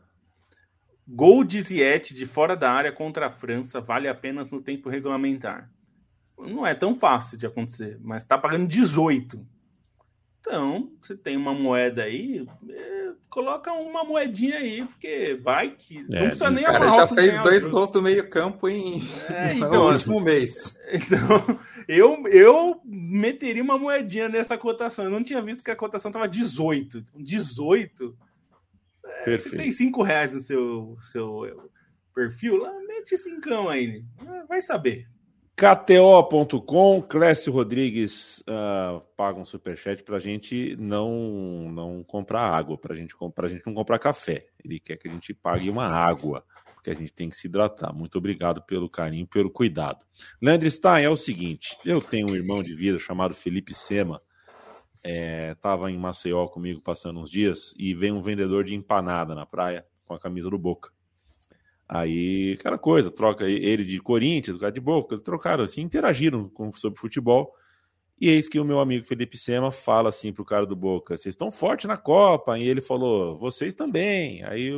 Gol 1.06 1.44
de 1.44 1.60
Ziete 1.60 2.14
de 2.14 2.26
fora 2.26 2.56
da 2.56 2.70
área 2.70 2.92
contra 2.92 3.26
a 3.26 3.30
França 3.30 3.80
vale 3.80 4.08
apenas 4.08 4.50
no 4.50 4.60
tempo 4.60 4.88
regulamentar 4.88 5.70
não 6.38 6.66
é 6.66 6.74
tão 6.74 6.94
fácil 6.94 7.38
de 7.38 7.46
acontecer, 7.46 7.98
mas 8.02 8.22
está 8.22 8.36
pagando 8.36 8.66
18. 8.66 9.40
Então, 10.40 10.90
você 11.02 11.16
tem 11.16 11.36
uma 11.36 11.52
moeda 11.52 12.04
aí, 12.04 12.46
é, 12.70 13.10
coloca 13.28 13.72
uma 13.72 14.04
moedinha 14.04 14.58
aí, 14.58 14.84
porque 14.84 15.34
vai 15.42 15.70
que. 15.70 15.98
É, 15.98 16.20
não 16.20 16.26
precisa 16.28 16.50
nem 16.50 16.62
O 16.62 16.66
cara 16.66 16.90
já 16.92 17.08
fez 17.08 17.42
dois 17.42 17.66
gols 17.66 17.90
do 17.90 18.00
meio-campo 18.00 18.68
em 18.68 19.02
é, 19.28 19.54
então, 19.58 19.72
no 19.72 19.92
último 19.92 20.20
mês. 20.20 20.76
Então, 20.92 21.58
eu, 21.88 22.28
eu 22.28 22.80
meteria 22.84 23.62
uma 23.62 23.76
moedinha 23.76 24.28
nessa 24.28 24.56
cotação. 24.56 25.06
Eu 25.06 25.10
não 25.10 25.24
tinha 25.24 25.42
visto 25.42 25.64
que 25.64 25.70
a 25.70 25.76
cotação 25.76 26.10
estava 26.10 26.28
18. 26.28 27.04
18. 27.16 28.16
Perfeito. 29.26 29.56
tem 29.56 29.70
5 29.70 30.02
reais 30.02 30.32
no 30.32 30.40
seu, 30.40 30.96
seu 31.12 31.70
perfil, 32.14 32.56
lá, 32.56 32.72
mete 32.86 33.16
5 33.16 33.68
aí. 33.68 34.04
Vai 34.48 34.62
saber. 34.62 35.06
KTO.com, 35.56 37.00
Clécio 37.00 37.50
Rodrigues 37.50 38.40
uh, 38.40 39.00
paga 39.16 39.40
um 39.40 39.44
superchat 39.44 40.02
para 40.02 40.16
a 40.16 40.20
gente 40.20 40.76
não, 40.78 41.70
não 41.72 42.04
comprar 42.04 42.42
água, 42.42 42.76
para 42.76 42.94
gente, 42.94 43.14
a 43.38 43.48
gente 43.48 43.66
não 43.66 43.72
comprar 43.72 43.98
café. 43.98 44.48
Ele 44.62 44.78
quer 44.78 44.98
que 44.98 45.08
a 45.08 45.10
gente 45.10 45.32
pague 45.32 45.70
uma 45.70 45.86
água, 45.86 46.44
porque 46.74 46.90
a 46.90 46.94
gente 46.94 47.10
tem 47.10 47.30
que 47.30 47.36
se 47.36 47.46
hidratar. 47.46 47.90
Muito 47.94 48.18
obrigado 48.18 48.60
pelo 48.66 48.86
carinho, 48.86 49.26
pelo 49.26 49.50
cuidado. 49.50 50.04
Leandro 50.42 50.70
Stein, 50.70 51.04
é 51.04 51.08
o 51.08 51.16
seguinte: 51.16 51.74
eu 51.86 52.02
tenho 52.02 52.30
um 52.30 52.36
irmão 52.36 52.62
de 52.62 52.74
vida 52.76 52.98
chamado 52.98 53.32
Felipe 53.32 53.72
Sema, 53.72 54.20
estava 55.06 55.90
é, 55.90 55.92
em 55.92 55.98
Maceió 55.98 56.46
comigo 56.48 56.82
passando 56.82 57.20
uns 57.20 57.30
dias 57.30 57.74
e 57.76 57.94
veio 57.94 58.14
um 58.14 58.20
vendedor 58.20 58.64
de 58.64 58.74
empanada 58.74 59.34
na 59.34 59.46
praia 59.46 59.86
com 60.06 60.14
a 60.14 60.18
camisa 60.18 60.50
do 60.50 60.58
Boca. 60.58 60.90
Aí, 61.88 62.56
aquela 62.58 62.78
coisa, 62.78 63.10
troca 63.10 63.48
ele 63.48 63.84
de 63.84 64.00
Corinthians, 64.00 64.56
o 64.56 64.60
cara 64.60 64.72
de 64.72 64.80
Boca, 64.80 65.18
trocaram 65.18 65.62
assim, 65.62 65.82
interagiram 65.82 66.48
com, 66.48 66.72
sobre 66.72 66.98
futebol. 66.98 67.54
E 68.20 68.28
eis 68.30 68.48
que 68.48 68.58
o 68.58 68.64
meu 68.64 68.80
amigo 68.80 69.04
Felipe 69.04 69.36
Sema 69.36 69.70
fala 69.70 70.08
assim 70.08 70.32
pro 70.32 70.44
cara 70.44 70.66
do 70.66 70.74
Boca: 70.74 71.16
vocês 71.16 71.34
estão 71.34 71.50
fortes 71.50 71.86
na 71.86 71.96
Copa. 71.96 72.58
E 72.58 72.66
ele 72.66 72.80
falou: 72.80 73.38
vocês 73.38 73.74
também. 73.74 74.42
Aí, 74.44 74.70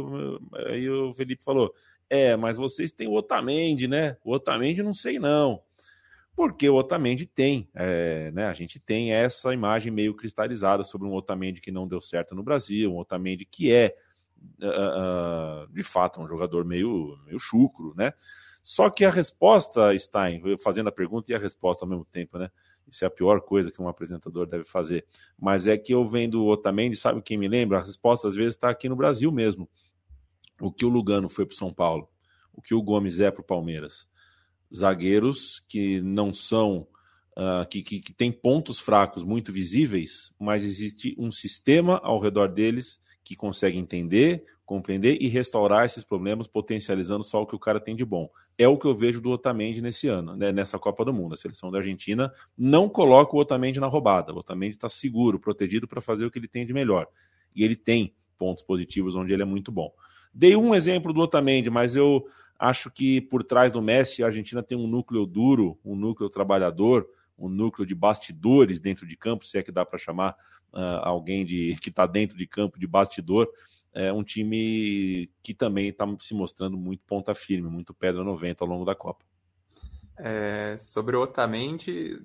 aí 0.67 0.91
o 0.91 1.13
Felipe 1.15 1.43
falou: 1.43 1.73
é, 2.11 2.37
mas 2.37 2.57
vocês 2.57 2.91
têm 2.91 3.07
o 3.07 3.15
Otamendi, 3.15 3.87
né? 3.87 4.17
O 4.25 4.33
Otamendi 4.33 4.83
não 4.83 4.93
sei 4.93 5.19
não. 5.19 5.63
Porque 6.39 6.69
o 6.69 6.77
Otamendi 6.77 7.27
tem, 7.27 7.69
é, 7.75 8.31
né? 8.31 8.47
A 8.47 8.53
gente 8.53 8.79
tem 8.79 9.13
essa 9.13 9.53
imagem 9.53 9.91
meio 9.91 10.15
cristalizada 10.15 10.85
sobre 10.85 11.09
um 11.09 11.13
Otamendi 11.13 11.61
que 11.61 11.73
não 11.73 11.85
deu 11.85 12.01
certo 12.01 12.33
no 12.33 12.45
Brasil, 12.45 12.95
um 12.95 12.99
Otamendi 12.99 13.45
que 13.45 13.73
é 13.73 13.91
uh, 14.63 15.67
de 15.73 15.83
fato, 15.83 16.21
um 16.21 16.29
jogador 16.29 16.65
meio, 16.65 17.19
meio 17.27 17.41
chucro, 17.41 17.93
né? 17.97 18.13
Só 18.63 18.89
que 18.89 19.05
a 19.05 19.11
resposta 19.11 19.93
está 19.93 20.31
em, 20.31 20.41
fazendo 20.59 20.87
a 20.87 20.93
pergunta 20.93 21.33
e 21.33 21.35
a 21.35 21.39
resposta 21.39 21.85
ao 21.85 21.89
mesmo 21.89 22.05
tempo, 22.05 22.39
né? 22.39 22.49
Isso 22.87 23.03
é 23.05 23.09
a 23.09 23.11
pior 23.11 23.41
coisa 23.41 23.73
que 23.73 23.83
um 23.83 23.89
apresentador 23.89 24.47
deve 24.47 24.63
fazer. 24.63 25.05
Mas 25.37 25.67
é 25.67 25.77
que 25.77 25.93
eu 25.93 26.05
vendo 26.05 26.45
o 26.45 26.49
Otamendi, 26.49 26.95
sabe 26.95 27.21
quem 27.21 27.37
me 27.37 27.49
lembra? 27.49 27.79
A 27.79 27.83
resposta 27.83 28.29
às 28.29 28.37
vezes 28.37 28.55
está 28.55 28.71
aqui 28.71 28.89
no 28.89 28.95
Brasil 28.95 29.33
mesmo. 29.33 29.69
O 30.61 30.71
que 30.71 30.85
o 30.85 30.89
Lugano 30.89 31.29
foi 31.29 31.45
para 31.45 31.57
São 31.57 31.75
Paulo, 31.75 32.09
o 32.53 32.63
que 32.63 32.77
o 32.77 32.81
Gomes 32.81 33.19
é 33.19 33.29
para 33.29 33.41
o 33.41 33.45
Palmeiras. 33.45 34.09
Zagueiros 34.75 35.63
que 35.69 36.01
não 36.01 36.33
são 36.33 36.87
Uh, 37.39 37.65
que, 37.69 37.85
que, 37.85 38.01
que, 38.01 38.13
tem 38.13 38.33
pontos 38.33 38.81
fracos 38.81 39.23
muito 39.23 39.53
visíveis, 39.53 40.35
mas 40.41 40.65
existe 40.65 41.15
um 41.17 41.31
sistema 41.31 42.01
ao 42.03 42.19
redor 42.19 42.49
deles 42.49 43.01
que 43.23 43.37
consegue 43.37 43.79
entender, 43.79 44.45
compreender 44.65 45.19
e 45.21 45.29
restaurar 45.29 45.85
esses 45.85 46.03
problemas, 46.03 46.47
potencializando 46.47 47.23
só 47.23 47.41
o 47.41 47.47
que 47.47 47.55
o 47.55 47.59
cara 47.59 47.79
tem 47.79 47.95
de 47.95 48.05
bom. 48.05 48.29
É 48.59 48.67
o 48.67 48.77
que 48.77 48.87
eu 48.87 48.93
vejo 48.93 49.21
do 49.21 49.31
Otamendi 49.31 49.81
nesse 49.81 50.09
ano, 50.09 50.35
né, 50.35 50.51
nessa 50.51 50.79
Copa 50.79 51.05
do 51.05 51.13
Mundo. 51.13 51.35
A 51.35 51.37
seleção 51.37 51.71
da 51.71 51.79
Argentina 51.79 52.33
não 52.57 52.89
coloca 52.89 53.37
o 53.37 53.39
Otamendi 53.39 53.79
na 53.79 53.87
roubada. 53.87 54.33
O 54.33 54.39
Otamendi 54.39 54.77
está 54.77 54.89
seguro, 54.89 55.39
protegido 55.39 55.87
para 55.87 56.01
fazer 56.01 56.27
o 56.27 56.31
que 56.31 56.39
ele 56.39 56.49
tem 56.49 56.67
de 56.67 56.73
melhor. 56.73 57.07
E 57.55 57.63
ele 57.63 57.77
tem 57.77 58.15
pontos 58.37 58.63
positivos 58.63 59.15
onde 59.15 59.33
ele 59.33 59.43
é 59.43 59.47
muito 59.47 59.71
bom. 59.71 59.93
Dei 60.33 60.57
um 60.57 60.75
exemplo 60.75 61.13
do 61.13 61.21
Otamendi, 61.21 61.71
mas 61.71 61.97
eu 61.97 62.27
acho 62.59 62.91
que 62.91 63.21
por 63.21 63.45
trás 63.45 63.73
do 63.73 63.81
Messi, 63.81 64.23
a 64.23 64.27
Argentina 64.27 64.63
tem 64.63 64.77
um 64.77 64.87
núcleo 64.87 65.25
duro, 65.25 65.79
um 65.85 65.95
núcleo 65.95 66.29
trabalhador, 66.29 67.09
um 67.39 67.49
núcleo 67.49 67.87
de 67.87 67.95
bastidores 67.95 68.81
dentro 68.81 69.07
de 69.07 69.17
campo, 69.17 69.47
se 69.47 69.57
é 69.59 69.63
que 69.63 69.71
dá 69.71 69.85
para 69.87 69.99
chamar 69.99 70.33
uh, 70.73 71.01
alguém 71.03 71.45
de, 71.45 71.77
que 71.81 71.91
está 71.91 72.07
dentro 72.07 72.37
de 72.37 72.47
campo 72.47 72.79
de 72.79 72.87
bastidor. 72.87 73.49
É 73.95 74.13
um 74.13 74.23
time 74.23 75.31
que 75.43 75.55
também 75.55 75.89
está 75.89 76.07
se 76.21 76.35
mostrando 76.35 76.77
muito 76.77 77.03
ponta 77.07 77.35
firme, 77.35 77.69
muito 77.69 77.95
pedra 77.95 78.23
90 78.23 78.63
ao 78.63 78.69
longo 78.69 78.85
da 78.85 78.95
Copa. 78.95 79.25
É, 80.21 80.77
sobre 80.79 81.17
o 81.17 81.23
Otamendi, 81.23 82.21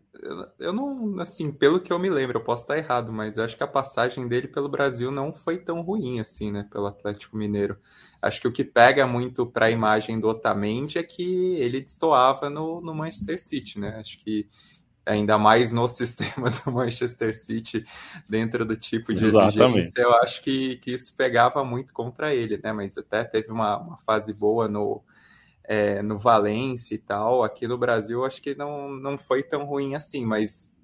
eu 0.59 0.73
não, 0.73 1.19
assim, 1.19 1.51
pelo 1.51 1.79
que 1.79 1.93
eu 1.93 1.99
me 1.99 2.09
lembro, 2.09 2.37
eu 2.37 2.43
posso 2.43 2.63
estar 2.63 2.77
errado, 2.77 3.13
mas 3.13 3.37
eu 3.37 3.43
acho 3.43 3.55
que 3.55 3.63
a 3.63 3.67
passagem 3.67 4.27
dele 4.27 4.47
pelo 4.47 4.67
Brasil 4.67 5.11
não 5.11 5.31
foi 5.31 5.57
tão 5.57 5.81
ruim 5.81 6.19
assim, 6.19 6.51
né, 6.51 6.67
pelo 6.71 6.87
Atlético 6.87 7.37
Mineiro. 7.37 7.77
Acho 8.21 8.41
que 8.41 8.47
o 8.47 8.51
que 8.51 8.63
pega 8.63 9.05
muito 9.05 9.45
para 9.45 9.67
a 9.67 9.71
imagem 9.71 10.19
do 10.19 10.27
Otamendi 10.27 10.97
é 10.97 11.03
que 11.03 11.55
ele 11.55 11.81
destoava 11.81 12.49
no, 12.49 12.81
no 12.81 12.95
Manchester 12.95 13.39
City, 13.39 13.77
né? 13.79 13.97
Acho 13.99 14.17
que 14.17 14.47
ainda 15.05 15.37
mais 15.37 15.73
no 15.73 15.85
sistema 15.89 16.49
do 16.49 16.71
Manchester 16.71 17.35
City, 17.35 17.85
dentro 18.27 18.65
do 18.65 18.77
tipo 18.77 19.13
de 19.13 19.25
Exatamente. 19.25 19.79
exigência, 19.79 20.01
eu 20.01 20.15
acho 20.15 20.41
que, 20.41 20.77
que 20.77 20.93
isso 20.93 21.13
pegava 21.15 21.63
muito 21.63 21.93
contra 21.93 22.33
ele, 22.33 22.59
né? 22.63 22.71
Mas 22.71 22.97
até 22.97 23.23
teve 23.23 23.51
uma, 23.51 23.77
uma 23.77 23.97
fase 23.97 24.33
boa 24.33 24.67
no, 24.67 25.03
é, 25.63 26.01
no 26.01 26.17
Valência 26.17 26.95
e 26.95 26.97
tal. 26.97 27.43
Aqui 27.43 27.67
no 27.67 27.77
Brasil, 27.77 28.25
acho 28.25 28.41
que 28.41 28.55
não, 28.55 28.89
não 28.89 29.17
foi 29.17 29.43
tão 29.43 29.65
ruim 29.65 29.95
assim, 29.95 30.25
mas 30.25 30.75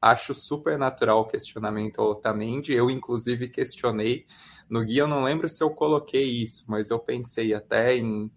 acho 0.00 0.34
super 0.34 0.78
natural 0.78 1.20
o 1.20 1.26
questionamento 1.26 2.00
ao 2.00 2.10
Otamendi. 2.10 2.72
Eu, 2.72 2.90
inclusive, 2.90 3.48
questionei. 3.48 4.26
No 4.68 4.84
guia, 4.84 5.02
eu 5.02 5.08
não 5.08 5.24
lembro 5.24 5.48
se 5.48 5.62
eu 5.62 5.70
coloquei 5.70 6.24
isso, 6.24 6.64
mas 6.68 6.90
eu 6.90 6.98
pensei 6.98 7.54
até 7.54 7.96
em 7.96 8.30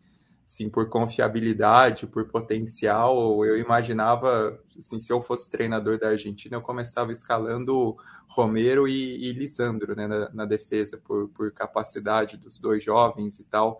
assim, 0.47 0.69
por 0.69 0.89
confiabilidade, 0.89 2.07
por 2.07 2.29
potencial, 2.29 3.43
eu 3.43 3.57
imaginava, 3.57 4.57
assim, 4.77 4.97
se 4.97 5.11
eu 5.11 5.21
fosse 5.21 5.49
treinador 5.49 5.99
da 5.99 6.07
Argentina, 6.07 6.55
eu 6.55 6.61
começava 6.61 7.11
escalando 7.11 7.97
Romero 8.29 8.87
e, 8.87 9.27
e 9.27 9.33
Lisandro 9.33 9.93
né, 9.93 10.07
na, 10.07 10.29
na, 10.33 10.45
defesa, 10.45 10.97
por, 10.97 11.27
por 11.29 11.51
capacidade 11.51 12.37
dos 12.37 12.59
dois 12.59 12.81
jovens 12.81 13.39
e 13.39 13.43
tal. 13.43 13.77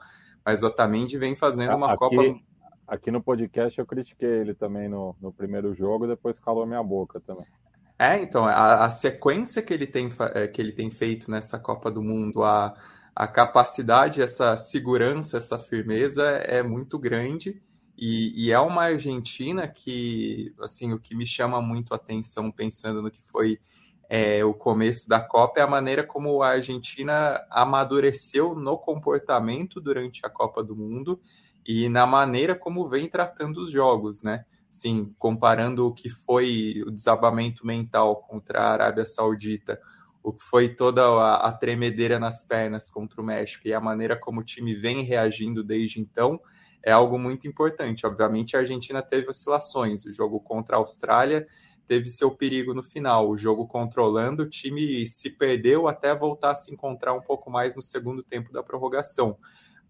Mas 0.48 0.64
o 0.64 0.68
Otamendi 0.68 1.18
vem 1.18 1.36
fazendo 1.36 1.76
uma 1.76 1.88
aqui, 1.88 1.98
Copa... 1.98 2.39
Aqui 2.88 3.12
no 3.12 3.22
podcast 3.22 3.78
eu 3.78 3.86
critiquei 3.86 4.30
ele 4.30 4.54
também 4.54 4.88
no, 4.88 5.14
no 5.22 5.32
primeiro 5.32 5.76
jogo, 5.76 6.08
depois 6.08 6.39
calou 6.39 6.66
minha 6.66 6.82
boca 6.82 7.20
também. 7.20 7.45
É, 8.00 8.22
então, 8.22 8.45
a, 8.45 8.86
a 8.86 8.89
sequência 8.89 9.62
que 9.62 9.74
ele, 9.74 9.86
tem, 9.86 10.10
é, 10.34 10.48
que 10.48 10.62
ele 10.62 10.72
tem 10.72 10.89
feito 10.89 11.30
nessa 11.30 11.60
Copa 11.60 11.91
do 11.91 12.02
Mundo, 12.02 12.43
a 12.43 12.74
a 13.18 13.26
capacidade, 13.26 14.22
essa 14.22 14.56
segurança, 14.56 15.38
essa 15.38 15.58
firmeza 15.58 16.24
é 16.24 16.62
muito 16.62 17.00
grande. 17.00 17.60
E, 17.98 18.32
e, 18.45 18.52
é 18.52 18.60
uma 18.60 18.84
Argentina 18.84 19.68
que, 19.68 20.54
assim, 20.62 20.93
o 20.93 21.00
que 21.00 21.16
me 21.16 21.26
chama 21.26 21.60
muito 21.60 21.93
a 21.93 21.95
atenção 21.95 22.52
pensando 22.52 23.02
no 23.02 23.10
que 23.10 23.24
foi 23.24 23.60
é, 24.10 24.43
o 24.43 24.53
começo 24.53 25.08
da 25.08 25.20
Copa 25.20 25.60
é 25.60 25.64
a 25.64 25.68
maneira 25.68 26.03
como 26.03 26.41
a 26.41 26.49
Argentina 26.49 27.45
amadureceu 27.49 28.55
no 28.55 28.78
comportamento 28.78 29.82
durante 29.82 30.26
a 30.26 30.30
Copa 30.30 30.64
do 30.64 30.76
Mundo 30.76 31.20
e 31.66 31.89
na 31.89 32.05
maneira 32.05 32.55
como 32.55 32.88
vem 32.88 33.10
tratando 33.10 33.62
os 33.62 33.72
jogos, 33.72 34.24
né? 34.24 34.45
Sim, 34.72 35.14
comparando 35.18 35.88
o 35.88 35.93
que 35.93 36.10
foi 36.10 36.84
o 36.86 36.91
desabamento 36.91 37.66
mental 37.66 38.18
contra 38.18 38.62
a 38.62 38.72
Arábia 38.74 39.05
Saudita 39.05 39.80
o 40.28 40.34
que 40.34 40.43
foi 40.43 40.76
toda 40.76 41.05
a, 41.05 41.47
a, 41.47 41.51
tremedeira 41.53 42.20
nas 42.20 42.43
pernas 42.43 42.89
contra 42.89 43.22
o 43.22 43.24
México 43.24 43.66
e 43.66 43.74
a 43.74 43.80
maneira 43.80 44.14
como 44.14 44.41
o 44.41 44.43
time 44.43 44.76
vem 44.76 45.01
reagindo 45.01 45.64
desde 45.64 46.01
então 46.01 46.38
é 46.84 46.91
algo 46.91 47.18
muito 47.18 47.47
importante. 47.47 48.05
Obviamente, 48.05 48.55
a 48.55 48.60
Argentina 48.60 49.01
teve 49.01 49.30
oscilações. 49.30 50.05
O 50.05 50.12
jogo 50.12 50.41
contra 50.41 50.76
a 50.76 50.80
Austrália 50.80 51.47
teve 51.88 52.09
seu 52.09 52.29
perigo 52.29 52.73
no 52.73 52.83
final. 52.83 53.29
O 53.29 53.38
jogo 53.38 53.67
controlando, 53.67 54.43
o 54.43 54.49
time 54.49 55.07
se 55.07 55.29
perdeu 55.29 55.88
até 55.88 56.13
voltar 56.13 56.51
a 56.51 56.55
se 56.55 56.73
encontrar 56.73 57.13
um 57.13 57.21
pouco 57.21 57.49
mais 57.49 57.75
no 57.75 57.81
segundo 57.81 58.21
tempo 58.21 58.51
da 58.51 58.61
prorrogação. 58.61 59.38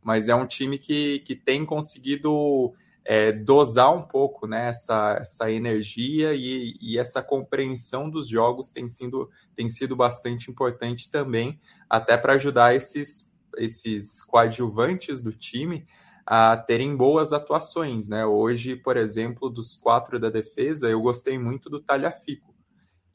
Mas 0.01 0.29
é 0.29 0.35
um 0.35 0.45
time 0.45 0.77
que, 0.77 1.19
que 1.19 1.35
tem 1.35 1.65
conseguido 1.65 2.73
é, 3.03 3.31
dosar 3.31 3.93
um 3.95 4.03
pouco 4.03 4.45
né, 4.45 4.69
essa, 4.69 5.17
essa 5.21 5.51
energia 5.51 6.33
e, 6.33 6.75
e, 6.79 6.97
essa 6.99 7.21
compreensão 7.21 8.09
dos 8.09 8.27
jogos 8.27 8.69
tem 8.69 8.87
sido, 8.89 9.29
tem 9.55 9.69
sido 9.69 9.95
bastante 9.95 10.51
importante 10.51 11.09
também, 11.09 11.59
até 11.89 12.17
para 12.17 12.33
ajudar 12.33 12.75
esses, 12.75 13.33
esses 13.57 14.21
coadjuvantes 14.21 15.21
do 15.21 15.31
time 15.31 15.87
a 16.29 16.57
terem 16.57 16.93
boas 16.93 17.31
atuações. 17.31 18.09
Né? 18.09 18.25
Hoje, 18.25 18.75
por 18.75 18.97
exemplo, 18.97 19.49
dos 19.49 19.77
quatro 19.77 20.19
da 20.19 20.29
defesa, 20.29 20.89
eu 20.89 20.99
gostei 20.99 21.39
muito 21.39 21.69
do 21.69 21.79
Talhafico. 21.79 22.53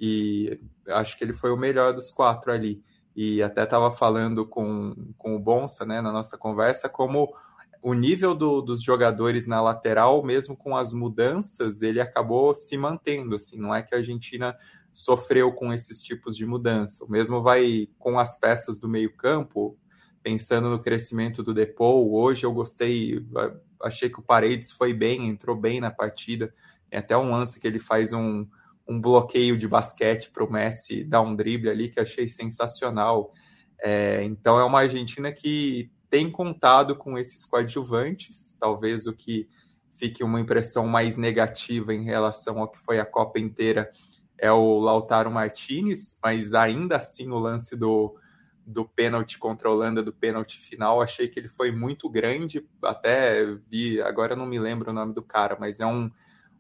E 0.01 0.59
acho 0.89 1.19
que 1.19 1.23
ele 1.23 1.35
foi 1.35 1.53
o 1.53 1.57
melhor 1.57 1.93
dos 1.93 2.11
quatro 2.11 2.51
ali. 2.51 2.83
E 3.15 3.43
até 3.43 3.65
estava 3.65 3.91
falando 3.91 4.47
com, 4.47 5.13
com 5.19 5.37
o 5.37 5.39
Bonsa 5.39 5.85
né, 5.85 6.01
na 6.01 6.11
nossa 6.11 6.39
conversa, 6.39 6.89
como 6.89 7.31
o 7.83 7.93
nível 7.93 8.35
do, 8.35 8.63
dos 8.63 8.83
jogadores 8.83 9.47
na 9.47 9.61
lateral, 9.61 10.25
mesmo 10.25 10.57
com 10.57 10.75
as 10.75 10.95
mudanças, 10.95 11.83
ele 11.83 12.01
acabou 12.01 12.55
se 12.55 12.79
mantendo. 12.79 13.35
Assim, 13.35 13.59
não 13.59 13.75
é 13.75 13.83
que 13.83 13.95
a 13.95 13.99
Argentina 13.99 14.57
sofreu 14.91 15.53
com 15.53 15.71
esses 15.71 16.01
tipos 16.01 16.35
de 16.35 16.47
mudança. 16.47 17.05
O 17.05 17.11
mesmo 17.11 17.43
vai 17.43 17.89
com 17.99 18.19
as 18.19 18.39
peças 18.39 18.81
do 18.81 18.89
meio-campo, 18.89 19.77
pensando 20.23 20.71
no 20.71 20.79
crescimento 20.79 21.43
do 21.43 21.53
Depou. 21.53 22.15
Hoje 22.15 22.45
eu 22.45 22.53
gostei, 22.53 23.25
achei 23.83 24.09
que 24.09 24.21
o 24.21 24.23
Paredes 24.23 24.71
foi 24.71 24.95
bem, 24.95 25.29
entrou 25.29 25.57
bem 25.57 25.81
na 25.81 25.91
partida. 25.91 26.55
Tem 26.89 26.99
até 26.99 27.17
um 27.17 27.31
lance 27.31 27.59
que 27.59 27.67
ele 27.67 27.79
faz 27.79 28.13
um, 28.13 28.47
um 28.87 29.01
bloqueio 29.01 29.59
de 29.59 29.67
basquete 29.67 30.31
para 30.31 30.45
o 30.45 30.53
Messi 30.53 31.05
dar 31.05 31.23
um 31.23 31.35
drible 31.35 31.71
ali 31.71 31.89
que 31.89 32.01
achei 32.01 32.29
sensacional. 32.29 33.33
É, 33.83 34.23
então 34.25 34.59
é 34.59 34.65
uma 34.65 34.81
Argentina 34.81 35.33
que 35.33 35.91
tem 36.09 36.31
contado 36.31 36.95
com 36.95 37.19
esses 37.19 37.45
coadjuvantes, 37.45 38.57
talvez 38.61 39.07
o 39.07 39.13
que 39.13 39.49
fique 39.97 40.23
uma 40.23 40.41
impressão 40.41 40.87
mais 40.87 41.17
negativa 41.17 41.95
em 41.95 42.05
relação 42.05 42.59
ao 42.59 42.69
que 42.69 42.79
foi 42.79 43.01
a 43.01 43.07
Copa 43.07 43.39
inteira 43.39 43.91
é 44.43 44.51
o 44.51 44.79
Lautaro 44.81 45.31
Martinez, 45.31 46.19
mas 46.21 46.53
ainda 46.53 46.97
assim 46.97 47.31
o 47.31 47.39
lance 47.39 47.77
do, 47.77 48.17
do 48.67 48.85
pênalti 48.85 49.39
contra 49.39 49.69
a 49.69 49.73
Holanda, 49.73 50.03
do 50.03 50.13
pênalti 50.13 50.59
final, 50.61 51.01
achei 51.01 51.29
que 51.29 51.39
ele 51.39 51.49
foi 51.49 51.73
muito 51.73 52.09
grande, 52.09 52.67
até 52.83 53.45
vi, 53.69 54.01
agora 54.01 54.37
não 54.37 54.47
me 54.47 54.59
lembro 54.59 54.91
o 54.91 54.95
nome 54.95 55.13
do 55.13 55.23
cara, 55.23 55.57
mas 55.59 55.81
é 55.81 55.87
um, 55.87 56.11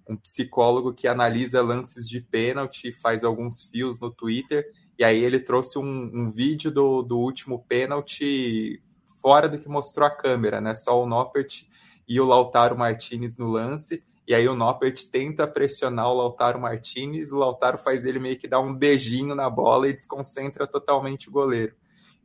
um 0.09 0.17
psicólogo 0.17 0.93
que 0.93 1.07
analisa 1.07 1.63
lances 1.63 2.09
de 2.09 2.21
pênalti, 2.21 2.93
faz 2.93 3.25
alguns 3.25 3.63
fios 3.63 4.01
no 4.01 4.11
Twitter, 4.11 4.65
e 4.99 5.05
aí 5.05 5.23
ele 5.23 5.41
trouxe 5.41 5.79
um, 5.79 6.11
um 6.13 6.31
vídeo 6.31 6.71
do, 6.71 7.03
do 7.03 7.19
último 7.19 7.65
pênalti 7.67 8.83
fora 9.21 9.49
do 9.49 9.59
que 9.59 9.69
mostrou 9.69 10.07
a 10.07 10.11
câmera, 10.11 10.61
né? 10.61 10.75
Só 10.75 11.01
o 11.01 11.07
Noppert 11.07 11.65
e 12.07 12.21
o 12.21 12.27
Lautaro 12.27 12.77
Martinez 12.77 13.37
no 13.37 13.49
lance. 13.49 14.05
E 14.27 14.35
aí 14.35 14.47
o 14.49 14.55
Noppert 14.55 15.07
tenta 15.11 15.47
pressionar 15.47 16.09
o 16.09 16.15
Lautaro 16.15 16.61
Martinez, 16.61 17.33
o 17.33 17.39
Lautaro 17.39 17.79
faz 17.79 18.05
ele 18.05 18.19
meio 18.19 18.39
que 18.39 18.47
dar 18.47 18.61
um 18.61 18.75
beijinho 18.75 19.35
na 19.35 19.49
bola 19.49 19.89
e 19.89 19.93
desconcentra 19.93 20.67
totalmente 20.67 21.29
o 21.29 21.33
goleiro. 21.33 21.75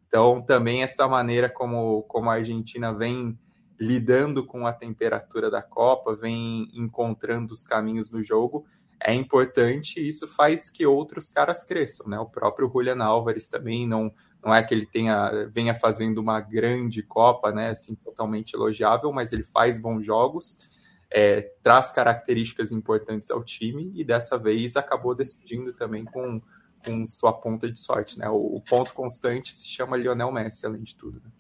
Então, 0.08 0.42
também 0.42 0.84
essa 0.84 1.08
maneira 1.08 1.50
como, 1.50 2.04
como 2.04 2.30
a 2.30 2.36
Argentina 2.36 2.94
vem 2.94 3.38
lidando 3.80 4.46
com 4.46 4.66
a 4.66 4.74
temperatura 4.74 5.52
da 5.52 5.62
Copa, 5.62 6.16
vem 6.16 6.70
encontrando 6.74 7.54
os 7.54 7.64
caminhos 7.64 8.12
no 8.12 8.24
jogo, 8.24 8.66
é 9.00 9.14
importante 9.14 10.00
e 10.00 10.10
isso 10.10 10.28
faz 10.28 10.70
que 10.70 10.86
outros 10.86 11.32
caras 11.32 11.64
cresçam, 11.64 12.08
né? 12.08 12.20
O 12.20 12.26
próprio 12.26 12.70
Julian 12.70 13.04
Álvares 13.04 13.48
também 13.48 13.88
não 13.88 14.12
não 14.44 14.54
é 14.54 14.64
que 14.64 14.74
ele 14.74 14.86
tenha 14.86 15.48
venha 15.52 15.76
fazendo 15.76 16.20
uma 16.20 16.40
grande 16.40 17.04
Copa, 17.04 17.52
né? 17.52 17.70
Assim, 17.70 17.96
totalmente 17.96 18.54
elogiável, 18.56 19.12
mas 19.12 19.32
ele 19.32 19.44
faz 19.44 19.80
bons 19.80 20.06
jogos, 20.06 20.68
é, 21.12 21.42
traz 21.62 21.92
características 21.92 22.72
importantes 22.72 23.30
ao 23.30 23.44
time 23.44 23.92
e 23.96 24.04
dessa 24.04 24.38
vez 24.38 24.76
acabou 24.76 25.14
decidindo 25.14 25.74
também 25.74 26.04
com, 26.04 26.42
com 26.88 27.06
sua 27.06 27.34
ponta 27.34 27.70
de 27.72 27.78
sorte, 27.78 28.18
né? 28.18 28.30
O, 28.30 28.56
o 28.56 28.62
ponto 28.62 28.94
constante 28.94 29.56
se 29.56 29.68
chama 29.68 29.98
Lionel 29.98 30.32
Messi, 30.32 30.66
além 30.66 30.82
de 30.82 30.96
tudo. 30.96 31.22
Né? 31.24 31.32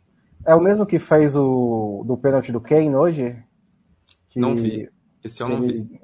É 0.46 0.54
o 0.54 0.62
mesmo 0.62 0.86
que 0.86 1.00
fez 1.00 1.36
o 1.36 2.04
do 2.06 2.18
pênalti 2.18 2.52
do 2.52 2.62
Kane 2.62 2.96
hoje? 2.96 3.42
Que 4.30 4.40
não 4.40 4.56
vi. 4.56 4.90
Esse 5.24 5.42
eu 5.42 5.50
não 5.50 5.64
ele, 5.64 5.84
vi. 5.84 6.02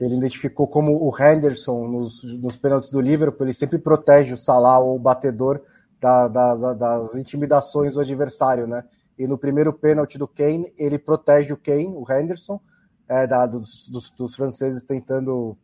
Ele 0.00 0.16
identificou 0.16 0.66
como 0.66 0.92
o 0.92 1.12
Henderson 1.16 1.86
nos, 1.86 2.22
nos 2.24 2.56
pênaltis 2.56 2.90
do 2.90 3.00
Liverpool, 3.00 3.46
ele 3.46 3.54
sempre 3.54 3.78
protege 3.78 4.34
o 4.34 4.38
Salah 4.38 4.78
ou 4.78 4.96
o 4.96 4.98
batedor 4.98 5.60
da, 6.00 6.28
das, 6.28 6.78
das, 6.78 7.14
intimidações 7.14 7.94
do 7.94 8.00
adversário, 8.00 8.66
né? 8.66 8.84
E 9.18 9.26
no 9.26 9.36
primeiro 9.36 9.72
pênalti 9.72 10.16
do 10.16 10.26
Kane, 10.26 10.72
ele 10.78 10.98
protege 10.98 11.52
o 11.52 11.56
Kane, 11.56 11.94
o 11.94 12.10
Henderson, 12.10 12.58
é, 13.06 13.26
da, 13.26 13.44
dos, 13.44 13.86
dos, 13.88 14.10
dos, 14.10 14.34
franceses 14.34 14.82
tentando 14.82 15.58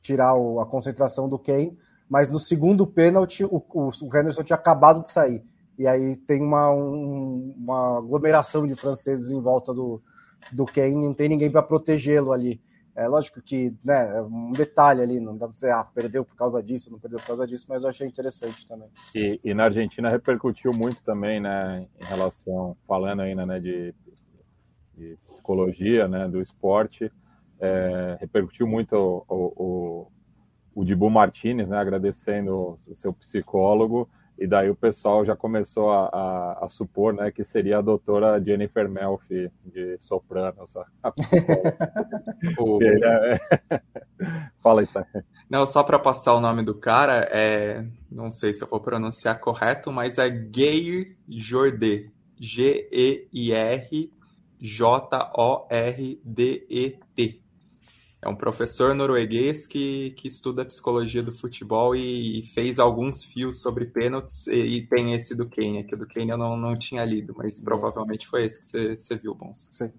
tirar 0.00 0.34
o, 0.36 0.60
a 0.60 0.66
concentração 0.66 1.28
do 1.28 1.38
Kane, 1.38 1.76
mas 2.08 2.28
no 2.28 2.38
segundo 2.38 2.86
pênalti 2.86 3.44
o, 3.44 3.56
o, 3.56 3.88
o 3.88 4.16
Henderson 4.16 4.42
tinha 4.42 4.56
acabado 4.56 5.02
de 5.02 5.10
sair. 5.10 5.42
E 5.78 5.86
aí 5.86 6.16
tem 6.16 6.40
uma, 6.40 6.70
um, 6.70 7.54
uma 7.56 7.98
aglomeração 7.98 8.66
de 8.66 8.76
franceses 8.76 9.30
em 9.30 9.40
volta 9.40 9.72
do, 9.72 10.00
do 10.52 10.64
Kane, 10.64 10.94
não 10.94 11.14
tem 11.14 11.28
ninguém 11.28 11.50
para 11.50 11.62
protegê-lo 11.62 12.32
ali. 12.32 12.60
É 12.96 13.08
lógico 13.08 13.42
que, 13.42 13.74
né, 13.84 14.18
é 14.18 14.22
um 14.22 14.52
detalhe 14.52 15.02
ali, 15.02 15.18
não 15.18 15.36
dá 15.36 15.46
pra 15.46 15.54
dizer, 15.54 15.72
ah, 15.72 15.82
perdeu 15.82 16.24
por 16.24 16.36
causa 16.36 16.62
disso, 16.62 16.92
não 16.92 16.98
perdeu 17.00 17.18
por 17.18 17.26
causa 17.26 17.44
disso, 17.44 17.66
mas 17.68 17.82
eu 17.82 17.90
achei 17.90 18.06
interessante 18.06 18.64
também. 18.68 18.88
E, 19.12 19.40
e 19.42 19.52
na 19.52 19.64
Argentina 19.64 20.08
repercutiu 20.08 20.70
muito 20.72 21.02
também, 21.02 21.40
né, 21.40 21.88
em 22.00 22.04
relação, 22.04 22.76
falando 22.86 23.22
ainda, 23.22 23.44
né, 23.44 23.58
de, 23.58 23.92
de 24.96 25.18
psicologia, 25.26 26.06
né, 26.06 26.28
do 26.28 26.40
esporte, 26.40 27.10
é, 27.58 28.16
repercutiu 28.20 28.66
muito 28.66 28.94
o, 28.94 29.24
o, 29.28 30.12
o, 30.74 30.84
Dibu 30.84 31.10
Martinez, 31.10 31.68
né, 31.68 31.76
agradecendo 31.76 32.76
o 32.88 32.94
seu 32.94 33.12
psicólogo, 33.12 34.08
e 34.36 34.46
daí 34.46 34.68
o 34.68 34.74
pessoal 34.74 35.24
já 35.24 35.36
começou 35.36 35.92
a, 35.92 36.06
a, 36.06 36.64
a, 36.64 36.68
supor 36.68 37.14
né, 37.14 37.30
que 37.30 37.44
seria 37.44 37.78
a 37.78 37.82
doutora 37.82 38.42
Jennifer 38.42 38.88
Melfi 38.88 39.48
de 39.64 39.96
Sopranos. 39.98 40.74
é... 42.82 43.80
Fala 44.60 44.82
isso 44.82 44.98
aí. 44.98 45.04
Não, 45.48 45.64
só 45.64 45.84
para 45.84 46.00
passar 46.00 46.34
o 46.34 46.40
nome 46.40 46.62
do 46.62 46.74
cara, 46.74 47.28
é... 47.30 47.86
não 48.10 48.32
sei 48.32 48.52
se 48.52 48.64
eu 48.64 48.68
vou 48.68 48.80
pronunciar 48.80 49.38
correto, 49.38 49.92
mas 49.92 50.18
é 50.18 50.28
Geir 50.28 51.16
Jordet. 51.28 52.10
G-E-I-R 52.36 54.10
J-O-R-D-E-T. 54.64 55.74
É 58.24 58.28
um 58.28 58.34
professor 58.34 58.94
norueguês 58.94 59.66
que, 59.66 60.12
que 60.12 60.26
estuda 60.26 60.64
psicologia 60.64 61.22
do 61.22 61.30
futebol 61.30 61.94
e, 61.94 62.40
e 62.40 62.42
fez 62.42 62.78
alguns 62.78 63.22
fios 63.22 63.60
sobre 63.60 63.84
pênaltis 63.84 64.46
e, 64.46 64.78
e, 64.78 64.86
tem 64.86 65.12
esse 65.12 65.36
do 65.36 65.46
Kane, 65.46 65.84
que 65.84 65.94
do 65.94 66.06
Kane 66.06 66.30
eu 66.30 66.38
não, 66.38 66.56
não 66.56 66.78
tinha 66.78 67.04
lido, 67.04 67.34
mas 67.36 67.60
provavelmente 67.60 68.26
foi 68.26 68.46
esse 68.46 68.60
que 68.60 68.66
você, 68.66 68.96
você 68.96 69.16
viu, 69.16 69.34
Bons. 69.34 69.68
Sim. 69.70 69.92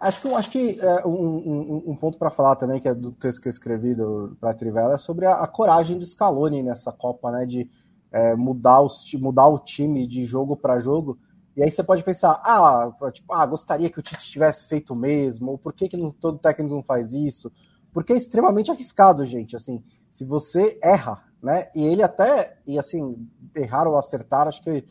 Acho 0.00 0.20
que, 0.20 0.28
acho 0.34 0.50
que 0.50 0.80
é, 0.80 1.06
um, 1.06 1.12
um, 1.12 1.82
um, 1.92 1.94
ponto 1.94 2.18
para 2.18 2.30
falar 2.30 2.56
também, 2.56 2.80
que 2.80 2.88
é 2.88 2.94
do 2.94 3.12
texto 3.12 3.40
que 3.40 3.46
eu 3.46 3.50
escrevi 3.50 3.94
para 4.40 4.50
a 4.50 4.54
Trivela, 4.54 4.94
é 4.94 4.98
sobre 4.98 5.26
a, 5.26 5.34
a, 5.34 5.46
coragem 5.46 5.96
do 5.96 6.04
Scaloni 6.04 6.64
nessa 6.64 6.90
Copa, 6.90 7.30
né? 7.30 7.46
De 7.46 7.68
é, 8.10 8.34
mudar, 8.34 8.80
os, 8.80 9.04
mudar 9.14 9.46
o 9.46 9.60
time 9.60 10.08
de 10.08 10.24
jogo 10.24 10.56
para 10.56 10.80
jogo. 10.80 11.18
E 11.60 11.62
aí 11.62 11.70
você 11.70 11.84
pode 11.84 12.02
pensar, 12.02 12.40
ah, 12.42 12.90
tipo, 13.12 13.34
ah, 13.34 13.44
gostaria 13.44 13.90
que 13.90 13.98
o 13.98 14.02
Tite 14.02 14.30
tivesse 14.30 14.66
feito 14.66 14.94
o 14.94 14.96
mesmo, 14.96 15.50
ou 15.50 15.58
por 15.58 15.74
que, 15.74 15.90
que 15.90 15.96
não, 15.98 16.10
todo 16.10 16.38
técnico 16.38 16.74
não 16.74 16.82
faz 16.82 17.12
isso? 17.12 17.52
Porque 17.92 18.14
é 18.14 18.16
extremamente 18.16 18.70
arriscado, 18.70 19.26
gente. 19.26 19.54
Assim, 19.54 19.84
se 20.10 20.24
você 20.24 20.78
erra, 20.82 21.22
né? 21.42 21.68
E 21.74 21.84
ele 21.84 22.02
até, 22.02 22.56
e 22.66 22.78
assim, 22.78 23.28
errar 23.54 23.86
ou 23.86 23.98
acertar, 23.98 24.48
acho 24.48 24.62
que 24.62 24.82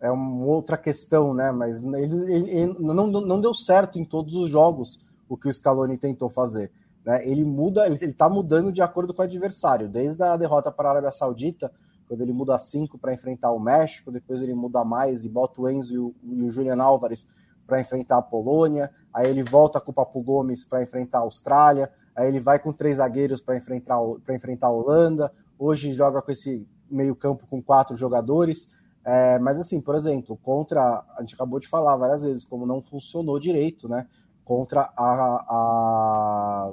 é 0.00 0.12
uma 0.12 0.44
outra 0.44 0.76
questão, 0.76 1.34
né? 1.34 1.50
Mas 1.50 1.82
ele, 1.82 2.32
ele, 2.32 2.50
ele 2.52 2.74
não, 2.78 3.08
não 3.08 3.40
deu 3.40 3.52
certo 3.52 3.98
em 3.98 4.04
todos 4.04 4.36
os 4.36 4.48
jogos 4.48 5.00
o 5.28 5.36
que 5.36 5.48
o 5.48 5.52
Scaloni 5.52 5.98
tentou 5.98 6.28
fazer. 6.28 6.70
Né? 7.04 7.28
Ele 7.28 7.42
muda, 7.42 7.84
ele 7.84 7.96
está 7.96 8.28
mudando 8.28 8.70
de 8.70 8.80
acordo 8.80 9.12
com 9.12 9.22
o 9.22 9.24
adversário. 9.24 9.88
Desde 9.88 10.22
a 10.22 10.36
derrota 10.36 10.70
para 10.70 10.88
a 10.88 10.92
Arábia 10.92 11.10
Saudita, 11.10 11.72
quando 12.06 12.20
ele 12.20 12.32
muda 12.32 12.58
cinco 12.58 12.98
para 12.98 13.12
enfrentar 13.14 13.50
o 13.52 13.60
México, 13.60 14.10
depois 14.10 14.42
ele 14.42 14.54
muda 14.54 14.84
mais 14.84 15.24
e 15.24 15.28
bota 15.28 15.60
o 15.60 15.70
Enzo 15.70 15.94
e 15.94 15.98
o, 15.98 16.14
e 16.22 16.42
o 16.42 16.50
Julian 16.50 16.82
Álvares 16.82 17.26
para 17.66 17.80
enfrentar 17.80 18.18
a 18.18 18.22
Polônia, 18.22 18.90
aí 19.12 19.28
ele 19.28 19.42
volta 19.42 19.80
com 19.80 19.90
o 19.90 19.94
Papo 19.94 20.20
Gomes 20.22 20.64
para 20.64 20.82
enfrentar 20.82 21.18
a 21.18 21.22
Austrália, 21.22 21.90
aí 22.14 22.28
ele 22.28 22.40
vai 22.40 22.58
com 22.58 22.72
três 22.72 22.98
zagueiros 22.98 23.40
para 23.40 23.56
enfrentar, 23.56 23.98
enfrentar 24.28 24.66
a 24.66 24.70
Holanda, 24.70 25.32
hoje 25.58 25.92
joga 25.92 26.20
com 26.20 26.30
esse 26.30 26.66
meio 26.90 27.16
campo 27.16 27.46
com 27.46 27.62
quatro 27.62 27.96
jogadores, 27.96 28.68
é, 29.04 29.38
mas 29.38 29.58
assim, 29.58 29.80
por 29.80 29.94
exemplo, 29.94 30.36
contra, 30.36 31.04
a 31.16 31.20
gente 31.20 31.34
acabou 31.34 31.58
de 31.58 31.68
falar 31.68 31.96
várias 31.96 32.22
vezes, 32.22 32.44
como 32.44 32.66
não 32.66 32.82
funcionou 32.82 33.38
direito, 33.38 33.88
né, 33.88 34.06
contra 34.44 34.92
a, 34.96 35.44
a, 35.48 36.72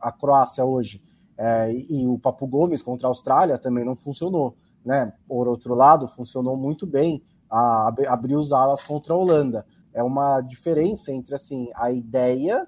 a 0.00 0.12
Croácia 0.12 0.64
hoje, 0.64 1.02
É, 1.42 1.72
e 1.72 2.06
o 2.06 2.18
Papo 2.18 2.46
Gomes 2.46 2.82
contra 2.82 3.06
a 3.06 3.10
Austrália 3.10 3.56
também 3.56 3.82
não 3.82 3.96
funcionou. 3.96 4.54
Né? 4.84 5.10
Por 5.26 5.48
outro 5.48 5.74
lado, 5.74 6.06
funcionou 6.06 6.54
muito 6.54 6.86
bem 6.86 7.22
a, 7.50 7.90
abrir 8.08 8.36
os 8.36 8.52
alas 8.52 8.82
contra 8.82 9.14
a 9.14 9.16
Holanda. 9.16 9.64
É 9.94 10.02
uma 10.02 10.42
diferença 10.42 11.10
entre 11.10 11.34
assim 11.34 11.70
a 11.74 11.90
ideia 11.90 12.66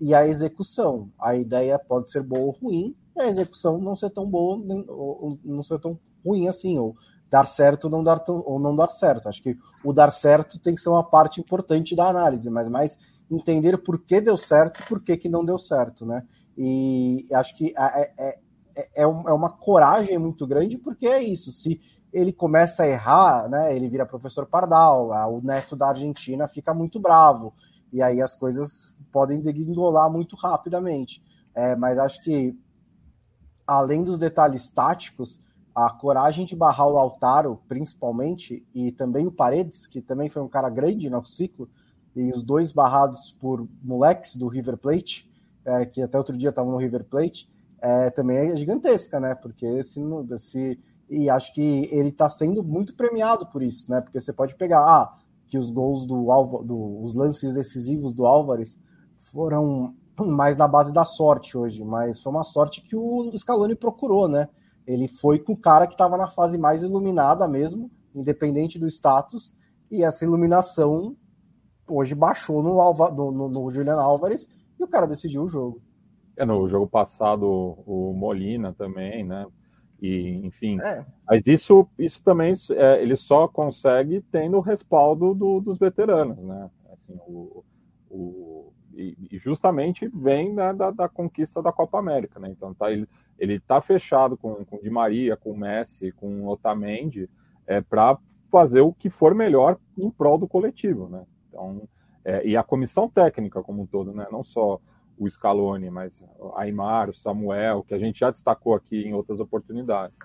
e 0.00 0.14
a 0.14 0.24
execução. 0.24 1.10
A 1.20 1.34
ideia 1.34 1.76
pode 1.80 2.12
ser 2.12 2.22
boa 2.22 2.44
ou 2.44 2.50
ruim, 2.52 2.94
e 3.16 3.20
a 3.20 3.26
execução 3.26 3.78
não 3.78 3.96
ser 3.96 4.10
tão 4.10 4.24
boa, 4.24 4.56
ou 4.86 5.36
não 5.44 5.64
ser 5.64 5.80
tão 5.80 5.98
ruim 6.24 6.46
assim, 6.46 6.78
ou 6.78 6.94
dar 7.28 7.46
certo 7.46 7.86
ou 7.86 7.90
não 7.90 8.04
dar, 8.04 8.22
ou 8.28 8.60
não 8.60 8.76
dar 8.76 8.90
certo. 8.90 9.28
Acho 9.28 9.42
que 9.42 9.58
o 9.82 9.92
dar 9.92 10.12
certo 10.12 10.60
tem 10.60 10.76
que 10.76 10.80
ser 10.80 10.90
uma 10.90 11.02
parte 11.02 11.40
importante 11.40 11.96
da 11.96 12.08
análise, 12.08 12.48
mas 12.48 12.68
mais 12.68 12.96
entender 13.28 13.78
por 13.78 13.98
que 13.98 14.20
deu 14.20 14.36
certo 14.36 14.80
e 14.80 14.86
por 14.86 15.02
que, 15.02 15.16
que 15.16 15.28
não 15.28 15.44
deu 15.44 15.58
certo, 15.58 16.06
né? 16.06 16.24
E 16.56 17.26
acho 17.32 17.56
que 17.56 17.74
é, 17.76 18.12
é, 18.18 18.38
é, 18.74 19.02
é 19.02 19.06
uma 19.06 19.50
coragem 19.50 20.18
muito 20.18 20.46
grande, 20.46 20.78
porque 20.78 21.06
é 21.06 21.22
isso, 21.22 21.50
se 21.50 21.80
ele 22.12 22.32
começa 22.32 22.82
a 22.82 22.88
errar, 22.88 23.48
né? 23.48 23.74
Ele 23.74 23.88
vira 23.88 24.04
professor 24.04 24.46
Pardal, 24.46 25.10
o 25.32 25.40
neto 25.42 25.74
da 25.74 25.88
Argentina 25.88 26.46
fica 26.46 26.74
muito 26.74 27.00
bravo, 27.00 27.54
e 27.92 28.02
aí 28.02 28.20
as 28.20 28.34
coisas 28.34 28.94
podem 29.10 29.40
degringolar 29.40 30.10
muito 30.10 30.36
rapidamente. 30.36 31.22
É, 31.54 31.74
mas 31.76 31.98
acho 31.98 32.22
que, 32.22 32.58
além 33.66 34.04
dos 34.04 34.18
detalhes 34.18 34.68
táticos, 34.68 35.40
a 35.74 35.90
coragem 35.90 36.44
de 36.44 36.54
barrar 36.54 36.88
o 36.88 36.98
Altaro, 36.98 37.62
principalmente, 37.66 38.66
e 38.74 38.92
também 38.92 39.26
o 39.26 39.32
Paredes, 39.32 39.86
que 39.86 40.02
também 40.02 40.28
foi 40.28 40.42
um 40.42 40.48
cara 40.48 40.68
grande 40.68 41.08
no 41.08 41.24
ciclo, 41.24 41.68
e 42.14 42.30
os 42.30 42.42
dois 42.42 42.72
barrados 42.72 43.34
por 43.40 43.66
moleques 43.82 44.36
do 44.36 44.48
River 44.48 44.76
Plate, 44.76 45.31
é, 45.64 45.86
que 45.86 46.02
até 46.02 46.18
outro 46.18 46.36
dia 46.36 46.50
estavam 46.50 46.72
no 46.72 46.78
River 46.78 47.04
Plate, 47.04 47.48
é, 47.80 48.10
também 48.10 48.36
é 48.36 48.56
gigantesca, 48.56 49.18
né? 49.18 49.34
Porque 49.34 49.82
se, 49.82 50.00
se 50.38 50.80
e 51.10 51.28
acho 51.28 51.52
que 51.52 51.88
ele 51.90 52.08
está 52.08 52.28
sendo 52.28 52.62
muito 52.62 52.94
premiado 52.94 53.46
por 53.46 53.62
isso, 53.62 53.90
né? 53.90 54.00
Porque 54.00 54.20
você 54.20 54.32
pode 54.32 54.54
pegar 54.54 54.80
ah, 54.80 55.18
que 55.46 55.58
os 55.58 55.70
gols 55.70 56.06
do, 56.06 56.24
do 56.62 57.02
os 57.02 57.14
lances 57.14 57.54
decisivos 57.54 58.14
do 58.14 58.24
Álvares 58.24 58.78
foram 59.18 59.94
mais 60.18 60.56
na 60.56 60.68
base 60.68 60.92
da 60.92 61.04
sorte 61.04 61.56
hoje, 61.56 61.84
mas 61.84 62.22
foi 62.22 62.32
uma 62.32 62.44
sorte 62.44 62.82
que 62.82 62.96
o 62.96 63.30
Scaloni 63.36 63.74
procurou, 63.74 64.28
né? 64.28 64.48
Ele 64.86 65.08
foi 65.08 65.38
com 65.38 65.52
o 65.52 65.56
cara 65.56 65.86
que 65.86 65.94
estava 65.94 66.16
na 66.16 66.28
fase 66.28 66.58
mais 66.58 66.82
iluminada 66.82 67.46
mesmo, 67.48 67.90
independente 68.14 68.78
do 68.78 68.86
status, 68.86 69.52
e 69.90 70.02
essa 70.02 70.24
iluminação 70.24 71.16
hoje 71.88 72.14
baixou 72.14 72.62
no, 72.62 72.80
Alva, 72.80 73.10
no, 73.10 73.30
no, 73.30 73.48
no 73.48 73.70
Julian 73.70 74.00
Álvares 74.00 74.48
e 74.82 74.84
o 74.84 74.88
cara 74.88 75.06
decidiu 75.06 75.44
o 75.44 75.48
jogo. 75.48 75.80
É, 76.36 76.44
no 76.44 76.68
jogo 76.68 76.86
passado 76.86 77.46
o 77.46 78.12
Molina 78.14 78.72
também, 78.72 79.24
né? 79.24 79.46
E, 80.00 80.44
enfim, 80.44 80.80
é. 80.80 81.06
mas 81.28 81.46
isso, 81.46 81.86
isso 81.96 82.20
também 82.24 82.54
é, 82.72 83.00
ele 83.00 83.14
só 83.14 83.46
consegue 83.46 84.20
tendo 84.32 84.56
o 84.56 84.60
respaldo 84.60 85.32
do, 85.32 85.60
dos 85.60 85.78
veteranos, 85.78 86.38
né? 86.38 86.68
Assim, 86.92 87.14
o, 87.24 87.64
o, 88.10 88.72
e, 88.92 89.16
e 89.30 89.38
justamente 89.38 90.08
vem 90.08 90.52
né, 90.52 90.72
da, 90.72 90.90
da, 90.90 91.08
conquista 91.08 91.62
da 91.62 91.70
Copa 91.70 92.00
América, 92.00 92.40
né? 92.40 92.50
Então 92.50 92.74
tá, 92.74 92.90
ele, 92.90 93.08
ele 93.38 93.60
tá 93.60 93.80
fechado 93.80 94.36
com, 94.36 94.64
com 94.64 94.78
Di 94.78 94.90
Maria, 94.90 95.36
com 95.36 95.56
Messi, 95.56 96.10
com 96.12 96.48
Otamendi, 96.48 97.30
é, 97.64 97.80
para 97.80 98.18
fazer 98.50 98.80
o 98.80 98.92
que 98.92 99.08
for 99.08 99.34
melhor 99.34 99.78
em 99.96 100.10
prol 100.10 100.36
do 100.36 100.48
coletivo, 100.48 101.08
né? 101.08 101.24
Então, 101.48 101.82
é, 102.24 102.46
e 102.46 102.56
a 102.56 102.62
comissão 102.62 103.08
técnica 103.08 103.62
como 103.62 103.82
um 103.82 103.86
todo, 103.86 104.12
né? 104.12 104.26
Não 104.30 104.44
só 104.44 104.80
o 105.18 105.28
Scaloni, 105.28 105.90
mas 105.90 106.24
o 106.38 106.52
Aymar, 106.56 107.10
o 107.10 107.14
Samuel, 107.14 107.84
que 107.86 107.94
a 107.94 107.98
gente 107.98 108.20
já 108.20 108.30
destacou 108.30 108.74
aqui 108.74 109.02
em 109.02 109.14
outras 109.14 109.40
oportunidades. 109.40 110.16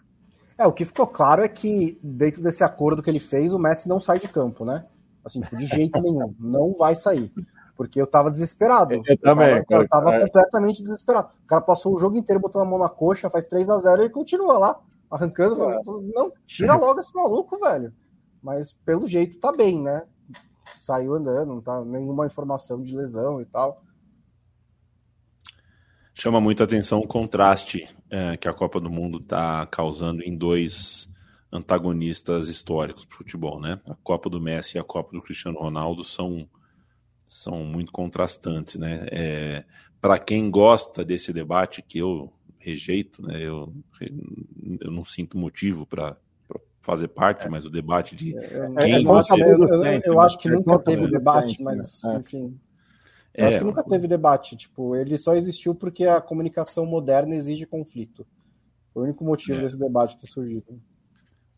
É, 0.57 0.65
o 0.65 0.73
que 0.73 0.85
ficou 0.85 1.05
claro 1.05 1.43
é 1.43 1.47
que 1.47 1.99
dentro 2.01 2.41
desse 2.41 2.63
acordo 2.63 3.03
que 3.03 3.09
ele 3.09 3.19
fez, 3.19 3.53
o 3.53 3.59
Messi 3.59 3.87
não 3.87 3.99
sai 3.99 4.19
de 4.19 4.27
campo, 4.27 4.65
né? 4.65 4.85
Assim, 5.23 5.41
de 5.53 5.67
jeito 5.67 6.01
nenhum, 6.01 6.33
não 6.39 6.73
vai 6.73 6.95
sair. 6.95 7.31
Porque 7.75 8.01
eu 8.01 8.07
tava 8.07 8.31
desesperado. 8.31 8.93
Eu, 8.93 9.03
eu 9.05 9.17
também. 9.19 9.63
Tava, 9.65 9.83
eu 9.83 9.87
tava 9.87 10.15
é. 10.15 10.21
completamente 10.21 10.81
desesperado. 10.81 11.29
O 11.43 11.47
cara 11.47 11.61
passou 11.61 11.93
o 11.93 11.99
jogo 11.99 12.17
inteiro 12.17 12.39
botando 12.39 12.63
a 12.63 12.65
mão 12.65 12.79
na 12.79 12.89
coxa, 12.89 13.29
faz 13.29 13.45
3 13.45 13.69
a 13.69 13.77
0 13.77 14.05
e 14.05 14.09
continua 14.09 14.57
lá, 14.57 14.79
arrancando. 15.11 15.63
É. 15.63 15.79
Não, 16.15 16.31
tira 16.47 16.75
logo 16.75 16.99
esse 16.99 17.13
maluco, 17.13 17.59
velho. 17.59 17.93
Mas 18.41 18.73
pelo 18.83 19.07
jeito 19.07 19.37
tá 19.37 19.51
bem, 19.51 19.79
né? 19.79 20.03
Saiu 20.81 21.13
andando, 21.13 21.53
não 21.53 21.61
tá 21.61 21.83
nenhuma 21.83 22.25
informação 22.25 22.81
de 22.81 22.95
lesão 22.95 23.41
e 23.41 23.45
tal. 23.45 23.83
Chama 26.13 26.41
muita 26.41 26.63
atenção 26.63 26.99
o 26.99 27.07
contraste 27.07 27.87
é, 28.09 28.35
que 28.37 28.47
a 28.47 28.53
Copa 28.53 28.79
do 28.79 28.89
Mundo 28.89 29.19
está 29.19 29.65
causando 29.67 30.23
em 30.23 30.35
dois 30.35 31.07
antagonistas 31.51 32.47
históricos 32.47 33.05
para 33.05 33.17
futebol, 33.17 33.59
né? 33.59 33.79
A 33.85 33.95
Copa 33.95 34.29
do 34.29 34.41
Messi 34.41 34.77
e 34.77 34.79
a 34.79 34.83
Copa 34.83 35.11
do 35.11 35.21
Cristiano 35.21 35.59
Ronaldo 35.59 36.03
são, 36.03 36.49
são 37.25 37.63
muito 37.63 37.91
contrastantes, 37.91 38.79
né? 38.79 39.07
É, 39.11 39.65
para 40.01 40.17
quem 40.17 40.49
gosta 40.49 41.05
desse 41.05 41.31
debate, 41.31 41.81
que 41.81 41.99
eu 41.99 42.33
rejeito, 42.57 43.21
né? 43.21 43.41
Eu, 43.41 43.73
eu 44.81 44.91
não 44.91 45.03
sinto 45.03 45.37
motivo 45.37 45.85
para 45.85 46.17
fazer 46.87 47.09
parte, 47.09 47.47
é. 47.47 47.49
mas 47.49 47.65
o 47.65 47.69
debate 47.69 48.15
de 48.15 48.35
é, 48.35 48.39
é, 48.39 48.75
quem 48.79 48.95
é, 48.95 49.03
você... 49.03 49.33
Eu, 49.33 49.67
eu, 49.67 50.01
eu, 50.05 50.21
acho 50.21 50.39
que 50.39 50.49
nunca 50.49 50.79
teve 50.79 51.03
o 51.03 51.11
debate, 51.11 51.61
mas, 51.61 52.01
enfim... 52.05 52.57
Eu 53.35 53.45
é, 53.45 53.47
acho 53.49 53.59
que 53.59 53.65
nunca 53.65 53.83
teve 53.83 54.07
debate. 54.07 54.55
Tipo, 54.55 54.95
ele 54.95 55.15
só 55.17 55.35
existiu 55.35 55.75
porque 55.75 56.05
a 56.05 56.19
comunicação 56.19 56.85
moderna 56.85 57.35
exige 57.35 57.67
conflito. 57.67 58.25
Foi 58.91 59.03
o 59.03 59.05
único 59.05 59.23
motivo 59.23 59.59
é. 59.59 59.61
desse 59.61 59.77
debate 59.77 60.17
ter 60.17 60.25
surgido. 60.25 60.81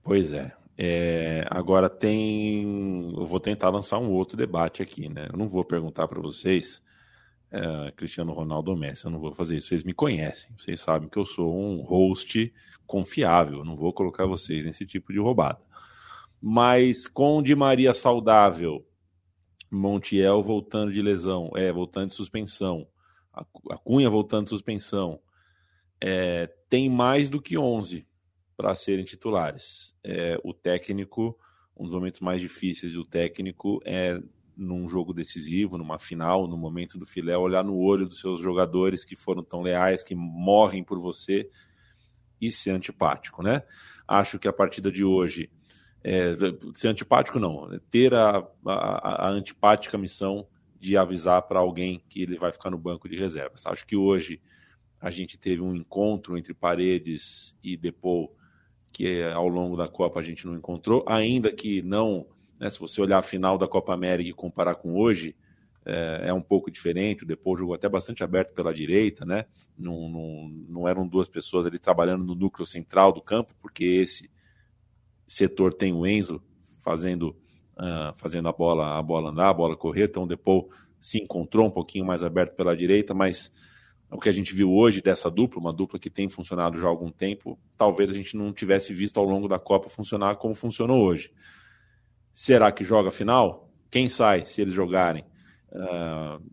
Pois 0.03 0.33
é. 0.33 0.51
é. 0.77 1.45
Agora 1.49 1.89
tem. 1.89 3.13
Eu 3.17 3.25
vou 3.25 3.39
tentar 3.39 3.69
lançar 3.69 3.97
um 3.97 4.11
outro 4.11 4.35
debate 4.35 4.81
aqui, 4.81 5.07
né? 5.07 5.29
Eu 5.31 5.37
não 5.37 5.47
vou 5.47 5.63
perguntar 5.63 6.05
para 6.09 6.19
vocês, 6.19 6.81
é, 7.49 7.93
Cristiano 7.95 8.33
Ronaldo 8.33 8.71
ou 8.71 8.77
Messi. 8.77 9.05
Eu 9.05 9.11
não 9.11 9.19
vou 9.19 9.31
fazer 9.31 9.55
isso. 9.55 9.69
Vocês 9.69 9.85
me 9.85 9.93
conhecem. 9.93 10.51
Vocês 10.57 10.81
sabem 10.81 11.07
que 11.07 11.17
eu 11.17 11.25
sou 11.25 11.55
um 11.57 11.81
host 11.81 12.51
confiável. 12.89 13.63
Não 13.63 13.77
vou 13.77 13.93
colocar 13.93 14.25
vocês 14.25 14.65
nesse 14.65 14.83
tipo 14.83 15.13
de 15.13 15.19
roubada. 15.19 15.61
Mas 16.41 17.07
com 17.07 17.41
Di 17.43 17.55
Maria 17.55 17.93
saudável 17.93 18.83
Montiel 19.69 20.41
voltando 20.41 20.91
de 20.91 20.99
lesão, 20.99 21.51
é, 21.55 21.71
voltando 21.71 22.07
de 22.07 22.15
suspensão, 22.15 22.87
a 23.31 23.77
Cunha 23.77 24.09
voltando 24.09 24.45
de 24.45 24.49
suspensão, 24.49 25.19
é, 26.01 26.47
tem 26.67 26.89
mais 26.89 27.29
do 27.29 27.39
que 27.39 27.55
11 27.55 28.07
para 28.57 28.73
serem 28.73 29.05
titulares. 29.05 29.95
É, 30.03 30.39
o 30.43 30.51
técnico, 30.51 31.37
um 31.77 31.83
dos 31.83 31.93
momentos 31.93 32.19
mais 32.19 32.41
difíceis 32.41 32.93
do 32.93 33.05
técnico 33.05 33.79
é 33.85 34.19
num 34.57 34.89
jogo 34.89 35.13
decisivo, 35.13 35.77
numa 35.77 35.99
final, 35.99 36.47
no 36.47 36.57
momento 36.57 36.97
do 36.97 37.05
filé, 37.05 37.37
olhar 37.37 37.63
no 37.63 37.77
olho 37.77 38.07
dos 38.07 38.19
seus 38.19 38.41
jogadores 38.41 39.05
que 39.05 39.15
foram 39.15 39.43
tão 39.43 39.61
leais, 39.61 40.03
que 40.03 40.15
morrem 40.15 40.83
por 40.83 40.99
você 40.99 41.47
e 42.41 42.51
ser 42.51 42.71
antipático, 42.71 43.43
né? 43.43 43.63
Acho 44.07 44.39
que 44.39 44.47
a 44.47 44.53
partida 44.53 44.91
de 44.91 45.03
hoje 45.03 45.49
é, 46.03 46.33
ser 46.73 46.87
antipático 46.87 47.39
não, 47.39 47.71
é 47.73 47.79
ter 47.89 48.13
a, 48.13 48.45
a, 48.65 49.27
a 49.27 49.29
antipática 49.29 49.97
missão 49.97 50.47
de 50.79 50.95
avisar 50.95 51.41
para 51.43 51.59
alguém 51.59 52.01
que 52.07 52.21
ele 52.21 52.37
vai 52.37 52.51
ficar 52.51 52.69
no 52.69 52.77
banco 52.77 53.09
de 53.09 53.17
reservas. 53.17 53.65
Acho 53.65 53.85
que 53.85 53.95
hoje 53.95 54.41
a 54.99 55.09
gente 55.09 55.37
teve 55.37 55.61
um 55.61 55.75
encontro 55.75 56.37
entre 56.37 56.53
Paredes 56.53 57.57
e 57.63 57.75
Depou 57.75 58.35
que 58.91 59.23
ao 59.23 59.47
longo 59.47 59.77
da 59.77 59.87
Copa 59.87 60.19
a 60.19 60.23
gente 60.23 60.47
não 60.47 60.55
encontrou, 60.55 61.05
ainda 61.07 61.51
que 61.51 61.81
não, 61.81 62.25
né, 62.59 62.69
se 62.69 62.79
você 62.79 62.99
olhar 63.01 63.19
a 63.19 63.23
final 63.23 63.57
da 63.57 63.67
Copa 63.67 63.93
América 63.93 64.29
e 64.29 64.33
comparar 64.33 64.75
com 64.75 64.95
hoje, 64.95 65.35
é, 65.89 66.29
é 66.29 66.33
um 66.33 66.41
pouco 66.41 66.69
diferente. 66.69 67.23
O 67.23 67.25
Depou 67.27 67.57
jogou 67.57 67.73
até 67.73 67.89
bastante 67.89 68.23
aberto 68.23 68.53
pela 68.53 68.73
direita, 68.73 69.25
né? 69.25 69.45
Não, 69.77 70.09
não, 70.09 70.49
não 70.69 70.87
eram 70.87 71.07
duas 71.07 71.27
pessoas 71.27 71.65
ali 71.65 71.79
trabalhando 71.79 72.23
no 72.23 72.35
núcleo 72.35 72.65
central 72.65 73.11
do 73.11 73.21
campo, 73.21 73.51
porque 73.61 73.83
esse 73.83 74.29
setor 75.27 75.73
tem 75.73 75.93
o 75.93 76.05
Enzo 76.05 76.41
fazendo, 76.77 77.35
uh, 77.77 78.15
fazendo 78.15 78.47
a 78.47 78.51
bola 78.53 78.97
a 78.97 79.01
bola 79.01 79.29
andar, 79.29 79.49
a 79.49 79.53
bola 79.53 79.75
correr, 79.75 80.05
então 80.05 80.23
o 80.23 80.27
Depou 80.27 80.69
se 80.99 81.17
encontrou 81.17 81.67
um 81.67 81.71
pouquinho 81.71 82.05
mais 82.05 82.23
aberto 82.23 82.55
pela 82.55 82.75
direita, 82.75 83.13
mas 83.13 83.51
o 84.11 84.19
que 84.19 84.27
a 84.27 84.31
gente 84.31 84.53
viu 84.53 84.71
hoje 84.73 85.01
dessa 85.01 85.29
dupla, 85.29 85.59
uma 85.59 85.71
dupla 85.71 85.99
que 85.99 86.09
tem 86.09 86.27
funcionado 86.29 86.79
já 86.79 86.87
há 86.87 86.89
algum 86.89 87.11
tempo, 87.11 87.59
talvez 87.77 88.09
a 88.09 88.13
gente 88.13 88.35
não 88.35 88.51
tivesse 88.51 88.93
visto 88.93 89.19
ao 89.19 89.25
longo 89.25 89.47
da 89.47 89.59
Copa 89.59 89.87
funcionar 89.87 90.35
como 90.37 90.55
funcionou 90.55 91.03
hoje. 91.03 91.31
Será 92.33 92.71
que 92.71 92.83
joga 92.83 93.09
a 93.09 93.11
final? 93.11 93.69
Quem 93.91 94.09
sai 94.09 94.45
se 94.45 94.61
eles 94.61 94.73
jogarem? 94.73 95.25
Uh, 95.71 96.43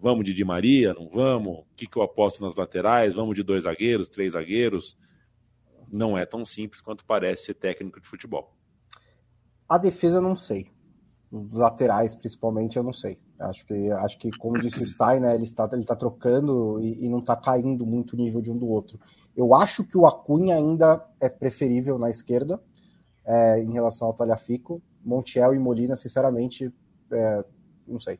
vamos 0.00 0.24
de 0.24 0.34
Di 0.34 0.44
Maria? 0.44 0.94
Não 0.94 1.08
vamos? 1.08 1.58
O 1.60 1.66
que, 1.76 1.86
que 1.86 1.96
eu 1.96 2.02
aposto 2.02 2.42
nas 2.42 2.56
laterais? 2.56 3.14
Vamos 3.14 3.34
de 3.34 3.42
dois 3.42 3.64
zagueiros, 3.64 4.08
três 4.08 4.32
zagueiros? 4.32 4.96
não 5.94 6.18
é 6.18 6.26
tão 6.26 6.44
simples 6.44 6.80
quanto 6.80 7.04
parece 7.04 7.44
ser 7.44 7.54
técnico 7.54 8.00
de 8.00 8.08
futebol. 8.08 8.52
A 9.68 9.78
defesa 9.78 10.20
não 10.20 10.34
sei. 10.34 10.66
Os 11.30 11.52
laterais, 11.52 12.14
principalmente, 12.14 12.76
eu 12.76 12.82
não 12.82 12.92
sei. 12.92 13.18
Acho 13.38 13.64
que, 13.64 13.90
acho 13.92 14.18
que 14.18 14.30
como 14.38 14.60
disse 14.60 14.82
o 14.82 14.86
Stein, 14.86 15.20
né, 15.20 15.34
ele 15.34 15.44
está, 15.44 15.68
ele 15.72 15.82
está 15.82 15.94
trocando 15.94 16.80
e, 16.80 17.04
e 17.04 17.08
não 17.08 17.20
está 17.20 17.36
caindo 17.36 17.86
muito 17.86 18.14
o 18.14 18.16
nível 18.16 18.40
de 18.40 18.50
um 18.50 18.58
do 18.58 18.66
outro. 18.68 18.98
Eu 19.36 19.54
acho 19.54 19.84
que 19.84 19.96
o 19.96 20.06
Acunha 20.06 20.56
ainda 20.56 21.04
é 21.20 21.28
preferível 21.28 21.98
na 21.98 22.10
esquerda 22.10 22.60
é, 23.24 23.60
em 23.60 23.72
relação 23.72 24.08
ao 24.08 24.14
Talhafico. 24.14 24.82
Montiel 25.04 25.54
e 25.54 25.58
Molina, 25.58 25.96
sinceramente, 25.96 26.72
é, 27.12 27.44
não 27.86 27.98
sei. 27.98 28.18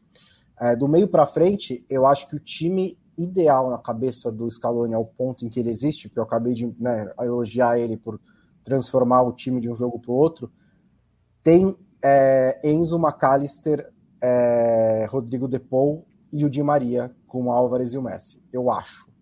É, 0.60 0.76
do 0.76 0.86
meio 0.86 1.08
para 1.08 1.26
frente, 1.26 1.84
eu 1.88 2.06
acho 2.06 2.28
que 2.28 2.36
o 2.36 2.40
time 2.40 2.98
ideal 3.16 3.70
na 3.70 3.78
cabeça 3.78 4.30
do 4.30 4.50
Scaloni 4.50 4.94
ao 4.94 5.04
ponto 5.04 5.44
em 5.44 5.48
que 5.48 5.60
ele 5.60 5.70
existe, 5.70 6.08
porque 6.08 6.18
eu 6.18 6.24
acabei 6.24 6.54
de 6.54 6.66
né, 6.78 7.12
elogiar 7.20 7.78
ele 7.78 7.96
por 7.96 8.20
transformar 8.64 9.22
o 9.22 9.32
time 9.32 9.60
de 9.60 9.70
um 9.70 9.76
jogo 9.76 9.98
para 9.98 10.10
o 10.10 10.14
outro, 10.14 10.50
tem 11.42 11.76
é, 12.02 12.60
Enzo 12.64 12.98
McAllister, 12.98 13.92
é, 14.22 15.06
Rodrigo 15.08 15.46
Depou 15.46 16.06
e 16.32 16.44
o 16.44 16.50
Di 16.50 16.62
Maria 16.62 17.14
com 17.26 17.44
o 17.44 17.52
Álvares 17.52 17.92
e 17.92 17.98
o 17.98 18.02
Messi, 18.02 18.42
eu 18.52 18.70
acho. 18.70 19.12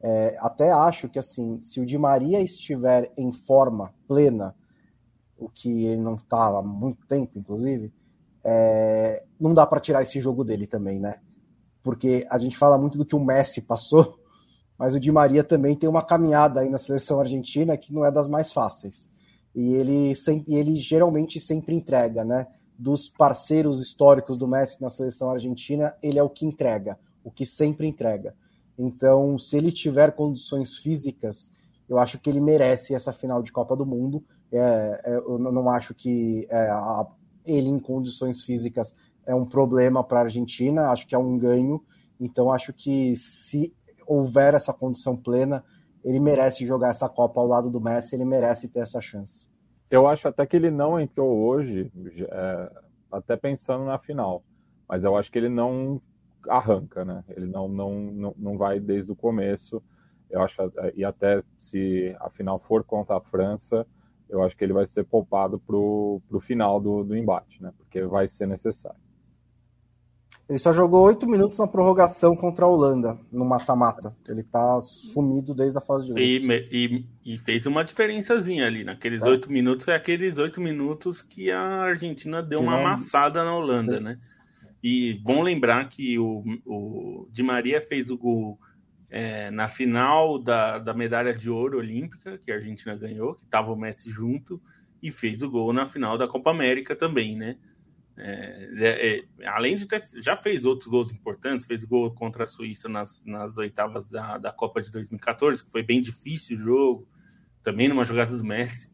É, 0.00 0.36
até 0.40 0.70
acho 0.70 1.08
que 1.08 1.18
assim, 1.18 1.60
se 1.60 1.80
o 1.80 1.86
Di 1.86 1.98
Maria 1.98 2.40
estiver 2.40 3.12
em 3.16 3.32
forma 3.32 3.94
plena, 4.06 4.54
o 5.36 5.48
que 5.48 5.84
ele 5.84 6.00
não 6.00 6.14
estava 6.14 6.60
há 6.60 6.62
muito 6.62 7.06
tempo, 7.06 7.38
inclusive, 7.38 7.92
é, 8.48 9.24
não 9.40 9.52
dá 9.52 9.66
para 9.66 9.80
tirar 9.80 10.02
esse 10.04 10.20
jogo 10.20 10.44
dele 10.44 10.68
também, 10.68 11.00
né? 11.00 11.16
Porque 11.82 12.24
a 12.30 12.38
gente 12.38 12.56
fala 12.56 12.78
muito 12.78 12.96
do 12.96 13.04
que 13.04 13.16
o 13.16 13.24
Messi 13.24 13.60
passou, 13.60 14.20
mas 14.78 14.94
o 14.94 15.00
Di 15.00 15.10
Maria 15.10 15.42
também 15.42 15.74
tem 15.74 15.88
uma 15.88 16.02
caminhada 16.02 16.60
aí 16.60 16.70
na 16.70 16.78
seleção 16.78 17.18
argentina 17.18 17.76
que 17.76 17.92
não 17.92 18.04
é 18.04 18.12
das 18.12 18.28
mais 18.28 18.52
fáceis. 18.52 19.10
E 19.52 19.74
ele, 19.74 20.14
sempre, 20.14 20.54
ele 20.54 20.76
geralmente 20.76 21.40
sempre 21.40 21.74
entrega, 21.74 22.24
né? 22.24 22.46
Dos 22.78 23.08
parceiros 23.08 23.80
históricos 23.80 24.36
do 24.36 24.46
Messi 24.46 24.80
na 24.80 24.90
seleção 24.90 25.30
argentina, 25.30 25.96
ele 26.00 26.18
é 26.18 26.22
o 26.22 26.30
que 26.30 26.46
entrega, 26.46 26.96
o 27.24 27.32
que 27.32 27.44
sempre 27.44 27.88
entrega. 27.88 28.34
Então, 28.78 29.36
se 29.38 29.56
ele 29.56 29.72
tiver 29.72 30.12
condições 30.12 30.76
físicas, 30.76 31.50
eu 31.88 31.98
acho 31.98 32.18
que 32.18 32.30
ele 32.30 32.40
merece 32.40 32.94
essa 32.94 33.12
final 33.12 33.42
de 33.42 33.50
Copa 33.50 33.74
do 33.74 33.86
Mundo. 33.86 34.22
É, 34.52 35.00
é, 35.04 35.16
eu 35.16 35.38
não 35.38 35.68
acho 35.68 35.94
que 35.94 36.46
é, 36.50 36.68
a, 36.68 37.06
ele, 37.46 37.68
em 37.68 37.78
condições 37.78 38.44
físicas, 38.44 38.94
é 39.24 39.34
um 39.34 39.44
problema 39.44 40.02
para 40.04 40.20
a 40.20 40.22
Argentina, 40.22 40.90
acho 40.90 41.06
que 41.06 41.14
é 41.14 41.18
um 41.18 41.38
ganho. 41.38 41.82
Então, 42.20 42.50
acho 42.50 42.72
que 42.72 43.14
se 43.16 43.74
houver 44.06 44.54
essa 44.54 44.72
condição 44.72 45.16
plena, 45.16 45.64
ele 46.04 46.20
merece 46.20 46.64
jogar 46.64 46.90
essa 46.90 47.08
Copa 47.08 47.40
ao 47.40 47.46
lado 47.46 47.70
do 47.70 47.80
Messi, 47.80 48.14
ele 48.14 48.24
merece 48.24 48.68
ter 48.68 48.80
essa 48.80 49.00
chance. 49.00 49.46
Eu 49.90 50.06
acho 50.06 50.28
até 50.28 50.46
que 50.46 50.56
ele 50.56 50.70
não 50.70 51.00
entrou 51.00 51.36
hoje, 51.36 51.90
é, 52.20 52.70
até 53.10 53.36
pensando 53.36 53.84
na 53.84 53.98
final, 53.98 54.42
mas 54.88 55.02
eu 55.02 55.16
acho 55.16 55.30
que 55.30 55.38
ele 55.38 55.48
não 55.48 56.00
arranca, 56.48 57.04
né? 57.04 57.24
Ele 57.28 57.46
não, 57.46 57.68
não, 57.68 58.00
não, 58.00 58.34
não 58.36 58.58
vai 58.58 58.78
desde 58.78 59.10
o 59.10 59.16
começo. 59.16 59.82
Eu 60.30 60.42
acho, 60.42 60.56
e 60.94 61.04
até 61.04 61.42
se 61.58 62.14
a 62.20 62.30
final 62.30 62.58
for 62.58 62.84
contra 62.84 63.16
a 63.16 63.20
França, 63.20 63.86
eu 64.28 64.42
acho 64.42 64.56
que 64.56 64.64
ele 64.64 64.72
vai 64.72 64.86
ser 64.86 65.04
poupado 65.04 65.58
para 65.58 65.76
o 65.76 66.40
final 66.40 66.80
do, 66.80 67.04
do 67.04 67.16
embate, 67.16 67.62
né? 67.62 67.72
Porque 67.76 68.02
vai 68.02 68.28
ser 68.28 68.46
necessário. 68.46 68.98
Ele 70.48 70.58
só 70.58 70.72
jogou 70.72 71.04
oito 71.04 71.28
minutos 71.28 71.58
na 71.58 71.66
prorrogação 71.66 72.36
contra 72.36 72.64
a 72.64 72.68
Holanda, 72.68 73.18
no 73.32 73.44
mata-mata. 73.44 74.16
Ele 74.28 74.44
tá 74.44 74.80
sumido 74.80 75.52
desde 75.52 75.76
a 75.78 75.80
fase 75.80 76.06
de 76.06 76.12
hoje. 76.12 76.22
E, 76.22 77.06
e, 77.24 77.34
e, 77.34 77.38
fez 77.38 77.66
uma 77.66 77.84
diferençazinha 77.84 78.64
ali. 78.64 78.84
Naqueles 78.84 79.22
é. 79.22 79.28
oito 79.28 79.48
é. 79.48 79.52
minutos, 79.52 79.84
foi 79.84 79.94
aqueles 79.94 80.38
oito 80.38 80.60
minutos 80.60 81.20
que 81.20 81.50
a 81.50 81.60
Argentina 81.60 82.40
deu 82.42 82.60
uma 82.60 82.78
amassada 82.78 83.44
na 83.44 83.56
Holanda, 83.56 83.98
Sim. 83.98 84.04
né? 84.04 84.18
E 84.80 85.14
bom 85.14 85.42
lembrar 85.42 85.88
que 85.88 86.16
o, 86.16 86.44
o 86.64 87.28
Di 87.32 87.42
Maria 87.42 87.80
fez 87.80 88.08
o 88.12 88.16
gol 88.16 88.56
é, 89.10 89.50
na 89.50 89.68
final 89.68 90.38
da, 90.38 90.78
da 90.78 90.92
medalha 90.92 91.32
de 91.32 91.48
ouro 91.48 91.78
olímpica, 91.78 92.38
que 92.38 92.50
a 92.50 92.56
Argentina 92.56 92.96
ganhou, 92.96 93.34
que 93.34 93.44
estava 93.44 93.72
o 93.72 93.76
Messi 93.76 94.10
junto, 94.10 94.60
e 95.02 95.10
fez 95.10 95.42
o 95.42 95.50
gol 95.50 95.72
na 95.72 95.86
final 95.86 96.18
da 96.18 96.26
Copa 96.26 96.50
América 96.50 96.96
também, 96.96 97.36
né? 97.36 97.56
É, 98.18 98.70
é, 98.78 99.18
é, 99.18 99.46
além 99.46 99.76
de 99.76 99.86
ter, 99.86 100.02
já 100.16 100.36
fez 100.36 100.64
outros 100.64 100.88
gols 100.88 101.12
importantes, 101.12 101.66
fez 101.66 101.84
gol 101.84 102.10
contra 102.12 102.44
a 102.44 102.46
Suíça 102.46 102.88
nas, 102.88 103.22
nas 103.26 103.58
oitavas 103.58 104.06
da, 104.06 104.38
da 104.38 104.52
Copa 104.52 104.80
de 104.80 104.90
2014, 104.90 105.62
que 105.62 105.70
foi 105.70 105.82
bem 105.82 106.00
difícil 106.00 106.56
o 106.56 106.60
jogo, 106.60 107.08
também 107.62 107.88
numa 107.88 108.04
jogada 108.04 108.36
do 108.36 108.44
Messi. 108.44 108.90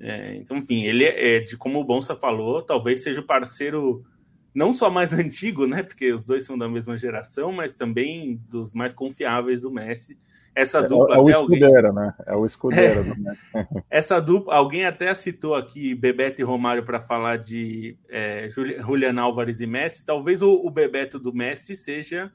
É, 0.00 0.36
então, 0.36 0.56
enfim, 0.56 0.82
ele 0.82 1.04
é, 1.04 1.36
é, 1.36 1.40
de 1.40 1.56
como 1.56 1.80
o 1.80 1.84
Bonsa 1.84 2.16
falou, 2.16 2.62
talvez 2.62 3.02
seja 3.02 3.20
o 3.20 3.26
parceiro 3.26 4.04
não 4.54 4.72
só 4.72 4.90
mais 4.90 5.12
antigo, 5.14 5.66
né? 5.66 5.82
Porque 5.82 6.12
os 6.12 6.22
dois 6.22 6.44
são 6.44 6.56
da 6.56 6.68
mesma 6.68 6.96
geração, 6.96 7.52
mas 7.52 7.74
também 7.74 8.40
dos 8.48 8.72
mais 8.72 8.92
confiáveis 8.92 9.60
do 9.60 9.70
Messi 9.70 10.18
essa 10.58 10.78
é, 10.78 10.88
dupla. 10.88 11.14
É, 11.14 11.18
é 11.18 11.22
o 11.22 11.30
escudeiro, 11.30 11.86
alguém... 11.86 11.92
né? 11.92 12.14
É 12.26 12.34
o 12.34 12.44
escudeiro. 12.44 13.04
É. 13.54 13.66
Essa 13.88 14.20
dupla, 14.20 14.56
alguém 14.56 14.84
até 14.84 15.14
citou 15.14 15.54
aqui 15.54 15.94
Bebeto 15.94 16.40
e 16.40 16.44
Romário 16.44 16.82
para 16.82 17.00
falar 17.00 17.36
de 17.36 17.96
é, 18.08 18.48
Julian 18.50 19.20
Álvares 19.20 19.60
e 19.60 19.66
Messi. 19.66 20.04
Talvez 20.04 20.42
o, 20.42 20.50
o, 20.50 20.68
Bebeto 20.68 21.16
do 21.16 21.32
Messi 21.32 21.76
seja 21.76 22.32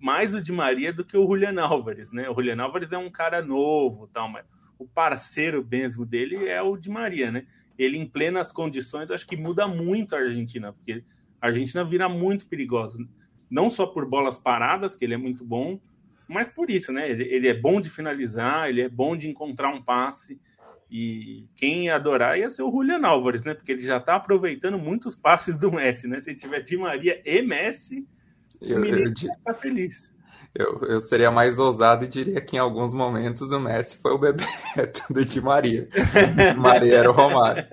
mais 0.00 0.34
o 0.34 0.40
de 0.40 0.50
Maria 0.50 0.94
do 0.94 1.04
que 1.04 1.16
o 1.16 1.26
Julian 1.26 1.60
Álvares, 1.60 2.10
né? 2.10 2.30
O 2.30 2.34
Julian 2.34 2.62
Álvares 2.62 2.90
é 2.90 2.96
um 2.96 3.10
cara 3.10 3.42
novo, 3.42 4.08
tal, 4.08 4.30
mas 4.30 4.46
o 4.78 4.86
parceiro 4.86 5.66
mesmo 5.70 6.06
dele 6.06 6.48
é 6.48 6.62
o 6.62 6.74
de 6.74 6.88
Maria, 6.88 7.30
né? 7.30 7.44
Ele 7.78 7.98
em 7.98 8.06
plenas 8.06 8.50
condições, 8.50 9.10
acho 9.10 9.26
que 9.26 9.36
muda 9.36 9.68
muito 9.68 10.16
a 10.16 10.20
Argentina, 10.20 10.72
porque 10.72 11.04
a 11.40 11.46
Argentina 11.48 11.84
vira 11.84 12.08
muito 12.08 12.46
perigosa, 12.46 12.98
não 13.50 13.70
só 13.70 13.86
por 13.86 14.06
bolas 14.06 14.36
paradas, 14.36 14.94
que 14.94 15.04
ele 15.04 15.14
é 15.14 15.18
muito 15.18 15.44
bom, 15.44 15.80
mas 16.28 16.50
por 16.50 16.70
isso, 16.70 16.92
né? 16.92 17.10
Ele, 17.10 17.24
ele, 17.24 17.48
é 17.48 17.54
bom 17.54 17.80
de 17.80 17.88
finalizar, 17.88 18.68
ele 18.68 18.82
é 18.82 18.88
bom 18.88 19.16
de 19.16 19.28
encontrar 19.28 19.72
um 19.72 19.82
passe. 19.82 20.38
E 20.90 21.46
quem 21.54 21.86
ia 21.86 21.96
adorar 21.96 22.38
ia 22.38 22.50
ser 22.50 22.62
o 22.62 22.70
Julian 22.70 23.00
Álvares, 23.06 23.44
né? 23.44 23.54
Porque 23.54 23.72
ele 23.72 23.80
já 23.80 23.96
está 23.96 24.16
aproveitando 24.16 24.78
muitos 24.78 25.16
passes 25.16 25.58
do 25.58 25.72
Messi, 25.72 26.06
né? 26.06 26.20
Se 26.20 26.34
tiver 26.34 26.60
Di 26.60 26.76
Maria 26.76 27.20
e 27.24 27.40
Messi, 27.40 28.06
eu, 28.60 28.76
o 28.76 28.80
menino 28.80 29.12
está 29.12 29.54
feliz. 29.54 30.12
Eu, 30.54 30.80
eu 30.88 31.00
seria 31.00 31.30
mais 31.30 31.58
ousado 31.58 32.04
e 32.04 32.08
diria 32.08 32.40
que 32.40 32.56
em 32.56 32.58
alguns 32.58 32.94
momentos 32.94 33.52
o 33.52 33.60
Messi 33.60 33.96
foi 33.98 34.12
o 34.12 34.18
Bebeto 34.18 35.02
do 35.12 35.24
Di 35.24 35.40
Maria. 35.40 35.88
Maria 36.56 36.96
era 36.96 37.10
o 37.10 37.14
Romário. 37.14 37.64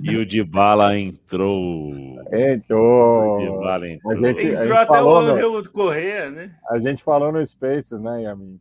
E 0.00 0.16
o 0.16 0.24
Di 0.24 0.42
Bala 0.42 0.96
entrou. 0.96 1.92
Entrou. 2.32 3.36
O 3.36 3.38
Di 3.38 3.48
Bala 3.58 3.88
entrou. 3.88 4.12
A 4.12 4.16
gente, 4.16 4.44
entrou 4.44 4.76
a 4.76 4.80
gente 4.80 4.90
até 4.90 5.02
o 5.02 5.38
jogo 5.38 5.62
do 5.62 5.70
Correia, 5.70 6.30
né? 6.30 6.54
A 6.70 6.78
gente 6.78 7.02
falou 7.02 7.32
no 7.32 7.44
Spaces, 7.44 8.00
né, 8.00 8.22
Yamin? 8.22 8.60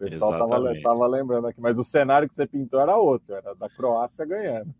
O 0.00 0.04
pessoal 0.04 0.48
tava, 0.48 0.74
tava, 0.82 1.06
lembrando 1.06 1.46
aqui, 1.46 1.60
mas 1.60 1.78
o 1.78 1.84
cenário 1.84 2.28
que 2.28 2.34
você 2.34 2.44
pintou 2.44 2.80
era 2.80 2.96
outro, 2.96 3.36
era 3.36 3.54
da 3.54 3.68
Croácia 3.68 4.24
ganhando. 4.24 4.74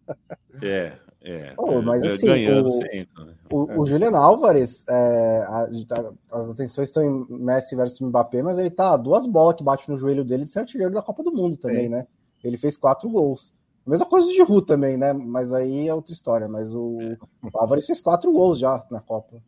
É, 0.61 0.93
é. 1.25 1.55
Oh, 1.57 1.81
mas 1.81 2.03
assim, 2.03 2.27
ganhando 2.27 2.69
o, 2.69 2.73
sempre, 2.73 3.25
né? 3.25 3.35
o, 3.53 3.81
o 3.81 3.87
Julian 3.87 4.17
Álvares, 4.17 4.85
é, 4.89 5.45
a, 5.47 5.65
a, 5.65 6.41
as 6.41 6.51
atenções 6.51 6.89
estão 6.89 7.03
em 7.03 7.27
Messi 7.39 7.77
versus 7.77 8.01
Mbappé, 8.01 8.43
mas 8.43 8.59
ele 8.59 8.71
tá 8.71 8.97
duas 8.97 9.27
bolas 9.27 9.57
que 9.57 9.65
bate 9.65 9.89
no 9.89 9.97
joelho 9.97 10.25
dele 10.25 10.45
de 10.45 10.51
ser 10.51 10.61
artilheiro 10.61 10.93
da 10.93 11.03
Copa 11.03 11.23
do 11.23 11.33
Mundo 11.33 11.57
também, 11.57 11.85
Sim. 11.85 11.91
né? 11.91 12.07
Ele 12.43 12.57
fez 12.57 12.77
quatro 12.77 13.09
gols. 13.09 13.53
A 13.87 13.91
mesma 13.91 14.07
coisa 14.07 14.27
do 14.27 14.33
Giroud 14.33 14.67
também, 14.67 14.97
né? 14.97 15.13
Mas 15.13 15.53
aí 15.53 15.89
é 15.89 15.95
outra 15.95 16.13
história. 16.13 16.49
Mas 16.49 16.75
o, 16.75 16.99
é. 17.01 17.17
o 17.43 17.51
Álvares 17.55 17.87
fez 17.87 18.01
quatro 18.01 18.33
gols 18.33 18.59
já 18.59 18.85
na 18.91 19.01
Copa. 19.01 19.43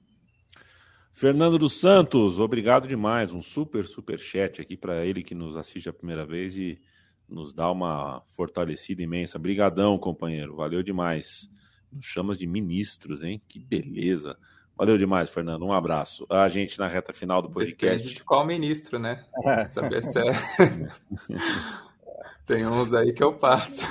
Fernando 1.12 1.56
dos 1.58 1.78
Santos, 1.78 2.40
obrigado 2.40 2.88
demais. 2.88 3.32
Um 3.32 3.40
super, 3.40 3.86
super 3.86 4.18
chat 4.18 4.60
aqui 4.60 4.76
para 4.76 5.06
ele 5.06 5.22
que 5.22 5.34
nos 5.34 5.56
assiste 5.56 5.88
a 5.88 5.92
primeira 5.92 6.26
vez 6.26 6.56
e 6.56 6.80
nos 7.28 7.54
dá 7.54 7.70
uma 7.70 8.22
fortalecida 8.28 9.02
imensa. 9.02 9.38
Brigadão, 9.38 9.96
companheiro. 9.96 10.56
Valeu 10.56 10.82
demais. 10.82 11.48
Nos 11.94 12.06
chamas 12.06 12.36
de 12.36 12.46
ministros, 12.46 13.22
hein? 13.22 13.40
Que 13.48 13.58
beleza. 13.58 14.36
Valeu 14.76 14.98
demais, 14.98 15.30
Fernando. 15.30 15.64
Um 15.64 15.72
abraço. 15.72 16.26
A 16.28 16.48
gente 16.48 16.78
na 16.78 16.88
reta 16.88 17.12
final 17.12 17.40
do 17.40 17.48
podcast. 17.48 17.96
Depende 17.96 18.14
de 18.14 18.24
qual 18.24 18.44
ministro, 18.44 18.98
né? 18.98 19.24
Saber 19.66 20.02
se 20.02 20.18
é... 20.18 20.32
Tem 22.44 22.66
uns 22.66 22.92
aí 22.92 23.12
que 23.12 23.22
eu 23.22 23.34
passo. 23.34 23.86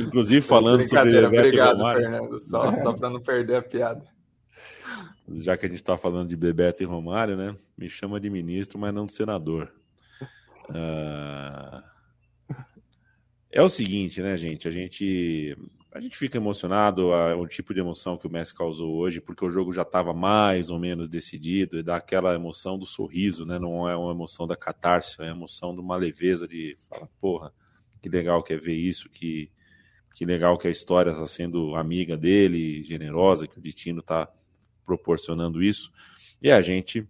Inclusive 0.00 0.40
falando 0.40 0.88
sobre 0.88 1.24
Obrigado, 1.24 1.84
Fernando. 1.84 2.40
Só, 2.40 2.72
só 2.82 2.92
para 2.94 3.10
não 3.10 3.20
perder 3.20 3.56
a 3.56 3.62
piada 3.62 4.02
já 5.36 5.56
que 5.56 5.66
a 5.66 5.68
gente 5.68 5.78
está 5.78 5.96
falando 5.96 6.28
de 6.28 6.36
Bebeto 6.36 6.82
e 6.82 6.86
Romário, 6.86 7.36
né? 7.36 7.56
Me 7.76 7.88
chama 7.88 8.18
de 8.18 8.30
ministro, 8.30 8.78
mas 8.78 8.94
não 8.94 9.06
de 9.06 9.12
senador. 9.12 9.72
Uh... 10.70 11.82
É 13.58 13.62
o 13.62 13.68
seguinte, 13.68 14.22
né, 14.22 14.36
gente? 14.36 14.68
A 14.68 14.70
gente 14.70 15.56
a 15.90 16.00
gente 16.00 16.16
fica 16.16 16.36
emocionado, 16.36 17.08
o 17.08 17.46
tipo 17.48 17.74
de 17.74 17.80
emoção 17.80 18.16
que 18.16 18.24
o 18.24 18.30
Messi 18.30 18.54
causou 18.54 18.94
hoje, 18.94 19.20
porque 19.20 19.44
o 19.44 19.50
jogo 19.50 19.72
já 19.72 19.82
estava 19.82 20.14
mais 20.14 20.70
ou 20.70 20.78
menos 20.78 21.08
decidido 21.08 21.76
e 21.76 21.82
dá 21.82 21.96
aquela 21.96 22.32
emoção 22.36 22.78
do 22.78 22.86
sorriso, 22.86 23.44
né? 23.44 23.58
Não 23.58 23.88
é 23.88 23.96
uma 23.96 24.12
emoção 24.12 24.46
da 24.46 24.54
catarse, 24.54 25.20
é 25.20 25.24
a 25.24 25.30
emoção 25.30 25.74
de 25.74 25.80
uma 25.80 25.96
leveza 25.96 26.46
de 26.46 26.78
falar, 26.88 27.08
porra, 27.20 27.52
que 28.00 28.08
legal 28.08 28.44
que 28.44 28.52
é 28.52 28.56
ver 28.56 28.76
isso, 28.76 29.10
que 29.10 29.50
que 30.14 30.24
legal 30.24 30.56
que 30.56 30.68
a 30.68 30.70
história 30.70 31.10
está 31.10 31.26
sendo 31.26 31.74
amiga 31.74 32.16
dele, 32.16 32.84
generosa, 32.84 33.48
que 33.48 33.58
o 33.58 33.60
destino 33.60 33.98
está 33.98 34.28
proporcionando 34.86 35.60
isso. 35.60 35.90
E 36.40 36.48
a 36.48 36.60
gente 36.60 37.08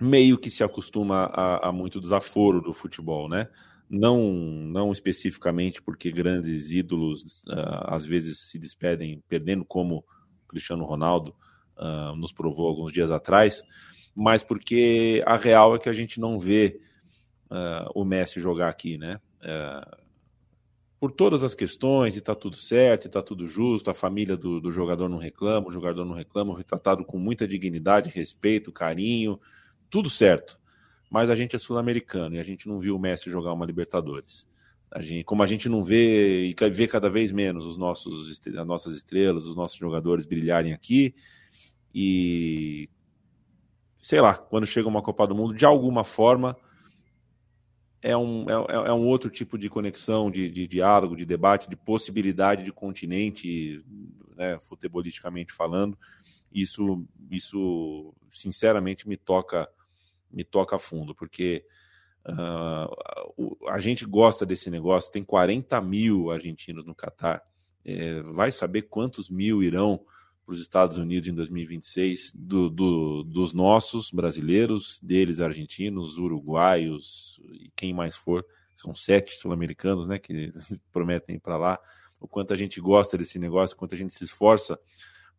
meio 0.00 0.38
que 0.38 0.48
se 0.48 0.62
acostuma 0.62 1.24
a, 1.24 1.70
a, 1.70 1.72
muito 1.72 2.00
desaforo 2.00 2.60
do 2.60 2.72
futebol, 2.72 3.28
né? 3.28 3.48
Não, 3.92 4.32
não 4.32 4.92
especificamente 4.92 5.82
porque 5.82 6.12
grandes 6.12 6.70
ídolos 6.70 7.42
uh, 7.48 7.86
às 7.86 8.06
vezes 8.06 8.38
se 8.48 8.56
despedem 8.56 9.20
perdendo, 9.28 9.64
como 9.64 10.04
Cristiano 10.46 10.84
Ronaldo 10.84 11.34
uh, 11.76 12.14
nos 12.14 12.32
provou 12.32 12.68
alguns 12.68 12.92
dias 12.92 13.10
atrás, 13.10 13.64
mas 14.14 14.44
porque 14.44 15.24
a 15.26 15.36
real 15.36 15.74
é 15.74 15.78
que 15.80 15.88
a 15.88 15.92
gente 15.92 16.20
não 16.20 16.38
vê 16.38 16.80
uh, 17.50 17.90
o 17.92 18.04
Messi 18.04 18.40
jogar 18.40 18.68
aqui, 18.68 18.96
né? 18.96 19.20
por 21.00 21.10
todas 21.10 21.42
as 21.42 21.54
questões, 21.54 22.14
e 22.14 22.18
está 22.18 22.34
tudo 22.34 22.56
certo, 22.56 23.04
e 23.04 23.08
está 23.08 23.22
tudo 23.22 23.46
justo, 23.46 23.90
a 23.90 23.94
família 23.94 24.36
do, 24.36 24.60
do, 24.60 24.70
jogador 24.70 25.08
não 25.08 25.16
reclama, 25.16 25.68
o 25.68 25.70
jogador 25.70 26.04
não 26.04 26.14
reclama, 26.14 26.54
retratado 26.54 27.06
com 27.06 27.18
muita 27.18 27.48
dignidade, 27.48 28.10
respeito, 28.10 28.70
carinho, 28.70 29.40
tudo 29.88 30.10
certo. 30.10 30.60
Mas 31.10 31.28
a 31.28 31.34
gente 31.34 31.56
é 31.56 31.58
sul-americano 31.58 32.36
e 32.36 32.38
a 32.38 32.42
gente 32.42 32.68
não 32.68 32.78
viu 32.78 32.96
o 32.96 32.98
Messi 32.98 33.28
jogar 33.28 33.52
uma 33.52 33.66
Libertadores. 33.66 34.48
A 34.90 35.02
gente, 35.02 35.24
como 35.24 35.42
a 35.42 35.46
gente 35.46 35.68
não 35.68 35.84
vê 35.84 36.46
e 36.46 36.70
vê 36.70 36.86
cada 36.86 37.10
vez 37.10 37.32
menos 37.32 37.66
os 37.66 37.76
nossos, 37.76 38.40
as 38.46 38.66
nossas 38.66 38.96
estrelas, 38.96 39.46
os 39.46 39.56
nossos 39.56 39.76
jogadores 39.76 40.24
brilharem 40.24 40.72
aqui, 40.72 41.14
e 41.94 42.88
sei 43.98 44.20
lá, 44.20 44.34
quando 44.34 44.66
chega 44.66 44.88
uma 44.88 45.02
Copa 45.02 45.26
do 45.26 45.34
Mundo, 45.34 45.54
de 45.54 45.66
alguma 45.66 46.04
forma 46.04 46.56
é 48.02 48.16
um, 48.16 48.48
é, 48.48 48.54
é, 48.54 48.88
é 48.88 48.92
um 48.92 49.06
outro 49.06 49.28
tipo 49.28 49.58
de 49.58 49.68
conexão, 49.68 50.30
de, 50.30 50.50
de, 50.50 50.66
diálogo, 50.66 51.16
de 51.16 51.26
debate, 51.26 51.68
de 51.68 51.76
possibilidade 51.76 52.64
de 52.64 52.72
continente, 52.72 53.84
né, 54.36 54.58
futebolisticamente 54.60 55.52
falando. 55.52 55.98
Isso, 56.52 57.04
isso 57.30 58.14
sinceramente 58.30 59.08
me 59.08 59.16
toca, 59.16 59.68
me 60.30 60.44
toca 60.44 60.76
a 60.76 60.78
fundo, 60.78 61.14
porque 61.14 61.64
uh, 62.26 63.68
a 63.68 63.78
gente 63.78 64.04
gosta 64.04 64.46
desse 64.46 64.70
negócio. 64.70 65.12
Tem 65.12 65.24
40 65.24 65.80
mil 65.80 66.30
argentinos 66.30 66.84
no 66.84 66.94
Catar. 66.94 67.42
É, 67.84 68.22
vai 68.22 68.50
saber 68.50 68.82
quantos 68.82 69.30
mil 69.30 69.62
irão 69.62 70.04
para 70.44 70.54
os 70.54 70.60
Estados 70.60 70.98
Unidos 70.98 71.28
em 71.28 71.34
2026 71.34 72.32
do, 72.34 72.68
do, 72.68 73.22
dos 73.24 73.52
nossos 73.52 74.10
brasileiros, 74.10 74.98
deles 75.00 75.40
argentinos, 75.40 76.18
uruguaios 76.18 77.40
e 77.52 77.70
quem 77.76 77.94
mais 77.94 78.16
for. 78.16 78.44
São 78.74 78.94
sete 78.94 79.36
sul-americanos 79.36 80.08
né, 80.08 80.18
que 80.18 80.52
prometem 80.92 81.36
ir 81.36 81.40
para 81.40 81.56
lá. 81.56 81.78
O 82.18 82.28
quanto 82.28 82.52
a 82.52 82.56
gente 82.56 82.80
gosta 82.80 83.16
desse 83.16 83.38
negócio, 83.38 83.74
o 83.74 83.78
quanto 83.78 83.94
a 83.94 83.98
gente 83.98 84.12
se 84.12 84.24
esforça 84.24 84.78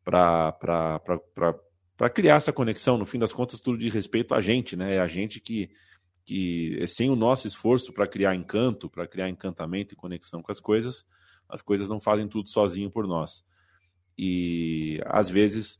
para 0.03 0.55
criar 2.09 2.35
essa 2.35 2.51
conexão. 2.53 2.97
No 2.97 3.05
fim 3.05 3.19
das 3.19 3.33
contas, 3.33 3.59
tudo 3.59 3.77
de 3.77 3.89
respeito 3.89 4.33
a 4.33 4.41
gente, 4.41 4.75
né? 4.75 4.95
É 4.95 4.99
a 4.99 5.07
gente 5.07 5.39
que, 5.39 5.69
que 6.25 6.85
sem 6.87 7.09
o 7.09 7.15
nosso 7.15 7.47
esforço 7.47 7.93
para 7.93 8.07
criar 8.07 8.35
encanto, 8.35 8.89
para 8.89 9.07
criar 9.07 9.29
encantamento 9.29 9.93
e 9.93 9.97
conexão 9.97 10.41
com 10.41 10.51
as 10.51 10.59
coisas, 10.59 11.05
as 11.47 11.61
coisas 11.61 11.89
não 11.89 11.99
fazem 11.99 12.27
tudo 12.27 12.49
sozinho 12.49 12.89
por 12.89 13.07
nós. 13.07 13.43
E 14.17 15.01
às 15.05 15.29
vezes 15.29 15.79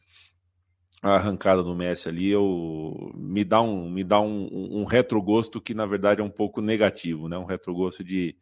a 1.02 1.16
arrancada 1.16 1.64
do 1.64 1.76
Messi 1.76 2.08
ali 2.08 2.30
eu, 2.30 3.12
me 3.16 3.44
dá, 3.44 3.60
um, 3.60 3.90
me 3.90 4.04
dá 4.04 4.22
um, 4.22 4.82
um 4.82 4.84
retrogosto 4.84 5.60
que 5.60 5.74
na 5.74 5.86
verdade 5.86 6.22
é 6.22 6.24
um 6.24 6.30
pouco 6.30 6.62
negativo, 6.62 7.28
né? 7.28 7.38
um 7.38 7.46
retrogosto 7.46 8.04
de 8.04 8.38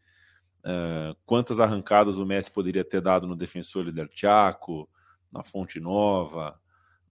uh, 0.65 1.15
quantas 1.25 1.59
arrancadas 1.59 2.17
o 2.17 2.25
Messi 2.25 2.51
poderia 2.51 2.83
ter 2.83 2.99
dado 2.99 3.25
no 3.25 3.35
Defensor 3.35 3.91
del 3.91 4.09
Chaco, 4.11 4.89
na 5.31 5.41
Fonte 5.43 5.79
Nova, 5.79 6.59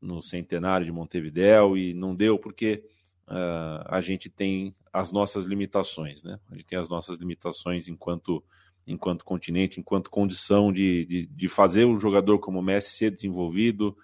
no 0.00 0.22
Centenário 0.22 0.86
de 0.86 0.92
Montevidéu 0.92 1.76
e 1.76 1.94
não 1.94 2.14
deu 2.14 2.38
porque 2.38 2.84
uh, 3.28 3.84
a 3.86 4.00
gente 4.00 4.28
tem 4.28 4.74
as 4.92 5.12
nossas 5.12 5.44
limitações, 5.44 6.22
né? 6.22 6.38
A 6.50 6.54
gente 6.54 6.66
tem 6.66 6.78
as 6.78 6.88
nossas 6.88 7.18
limitações 7.18 7.88
enquanto 7.88 8.42
enquanto 8.86 9.22
continente, 9.22 9.78
enquanto 9.78 10.08
condição 10.08 10.72
de, 10.72 11.04
de, 11.04 11.26
de 11.26 11.48
fazer 11.48 11.84
um 11.84 12.00
jogador 12.00 12.38
como 12.38 12.58
o 12.58 12.62
Messi 12.62 12.96
ser 12.96 13.10
desenvolvido, 13.10 13.94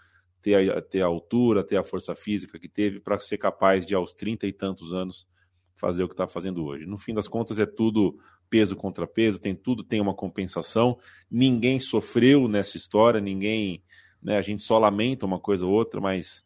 ter 0.43 0.71
a, 0.71 0.83
ter 0.83 1.01
a 1.01 1.07
altura, 1.07 1.65
ter 1.65 1.79
a 1.79 1.83
força 1.83 2.15
física 2.15 2.59
que 2.59 2.69
teve 2.69 3.01
para 3.01 3.19
ser 3.19 3.39
capaz 3.39 3.87
de, 3.87 3.95
aos 3.95 4.13
trinta 4.13 4.47
e 4.47 4.53
tantos 4.53 4.93
anos, 4.93 5.27
fazer 5.75 6.05
o 6.05 6.09
que 6.09 6.13
está 6.13 6.29
fazendo 6.29 6.65
hoje. 6.65 6.85
No 6.85 6.99
fim 6.99 7.15
das 7.15 7.27
contas, 7.27 7.59
é 7.59 7.65
tudo 7.65 8.19
peso 8.51 8.77
contra 8.77 9.07
peso, 9.07 9.39
tem 9.39 9.55
tudo 9.55 9.83
tem 9.83 10.01
uma 10.01 10.15
compensação. 10.15 10.99
Ninguém 11.31 11.81
sofreu 11.81 12.47
nessa 12.47 12.77
história, 12.77 13.21
ninguém. 13.21 13.83
Né, 14.25 14.39
a 14.39 14.43
gente 14.43 14.63
só 14.63 14.79
lamenta 14.79 15.27
uma 15.27 15.39
coisa 15.39 15.67
ou 15.67 15.73
outra, 15.73 16.01
mas 16.01 16.45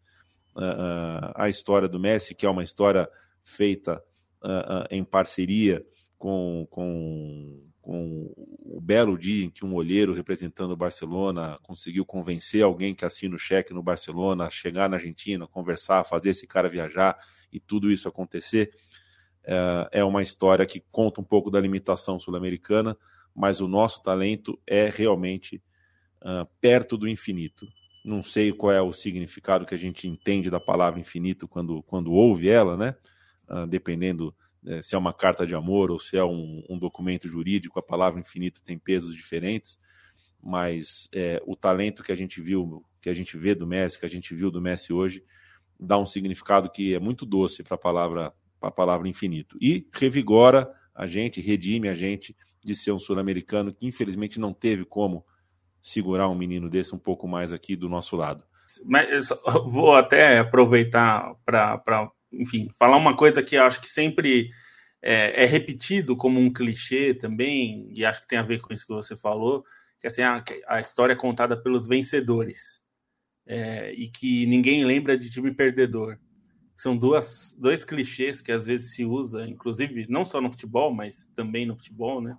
uh, 0.56 1.32
a 1.36 1.48
história 1.48 1.88
do 1.88 2.00
Messi, 2.00 2.34
que 2.34 2.44
é 2.44 2.50
uma 2.50 2.64
história 2.64 3.08
feita 3.44 4.02
uh, 4.42 4.82
uh, 4.82 4.86
em 4.90 5.04
parceria 5.04 5.86
com, 6.18 6.66
com 6.70 7.68
com 7.88 8.30
o 8.66 8.78
belo 8.82 9.16
dia 9.16 9.46
em 9.46 9.50
que 9.50 9.64
um 9.64 9.74
olheiro 9.74 10.12
representando 10.12 10.72
o 10.72 10.76
Barcelona 10.76 11.58
conseguiu 11.62 12.04
convencer 12.04 12.62
alguém 12.62 12.94
que 12.94 13.02
assina 13.02 13.34
o 13.34 13.38
cheque 13.38 13.72
no 13.72 13.82
Barcelona 13.82 14.44
a 14.44 14.50
chegar 14.50 14.90
na 14.90 14.96
Argentina, 14.96 15.46
conversar, 15.46 16.04
fazer 16.04 16.28
esse 16.28 16.46
cara 16.46 16.68
viajar 16.68 17.16
e 17.50 17.58
tudo 17.58 17.90
isso 17.90 18.06
acontecer, 18.06 18.74
é, 19.42 20.00
é 20.00 20.04
uma 20.04 20.22
história 20.22 20.66
que 20.66 20.84
conta 20.90 21.22
um 21.22 21.24
pouco 21.24 21.50
da 21.50 21.58
limitação 21.58 22.18
sul-americana, 22.18 22.94
mas 23.34 23.62
o 23.62 23.66
nosso 23.66 24.02
talento 24.02 24.60
é 24.66 24.90
realmente 24.90 25.62
uh, 26.22 26.46
perto 26.60 26.96
do 26.96 27.08
infinito. 27.08 27.66
Não 28.04 28.22
sei 28.22 28.52
qual 28.52 28.72
é 28.72 28.80
o 28.80 28.92
significado 28.92 29.66
que 29.66 29.74
a 29.74 29.78
gente 29.78 30.08
entende 30.08 30.50
da 30.50 30.60
palavra 30.60 31.00
infinito 31.00 31.46
quando, 31.46 31.82
quando 31.82 32.12
ouve 32.12 32.48
ela, 32.48 32.76
né? 32.76 32.94
Uh, 33.48 33.66
dependendo 33.66 34.34
é, 34.66 34.82
se 34.82 34.94
é 34.94 34.98
uma 34.98 35.12
carta 35.12 35.46
de 35.46 35.54
amor 35.54 35.90
ou 35.90 35.98
se 35.98 36.16
é 36.16 36.24
um, 36.24 36.62
um, 36.68 36.78
documento 36.78 37.28
jurídico, 37.28 37.78
a 37.78 37.82
palavra 37.82 38.20
infinito 38.20 38.62
tem 38.62 38.78
pesos 38.78 39.14
diferentes, 39.14 39.78
mas 40.42 41.08
é, 41.12 41.42
o 41.46 41.56
talento 41.56 42.02
que 42.02 42.12
a 42.12 42.14
gente 42.14 42.40
viu, 42.40 42.84
que 43.00 43.08
a 43.08 43.14
gente 43.14 43.36
vê 43.36 43.54
do 43.54 43.66
Messi, 43.66 43.98
que 43.98 44.06
a 44.06 44.10
gente 44.10 44.34
viu 44.34 44.50
do 44.50 44.60
Messi 44.60 44.92
hoje, 44.92 45.24
dá 45.78 45.98
um 45.98 46.06
significado 46.06 46.70
que 46.70 46.94
é 46.94 46.98
muito 46.98 47.24
doce 47.24 47.62
para 47.62 47.76
a 47.76 47.78
palavra, 47.78 48.32
a 48.60 48.70
palavra 48.70 49.08
infinito. 49.08 49.56
E 49.60 49.86
revigora 49.92 50.68
a 50.94 51.06
gente, 51.06 51.40
redime 51.40 51.88
a 51.88 51.94
gente 51.94 52.36
de 52.62 52.74
ser 52.74 52.90
um 52.90 52.98
sul-americano 52.98 53.72
que 53.72 53.86
infelizmente 53.86 54.40
não 54.40 54.52
teve 54.52 54.84
como 54.84 55.24
segurar 55.80 56.28
um 56.28 56.34
menino 56.34 56.68
desse 56.68 56.94
um 56.94 56.98
pouco 56.98 57.26
mais 57.26 57.52
aqui 57.52 57.76
do 57.76 57.88
nosso 57.88 58.16
lado. 58.16 58.44
Mas 58.84 59.28
vou 59.66 59.94
até 59.94 60.38
aproveitar 60.38 61.34
para 61.44 62.10
enfim, 62.32 62.68
falar 62.78 62.96
uma 62.96 63.16
coisa 63.16 63.42
que 63.42 63.56
eu 63.56 63.62
acho 63.62 63.80
que 63.80 63.88
sempre 63.88 64.50
é, 65.02 65.44
é, 65.44 65.46
repetido 65.46 66.16
como 66.16 66.40
um 66.40 66.52
clichê 66.52 67.14
também, 67.14 67.90
e 67.94 68.04
acho 68.04 68.22
que 68.22 68.28
tem 68.28 68.38
a 68.38 68.42
ver 68.42 68.60
com 68.60 68.72
isso 68.72 68.86
que 68.86 68.92
você 68.92 69.16
falou, 69.16 69.64
que 70.00 70.06
assim, 70.06 70.22
a, 70.22 70.42
a 70.66 70.80
história 70.80 71.12
é 71.12 71.16
contada 71.16 71.56
pelos 71.56 71.86
vencedores, 71.86 72.82
é, 73.46 73.92
e 73.92 74.08
que 74.08 74.46
ninguém 74.46 74.84
lembra 74.84 75.16
de 75.16 75.30
time 75.30 75.52
perdedor. 75.52 76.18
São 76.76 76.96
duas, 76.96 77.56
dois 77.58 77.84
clichês 77.84 78.40
que 78.40 78.52
às 78.52 78.66
vezes 78.66 78.94
se 78.94 79.04
usa, 79.04 79.48
inclusive 79.48 80.06
não 80.08 80.24
só 80.24 80.40
no 80.40 80.50
futebol, 80.50 80.94
mas 80.94 81.28
também 81.34 81.66
no 81.66 81.76
futebol, 81.76 82.20
né? 82.20 82.36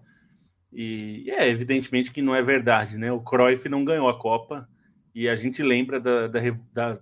E, 0.72 1.30
é 1.32 1.50
evidentemente 1.50 2.12
que 2.12 2.22
não 2.22 2.36
é 2.36 2.42
verdade, 2.42 2.98
né? 2.98 3.12
O 3.12 3.22
Cruyff 3.22 3.68
não 3.68 3.84
ganhou 3.84 4.08
a 4.08 4.18
Copa, 4.18 4.68
e 5.14 5.28
a 5.28 5.36
gente 5.36 5.64
lembra 5.64 6.00
da, 6.00 6.28
da, 6.28 6.40
da 6.74 7.00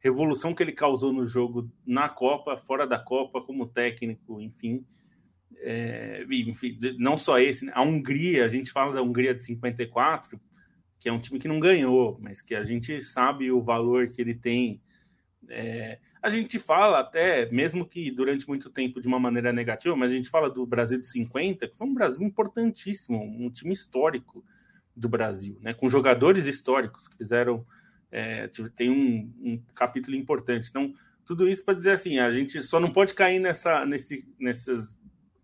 revolução 0.00 0.54
que 0.54 0.62
ele 0.62 0.72
causou 0.72 1.12
no 1.12 1.26
jogo 1.26 1.70
na 1.86 2.08
Copa, 2.08 2.56
fora 2.56 2.86
da 2.86 2.98
Copa, 2.98 3.40
como 3.40 3.66
técnico, 3.66 4.40
enfim. 4.40 4.84
É, 5.60 6.24
enfim 6.30 6.78
não 6.98 7.18
só 7.18 7.38
esse, 7.38 7.64
né? 7.64 7.72
a 7.74 7.82
Hungria, 7.82 8.44
a 8.44 8.48
gente 8.48 8.70
fala 8.70 8.94
da 8.94 9.02
Hungria 9.02 9.34
de 9.34 9.42
54, 9.44 10.40
que 11.00 11.08
é 11.08 11.12
um 11.12 11.18
time 11.18 11.38
que 11.38 11.48
não 11.48 11.58
ganhou, 11.58 12.18
mas 12.20 12.40
que 12.40 12.54
a 12.54 12.62
gente 12.62 13.02
sabe 13.02 13.50
o 13.50 13.62
valor 13.62 14.08
que 14.08 14.20
ele 14.20 14.34
tem. 14.34 14.80
É, 15.48 15.98
a 16.22 16.28
gente 16.28 16.58
fala 16.58 17.00
até, 17.00 17.50
mesmo 17.50 17.86
que 17.86 18.10
durante 18.10 18.48
muito 18.48 18.70
tempo 18.70 19.00
de 19.00 19.06
uma 19.06 19.20
maneira 19.20 19.52
negativa, 19.52 19.94
mas 19.94 20.10
a 20.10 20.14
gente 20.14 20.28
fala 20.28 20.50
do 20.50 20.66
Brasil 20.66 21.00
de 21.00 21.06
50, 21.06 21.68
que 21.68 21.76
foi 21.76 21.86
um 21.86 21.94
Brasil 21.94 22.22
importantíssimo, 22.22 23.22
um 23.22 23.50
time 23.50 23.72
histórico 23.72 24.44
do 24.96 25.08
Brasil, 25.08 25.56
né, 25.60 25.72
com 25.72 25.88
jogadores 25.88 26.46
históricos 26.46 27.06
que 27.06 27.16
fizeram 27.16 27.64
é, 28.10 28.50
tem 28.74 28.90
um, 28.90 29.32
um, 29.40 29.62
capítulo 29.74 30.16
importante. 30.16 30.68
Então, 30.68 30.94
tudo 31.24 31.48
isso 31.48 31.64
para 31.64 31.74
dizer 31.74 31.92
assim, 31.92 32.18
a 32.18 32.30
gente 32.30 32.62
só 32.62 32.80
não 32.80 32.90
pode 32.90 33.14
cair 33.14 33.38
nessa, 33.38 33.84
nesse, 33.84 34.26
nessas 34.38 34.96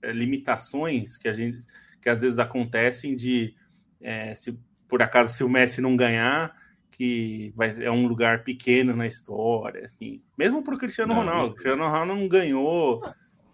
é, 0.02 0.12
limitações 0.12 1.16
que 1.16 1.28
a 1.28 1.32
gente 1.32 1.58
que 2.00 2.08
às 2.10 2.20
vezes 2.20 2.38
acontecem 2.38 3.16
de 3.16 3.54
é, 3.98 4.34
se 4.34 4.58
por 4.86 5.00
acaso 5.00 5.34
se 5.34 5.42
o 5.42 5.48
Messi 5.48 5.80
não 5.80 5.96
ganhar 5.96 6.54
que 6.96 7.52
vai, 7.56 7.74
é 7.82 7.90
um 7.90 8.06
lugar 8.06 8.44
pequeno 8.44 8.94
na 8.94 9.06
história, 9.06 9.86
assim. 9.86 10.22
Mesmo 10.36 10.62
para 10.62 10.74
o 10.74 10.78
Cristiano 10.78 11.12
não, 11.12 11.20
Ronaldo. 11.20 11.48
O 11.48 11.52
Cristiano 11.52 11.84
Ronaldo 11.84 12.14
não 12.14 12.28
ganhou 12.28 13.02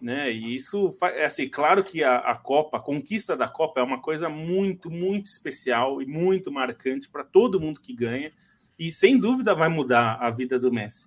né? 0.01 0.33
E 0.33 0.55
isso 0.55 0.97
é 1.03 1.27
assim, 1.27 1.49
claro 1.49 1.85
que 1.85 2.03
a, 2.03 2.17
a, 2.17 2.35
Copa, 2.35 2.79
a 2.79 2.81
conquista 2.81 3.37
da 3.37 3.47
Copa 3.47 3.81
é 3.81 3.83
uma 3.83 4.01
coisa 4.01 4.29
muito, 4.29 4.91
muito 4.91 5.27
especial 5.27 6.01
e 6.01 6.07
muito 6.07 6.51
marcante 6.51 7.09
para 7.09 7.23
todo 7.23 7.61
mundo 7.61 7.81
que 7.81 7.95
ganha 7.95 8.33
e 8.79 8.91
sem 8.91 9.19
dúvida 9.19 9.55
vai 9.55 9.69
mudar 9.69 10.15
a 10.15 10.31
vida 10.31 10.59
do 10.59 10.73
Messi. 10.73 11.07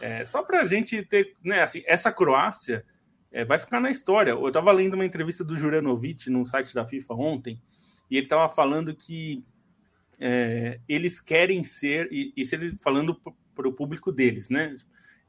É, 0.00 0.24
só 0.24 0.42
para 0.42 0.60
a 0.60 0.64
gente 0.66 1.02
ter, 1.02 1.34
né? 1.42 1.62
Assim, 1.62 1.82
essa 1.86 2.12
Croácia 2.12 2.84
é, 3.32 3.46
vai 3.46 3.58
ficar 3.58 3.80
na 3.80 3.90
história. 3.90 4.32
Eu 4.32 4.48
estava 4.48 4.70
lendo 4.72 4.94
uma 4.94 5.06
entrevista 5.06 5.42
do 5.42 5.56
Juranovic 5.56 6.28
no 6.28 6.44
site 6.44 6.74
da 6.74 6.86
FIFA 6.86 7.14
ontem 7.14 7.60
e 8.10 8.16
ele 8.16 8.26
estava 8.26 8.48
falando 8.54 8.94
que 8.94 9.42
é, 10.18 10.80
eles 10.88 11.20
querem 11.20 11.62
ser, 11.64 12.08
e 12.10 12.32
isso 12.36 12.54
ele 12.54 12.76
falando 12.80 13.14
para 13.54 13.68
o 13.68 13.72
público 13.72 14.10
deles, 14.10 14.48
né? 14.48 14.74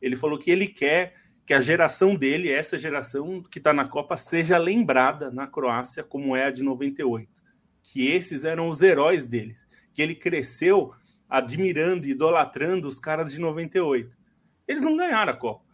Ele 0.01 0.15
falou 0.15 0.37
que 0.37 0.49
ele 0.49 0.67
quer 0.67 1.15
que 1.45 1.53
a 1.53 1.59
geração 1.59 2.15
dele, 2.15 2.51
essa 2.51 2.77
geração 2.77 3.41
que 3.41 3.57
está 3.57 3.73
na 3.73 3.87
Copa, 3.87 4.15
seja 4.15 4.57
lembrada 4.57 5.31
na 5.31 5.47
Croácia 5.47 6.03
como 6.03 6.35
é 6.35 6.45
a 6.45 6.51
de 6.51 6.61
98. 6.61 7.27
Que 7.81 8.07
esses 8.07 8.45
eram 8.45 8.69
os 8.69 8.83
heróis 8.83 9.25
deles. 9.25 9.57
Que 9.91 10.01
ele 10.01 10.13
cresceu 10.13 10.93
admirando, 11.27 12.07
idolatrando 12.07 12.87
os 12.87 12.99
caras 12.99 13.31
de 13.31 13.39
98. 13.39 14.15
Eles 14.67 14.83
não 14.83 14.95
ganharam 14.95 15.33
a 15.33 15.35
Copa. 15.35 15.65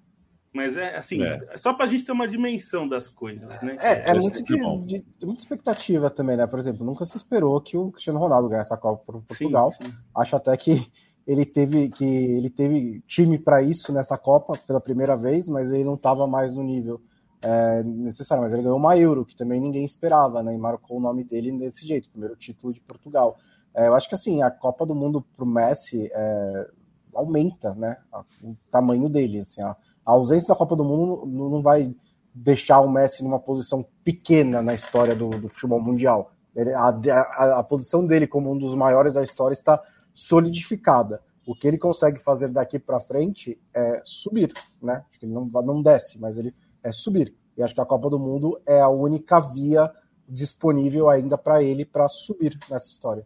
Mas 0.56 0.78
é 0.78 0.96
assim, 0.96 1.22
é. 1.22 1.58
só 1.58 1.74
para 1.74 1.84
a 1.84 1.88
gente 1.90 2.06
ter 2.06 2.14
uma 2.14 2.26
dimensão 2.26 2.88
das 2.88 3.10
coisas, 3.10 3.62
né? 3.62 3.78
É, 3.82 4.12
é 4.12 4.14
muito 4.14 4.42
de, 4.42 4.56
de, 4.86 5.06
de, 5.20 5.26
muita 5.26 5.42
expectativa 5.42 6.10
também, 6.10 6.38
né? 6.38 6.48
Por 6.48 6.58
exemplo, 6.58 6.86
nunca 6.86 7.04
se 7.04 7.18
esperou 7.18 7.60
que 7.60 7.76
o 7.76 7.92
Cristiano 7.92 8.20
Ronaldo 8.20 8.48
ganhasse 8.48 8.74
a 8.74 8.78
Copa 8.78 9.04
por 9.06 9.22
Portugal. 9.24 9.74
Sim, 9.74 9.88
sim. 9.88 9.94
Acho 10.16 10.38
até 10.38 10.56
que 10.56 10.90
ele 11.28 11.46
teve 11.46 11.90
que 11.90 12.06
ele 12.06 12.50
teve 12.50 13.04
time 13.06 13.38
para 13.38 13.62
isso 13.62 13.92
nessa 13.92 14.18
Copa 14.18 14.58
pela 14.66 14.80
primeira 14.80 15.18
vez, 15.18 15.50
mas 15.50 15.74
ele 15.74 15.84
não 15.84 15.96
estava 15.96 16.26
mais 16.26 16.56
no 16.56 16.64
nível 16.64 17.02
é, 17.42 17.84
necessário. 17.84 18.42
Mas 18.42 18.54
ele 18.54 18.64
ganhou 18.64 18.78
uma 18.78 18.98
Euro, 18.98 19.26
que 19.26 19.36
também 19.36 19.60
ninguém 19.60 19.84
esperava, 19.84 20.42
né? 20.42 20.56
E 20.56 20.58
marcou 20.58 20.96
o 20.96 21.02
nome 21.02 21.26
dele 21.26 21.52
desse 21.58 21.86
jeito, 21.86 22.10
primeiro 22.10 22.38
título 22.38 22.72
de 22.72 22.80
Portugal. 22.80 23.36
É, 23.74 23.90
eu 23.90 23.94
acho 23.94 24.08
que 24.08 24.16
assim 24.16 24.42
a 24.42 24.50
Copa 24.50 24.86
do 24.86 24.96
Mundo 24.96 25.22
para 25.36 25.44
o 25.44 25.48
Messi 25.48 26.10
é, 26.14 26.70
aumenta, 27.14 27.76
né? 27.76 27.98
O 28.42 28.56
tamanho 28.72 29.10
dele, 29.10 29.42
assim, 29.42 29.62
a, 29.62 29.76
a 30.06 30.12
ausência 30.12 30.50
da 30.50 30.56
Copa 30.56 30.76
do 30.76 30.84
Mundo 30.84 31.26
não, 31.26 31.62
vai 31.62 31.94
deixar 32.34 32.82
o 32.82 32.90
Messi 32.90 33.24
numa 33.24 33.40
posição 33.40 33.86
pequena 34.04 34.62
na 34.62 34.74
história 34.74 35.16
do, 35.16 35.30
do 35.30 35.50
futebol 35.50 35.82
mundial. 35.82 36.32
Ele, 36.56 36.74
a, 36.74 36.88
a, 36.88 37.60
a 37.60 37.64
posição 37.64 38.06
dele 38.06 38.28
como 38.28 38.52
um 38.52 38.58
dos 38.58 38.76
maiores 38.76 39.16
da 39.16 39.24
história 39.24 39.54
está 39.54 39.82
solidificada. 40.14 41.22
O 41.46 41.56
que 41.56 41.68
ele 41.68 41.78
consegue 41.78 42.20
fazer 42.20 42.50
daqui 42.50 42.80
para 42.80 43.00
frente 43.00 43.60
é 43.74 44.02
subir, 44.04 44.54
né? 44.82 45.04
Acho 45.10 45.20
que 45.20 45.26
ele 45.26 45.34
não, 45.34 45.46
não 45.46 45.82
desce, 45.82 46.20
mas 46.20 46.38
ele 46.38 46.56
é 46.84 46.92
subir. 46.92 47.36
E 47.58 47.64
acho 47.64 47.74
que 47.74 47.82
a 47.82 47.86
Copa 47.86 48.10
do 48.10 48.20
Mundo 48.20 48.60
é 48.66 48.80
a 48.80 48.90
única 48.90 49.40
via 49.40 49.92
disponível 50.28 51.10
ainda 51.10 51.38
para 51.38 51.62
ele 51.62 51.86
para 51.86 52.08
subir 52.10 52.58
nessa 52.70 52.88
história. 52.88 53.26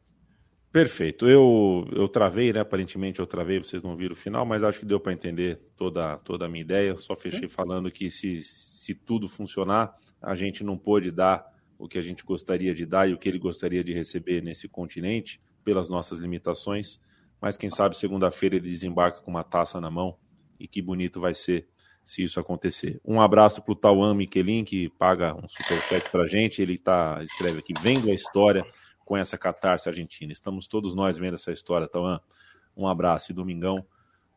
Perfeito. 0.71 1.27
Eu, 1.27 1.87
eu 1.91 2.07
travei, 2.07 2.53
né? 2.53 2.59
Aparentemente 2.59 3.19
eu 3.19 3.25
travei, 3.25 3.57
vocês 3.57 3.81
não 3.81 3.95
viram 3.95 4.13
o 4.13 4.15
final, 4.15 4.45
mas 4.45 4.63
acho 4.63 4.79
que 4.79 4.85
deu 4.85 4.99
para 4.99 5.13
entender 5.13 5.59
toda, 5.75 6.17
toda 6.17 6.45
a 6.45 6.49
minha 6.49 6.61
ideia. 6.61 6.89
Eu 6.89 6.97
só 6.99 7.15
fechei 7.15 7.47
Sim. 7.47 7.49
falando 7.49 7.89
que 7.89 8.11
se, 8.11 8.41
se 8.41 8.93
tudo 8.93 9.27
funcionar, 9.27 9.95
a 10.21 10.35
gente 10.35 10.63
não 10.63 10.77
pôde 10.77 11.09
dar 11.09 11.43
o 11.77 11.87
que 11.87 11.97
a 11.97 12.01
gente 12.01 12.23
gostaria 12.23 12.75
de 12.75 12.85
dar 12.85 13.09
e 13.09 13.13
o 13.13 13.17
que 13.17 13.27
ele 13.27 13.39
gostaria 13.39 13.83
de 13.83 13.93
receber 13.93 14.43
nesse 14.43 14.67
continente 14.67 15.41
pelas 15.63 15.89
nossas 15.89 16.19
limitações, 16.19 16.99
mas 17.41 17.55
quem 17.55 17.69
sabe 17.69 17.97
segunda-feira 17.97 18.57
ele 18.57 18.69
desembarca 18.69 19.21
com 19.21 19.31
uma 19.31 19.43
taça 19.43 19.79
na 19.79 19.89
mão 19.89 20.17
e 20.59 20.67
que 20.67 20.81
bonito 20.81 21.21
vai 21.21 21.33
ser 21.33 21.67
se 22.03 22.23
isso 22.23 22.39
acontecer. 22.39 22.99
Um 23.05 23.21
abraço 23.21 23.61
para 23.61 23.71
o 23.71 23.75
Tauan 23.75 24.13
Miquelin, 24.15 24.63
que 24.63 24.89
paga 24.89 25.35
um 25.35 25.47
superchat 25.47 26.09
para 26.09 26.23
a 26.23 26.27
gente. 26.27 26.61
Ele 26.61 26.77
tá, 26.77 27.21
escreve 27.23 27.59
aqui, 27.59 27.73
vendo 27.81 28.09
a 28.09 28.13
história 28.13 28.65
com 29.09 29.17
essa 29.17 29.39
catarse 29.39 29.89
argentina. 29.89 30.31
Estamos 30.31 30.67
todos 30.67 30.93
nós 30.93 31.17
vendo 31.17 31.33
essa 31.33 31.51
história, 31.51 31.87
Tauan. 31.87 32.19
Um 32.77 32.87
abraço 32.87 33.31
e 33.31 33.33
domingão 33.33 33.83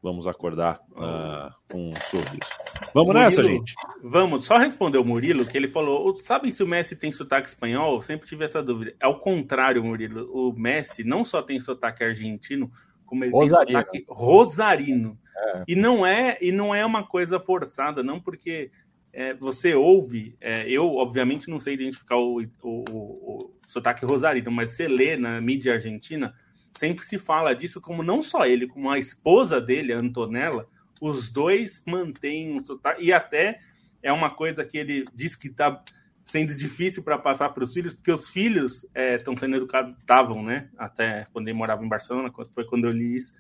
vamos 0.03 0.27
acordar 0.27 0.81
uh, 0.93 1.55
com 1.71 1.91
um 1.91 1.93
sorriso. 2.11 2.51
Vamos 2.95 3.09
Murilo, 3.09 3.13
nessa, 3.13 3.43
gente? 3.43 3.75
Vamos, 4.03 4.47
só 4.47 4.57
responder 4.57 4.97
o 4.97 5.05
Murilo, 5.05 5.45
que 5.45 5.57
ele 5.57 5.69
falou: 5.69 6.17
sabem 6.17 6.51
se 6.51 6.63
o 6.63 6.67
Messi 6.67 6.97
tem 6.97 7.13
sotaque 7.13 7.49
espanhol? 7.49 7.97
Eu 7.97 8.03
sempre 8.03 8.27
tive 8.27 8.47
essa 8.47 8.63
dúvida. 8.63 8.95
É 8.99 9.07
o 9.07 9.21
contrário, 9.21 9.85
Murilo. 9.85 10.29
O 10.33 10.53
Messi 10.59 11.05
não 11.05 11.23
só 11.23 11.43
tem 11.43 11.61
sotaque 11.61 12.03
argentino, 12.03 12.71
como 13.05 13.25
ele 13.25 13.33
rosarino. 13.33 13.67
tem 13.67 13.77
sotaque 13.77 14.05
rosarino. 14.09 15.19
É. 15.37 15.65
E 15.69 15.77
não 15.77 16.05
é 16.05 16.39
e 16.41 16.51
não 16.51 16.75
é 16.75 16.85
uma 16.85 17.07
coisa 17.07 17.39
forçada, 17.39 18.03
não 18.03 18.19
porque 18.19 18.71
é, 19.13 19.35
você 19.35 19.75
ouve. 19.75 20.37
É, 20.41 20.69
eu, 20.69 20.95
obviamente, 20.95 21.51
não 21.51 21.59
sei 21.59 21.75
identificar 21.75 22.17
o, 22.17 22.41
o, 22.41 22.45
o, 22.63 22.93
o 22.93 23.53
sotaque 23.67 24.07
rosarino, 24.07 24.51
mas 24.51 24.71
você 24.71 24.89
lê 24.89 25.17
na 25.17 25.41
mídia 25.41 25.75
argentina 25.75 26.35
sempre 26.75 27.05
se 27.05 27.19
fala 27.19 27.55
disso 27.55 27.81
como 27.81 28.03
não 28.03 28.23
só 28.23 28.47
ele, 28.47 28.67
como 28.67 28.91
a 28.91 28.99
esposa 28.99 29.61
dele, 29.61 29.93
a 29.93 29.99
Antonella, 29.99 30.67
os 31.01 31.31
dois 31.31 31.85
mantêm 31.87 32.55
um 32.55 32.65
sotaque, 32.65 33.03
e 33.03 33.13
até 33.13 33.59
é 34.03 34.13
uma 34.13 34.31
coisa 34.31 34.65
que 34.65 34.79
ele 34.79 35.05
diz 35.15 35.37
que 35.37 35.49
está 35.49 35.83
sendo 36.25 36.55
difícil 36.55 37.03
para 37.03 37.19
passar 37.19 37.51
para 37.51 37.65
os 37.65 37.75
filhos, 37.75 37.95
porque 37.95 38.13
os 38.13 38.29
filhos 38.29 38.85
estão 38.95 39.35
é, 39.35 39.39
sendo 39.39 39.57
educados, 39.57 39.99
estavam, 39.99 40.43
né? 40.43 40.71
Até 40.79 41.27
quando 41.33 41.49
ele 41.49 41.59
morava 41.59 41.85
em 41.85 41.89
Barcelona, 41.89 42.33
foi 42.55 42.65
quando 42.65 42.85
eu 42.85 42.91
li 42.91 43.17
isso, 43.17 43.35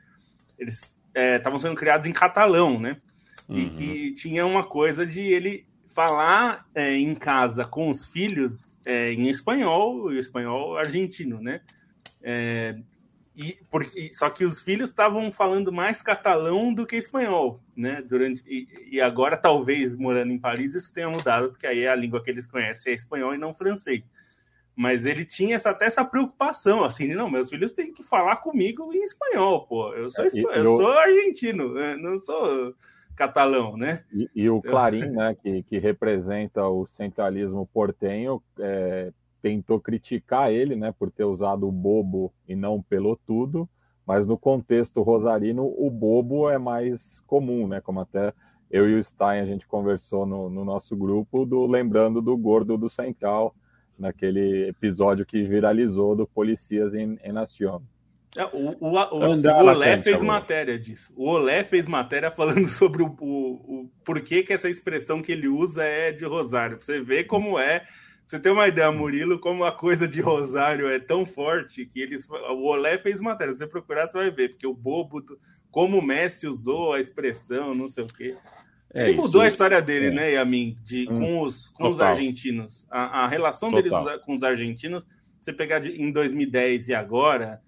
eles 0.58 0.98
estavam 1.14 1.58
é, 1.58 1.60
sendo 1.60 1.76
criados 1.76 2.08
em 2.08 2.12
catalão, 2.12 2.78
né? 2.78 3.00
Uhum. 3.52 3.58
E 3.58 3.70
que 3.70 4.12
tinha 4.14 4.46
uma 4.46 4.64
coisa 4.64 5.06
de 5.06 5.20
ele 5.20 5.66
falar 5.86 6.66
é, 6.74 6.94
em 6.96 7.14
casa 7.14 7.64
com 7.64 7.90
os 7.90 8.06
filhos 8.06 8.80
é, 8.84 9.12
em 9.12 9.28
espanhol, 9.28 10.12
e 10.12 10.18
espanhol 10.18 10.78
argentino, 10.78 11.40
né? 11.40 11.60
É, 12.22 12.78
e, 13.36 13.58
porque, 13.70 14.10
só 14.12 14.30
que 14.30 14.44
os 14.44 14.58
filhos 14.58 14.90
estavam 14.90 15.30
falando 15.30 15.70
mais 15.70 16.00
catalão 16.00 16.72
do 16.72 16.86
que 16.86 16.96
espanhol, 16.96 17.60
né? 17.76 18.02
Durante, 18.02 18.42
e, 18.46 18.68
e, 18.90 19.00
agora, 19.00 19.36
talvez, 19.36 19.96
morando 19.96 20.32
em 20.32 20.38
Paris, 20.38 20.74
isso 20.74 20.92
tenha 20.92 21.08
mudado, 21.08 21.50
porque 21.50 21.66
aí 21.66 21.86
a 21.86 21.94
língua 21.94 22.22
que 22.22 22.30
eles 22.30 22.46
conhecem 22.46 22.92
é 22.92 22.96
espanhol 22.96 23.34
e 23.34 23.38
não 23.38 23.54
francês. 23.54 24.02
Mas 24.74 25.04
ele 25.04 25.26
tinha 25.26 25.56
essa, 25.56 25.70
até 25.70 25.84
essa 25.84 26.04
preocupação, 26.04 26.82
assim, 26.82 27.08
não, 27.08 27.30
meus 27.30 27.50
filhos 27.50 27.72
têm 27.72 27.92
que 27.92 28.02
falar 28.02 28.36
comigo 28.36 28.90
em 28.94 29.02
espanhol, 29.02 29.66
pô. 29.66 29.92
Eu 29.92 30.08
sou, 30.08 30.24
é, 30.24 30.28
eu, 30.32 30.50
eu 30.50 30.64
sou 30.64 30.88
argentino, 30.90 31.74
né? 31.74 31.96
não 31.96 32.18
sou 32.18 32.74
catalão, 33.16 33.76
né? 33.76 34.04
E, 34.12 34.28
e 34.34 34.50
o 34.50 34.60
Clarim, 34.60 35.06
né, 35.10 35.34
que, 35.34 35.62
que 35.64 35.78
representa 35.78 36.66
o 36.66 36.86
centralismo 36.86 37.68
portenho, 37.72 38.42
é, 38.58 39.12
tentou 39.40 39.80
criticar 39.80 40.52
ele, 40.52 40.76
né, 40.76 40.94
por 40.96 41.10
ter 41.10 41.24
usado 41.24 41.68
o 41.68 41.72
bobo 41.72 42.32
e 42.48 42.54
não 42.54 42.80
pelotudo, 42.80 43.68
mas 44.06 44.26
no 44.26 44.38
contexto 44.38 45.02
rosarino 45.02 45.64
o 45.64 45.90
bobo 45.90 46.48
é 46.48 46.58
mais 46.58 47.20
comum, 47.26 47.66
né, 47.66 47.80
como 47.80 48.00
até 48.00 48.32
eu 48.70 48.88
e 48.88 48.98
o 48.98 49.04
Stein 49.04 49.40
a 49.40 49.46
gente 49.46 49.66
conversou 49.66 50.24
no, 50.24 50.48
no 50.48 50.64
nosso 50.64 50.96
grupo, 50.96 51.44
do 51.44 51.66
lembrando 51.66 52.22
do 52.22 52.36
gordo 52.36 52.78
do 52.78 52.88
Central, 52.88 53.54
naquele 53.98 54.68
episódio 54.68 55.26
que 55.26 55.44
viralizou 55.44 56.16
do 56.16 56.26
Policias 56.26 56.94
em, 56.94 57.18
em 57.22 57.32
Nación. 57.32 57.82
É, 58.36 58.44
o, 58.46 58.76
o, 58.80 58.88
o, 58.88 59.18
o 59.18 59.66
Olé 59.66 59.98
fez 59.98 60.16
amor. 60.16 60.26
matéria 60.26 60.78
disso. 60.78 61.12
O 61.14 61.28
Olé 61.28 61.62
fez 61.64 61.86
matéria 61.86 62.30
falando 62.32 62.66
sobre 62.68 63.02
o, 63.02 63.14
o, 63.20 63.80
o 63.82 63.90
porquê 64.04 64.42
que 64.42 64.52
essa 64.52 64.70
expressão 64.70 65.22
que 65.22 65.32
ele 65.32 65.48
usa 65.48 65.84
é 65.84 66.10
de 66.12 66.24
Rosário. 66.24 66.78
Pra 66.78 66.86
você 66.86 67.00
ver 67.00 67.24
como 67.24 67.58
é 67.58 67.84
você 68.32 68.40
tem 68.40 68.50
uma 68.50 68.66
ideia, 68.66 68.90
Murilo, 68.90 69.38
como 69.38 69.62
a 69.62 69.70
coisa 69.70 70.08
de 70.08 70.22
Rosário 70.22 70.88
é 70.88 70.98
tão 70.98 71.26
forte 71.26 71.84
que 71.84 72.00
eles. 72.00 72.26
O 72.26 72.64
Olé 72.64 72.96
fez 72.96 73.20
matéria. 73.20 73.52
Se 73.52 73.58
você 73.58 73.66
procurar, 73.66 74.08
você 74.08 74.16
vai 74.16 74.30
ver, 74.30 74.48
porque 74.50 74.66
o 74.66 74.72
bobo, 74.72 75.22
como 75.70 75.98
o 75.98 76.02
Messi 76.02 76.46
usou 76.46 76.94
a 76.94 77.00
expressão, 77.00 77.74
não 77.74 77.88
sei 77.88 78.04
o 78.04 78.06
quê. 78.06 78.34
É 78.94 79.10
Ele 79.10 79.18
mudou 79.18 79.42
a 79.42 79.48
história 79.48 79.82
dele, 79.82 80.06
é. 80.06 80.10
né, 80.10 80.32
Yamin, 80.32 80.76
de, 80.82 81.06
hum, 81.10 81.18
com, 81.18 81.42
os, 81.42 81.68
com 81.68 81.90
os 81.90 82.00
argentinos. 82.00 82.86
A, 82.90 83.24
a 83.24 83.28
relação 83.28 83.70
total. 83.70 84.04
deles 84.04 84.24
com 84.24 84.34
os 84.34 84.42
argentinos, 84.42 85.06
você 85.38 85.52
pegar 85.52 85.80
de, 85.80 85.90
em 86.00 86.10
2010 86.10 86.88
e 86.88 86.94
agora, 86.94 87.60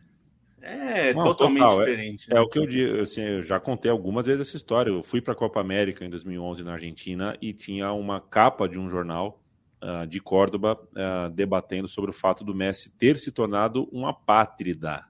é 0.65 1.15
Não, 1.15 1.25
totalmente 1.25 1.61
total. 1.61 1.83
É, 1.83 1.85
diferente. 1.85 2.27
É, 2.31 2.35
né? 2.35 2.41
é, 2.41 2.43
o 2.43 2.49
que 2.49 2.59
eu 2.59 2.67
digo, 2.67 3.01
assim, 3.01 3.23
eu 3.23 3.43
já 3.43 3.61
contei 3.61 3.91
algumas 3.91 4.27
vezes 4.27 4.49
essa 4.49 4.57
história. 4.57 4.91
Eu 4.91 5.03
fui 5.03 5.21
para 5.21 5.35
a 5.35 5.37
Copa 5.37 5.61
América 5.61 6.05
em 6.05 6.11
2011 6.11 6.65
na 6.65 6.73
Argentina 6.73 7.37
e 7.41 7.53
tinha 7.53 7.93
uma 7.93 8.21
capa 8.21 8.69
de 8.69 8.79
um 8.79 8.89
jornal 8.89 9.43
uh, 9.83 10.07
de 10.07 10.21
Córdoba 10.21 10.81
uh, 10.93 11.31
debatendo 11.31 11.87
sobre 11.87 12.11
o 12.11 12.15
fato 12.15 12.43
do 12.43 12.55
Messi 12.55 12.91
ter 12.97 13.17
se 13.17 13.31
tornado 13.31 13.89
uma 13.93 14.15
pátrida. 14.15 15.05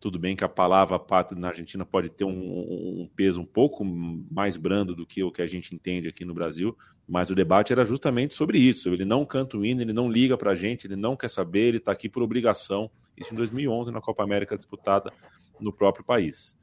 Tudo 0.00 0.18
bem 0.18 0.34
que 0.34 0.42
a 0.42 0.48
palavra 0.48 0.98
pátrida 0.98 1.38
na 1.38 1.48
Argentina 1.48 1.84
pode 1.84 2.08
ter 2.08 2.24
um, 2.24 2.30
um, 2.30 3.10
peso 3.14 3.38
um 3.38 3.44
pouco 3.44 3.84
mais 3.84 4.56
brando 4.56 4.96
do 4.96 5.04
que 5.04 5.22
o 5.22 5.30
que 5.30 5.42
a 5.42 5.46
gente 5.46 5.74
entende 5.74 6.08
aqui 6.08 6.24
no 6.24 6.32
Brasil, 6.32 6.74
mas 7.06 7.28
o 7.28 7.34
debate 7.34 7.70
era 7.70 7.84
justamente 7.84 8.32
sobre 8.32 8.58
isso. 8.58 8.88
Ele 8.88 9.04
não 9.04 9.26
canta 9.26 9.58
o 9.58 9.64
hino, 9.64 9.82
ele 9.82 9.92
não 9.92 10.10
liga 10.10 10.38
para 10.38 10.52
a 10.52 10.54
gente, 10.54 10.86
ele 10.86 10.96
não 10.96 11.14
quer 11.14 11.28
saber, 11.28 11.68
ele 11.68 11.76
está 11.76 11.92
aqui 11.92 12.08
por 12.08 12.22
obrigação. 12.22 12.90
Isso 13.14 13.34
em 13.34 13.36
2011, 13.36 13.92
na 13.92 14.00
Copa 14.00 14.24
América 14.24 14.56
disputada 14.56 15.12
no 15.60 15.70
próprio 15.70 16.02
país. 16.02 16.56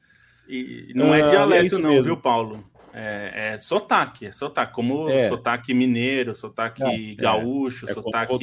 E 0.49 0.91
não 0.95 1.13
é 1.13 1.27
dialeto, 1.27 1.75
é 1.75 1.79
não, 1.79 1.89
mesmo. 1.89 2.03
viu, 2.05 2.17
Paulo? 2.17 2.63
É, 2.91 3.53
é 3.53 3.57
sotaque, 3.59 4.25
é 4.25 4.31
sotaque, 4.31 4.73
como 4.73 5.07
é. 5.09 5.29
sotaque 5.29 5.73
mineiro, 5.73 6.33
sotaque 6.33 6.83
é. 6.83 7.15
gaúcho, 7.21 7.87
é. 7.87 7.93
sotaque 7.93 8.39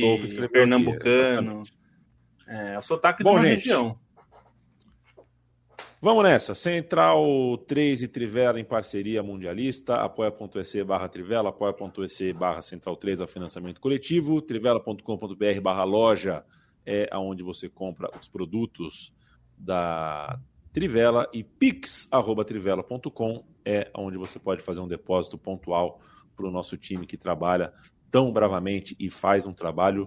pernambucano. 0.53 1.63
Aqui, 1.63 1.73
é, 2.47 2.79
o 2.79 2.83
sotaque 2.83 3.25
Bom, 3.25 3.31
de 3.31 3.37
uma 3.37 3.49
gente, 3.49 3.59
região. 3.61 3.99
Vamos 6.05 6.23
nessa. 6.23 6.55
Central 6.55 7.57
3 7.67 8.03
e 8.03 8.09
Trivela 8.09 8.61
em 8.61 8.65
parceria 8.65 9.23
mundialista. 9.23 9.95
apoia.se 9.95 10.85
barra 10.85 11.09
Trivela, 11.09 11.49
apoia.se 11.49 12.31
barra 12.35 12.61
Central 12.61 12.95
3 12.95 13.23
ao 13.23 13.27
financiamento 13.27 13.81
coletivo. 13.81 14.43
Trivela.com.br 14.43 15.61
barra 15.63 15.85
loja 15.85 16.45
é 16.85 17.09
aonde 17.11 17.43
você 17.43 17.71
compra 17.71 18.11
os 18.21 18.29
produtos 18.29 19.15
da 19.57 20.39
Trivela 20.75 21.27
e 21.33 21.43
pix.trivela.com 21.43 23.43
é 23.65 23.91
onde 23.97 24.19
você 24.19 24.39
pode 24.39 24.61
fazer 24.61 24.81
um 24.81 24.89
depósito 24.89 25.39
pontual 25.39 26.03
para 26.37 26.47
o 26.47 26.51
nosso 26.51 26.77
time 26.77 27.07
que 27.07 27.17
trabalha 27.17 27.73
tão 28.11 28.31
bravamente 28.31 28.95
e 29.01 29.09
faz 29.09 29.47
um 29.47 29.55
trabalho 29.55 30.07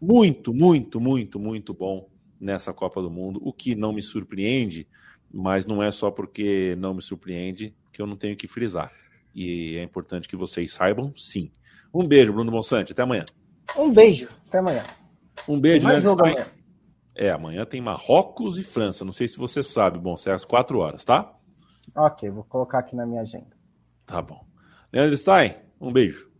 muito, 0.00 0.54
muito, 0.54 0.98
muito, 0.98 1.38
muito 1.38 1.74
bom 1.74 2.13
nessa 2.44 2.72
Copa 2.72 3.00
do 3.00 3.10
Mundo, 3.10 3.40
o 3.42 3.52
que 3.52 3.74
não 3.74 3.92
me 3.92 4.02
surpreende, 4.02 4.86
mas 5.32 5.66
não 5.66 5.82
é 5.82 5.90
só 5.90 6.10
porque 6.10 6.76
não 6.78 6.94
me 6.94 7.02
surpreende 7.02 7.74
que 7.90 8.02
eu 8.02 8.06
não 8.06 8.16
tenho 8.16 8.36
que 8.36 8.46
frisar. 8.46 8.92
E 9.34 9.76
é 9.76 9.82
importante 9.82 10.28
que 10.28 10.36
vocês 10.36 10.72
saibam, 10.72 11.12
sim. 11.16 11.50
Um 11.92 12.06
beijo, 12.06 12.32
Bruno 12.32 12.52
Monsante. 12.52 12.92
Até 12.92 13.02
amanhã. 13.02 13.24
Um 13.76 13.92
beijo. 13.92 14.28
Até 14.46 14.58
amanhã. 14.58 14.84
Um 15.48 15.58
beijo, 15.58 15.84
mais 15.84 16.02
jogo 16.02 16.22
amanhã. 16.22 16.46
É, 17.16 17.30
amanhã 17.30 17.64
tem 17.64 17.80
Marrocos 17.80 18.58
e 18.58 18.62
França. 18.62 19.04
Não 19.04 19.12
sei 19.12 19.26
se 19.26 19.38
você 19.38 19.62
sabe. 19.62 19.98
Bom, 19.98 20.16
será 20.16 20.36
às 20.36 20.44
quatro 20.44 20.78
horas, 20.78 21.04
tá? 21.04 21.32
Ok, 21.96 22.30
vou 22.30 22.44
colocar 22.44 22.80
aqui 22.80 22.94
na 22.94 23.06
minha 23.06 23.22
agenda. 23.22 23.56
Tá 24.04 24.20
bom. 24.20 24.44
Leandro 24.92 25.16
Stein, 25.16 25.56
um 25.80 25.92
beijo. 25.92 26.30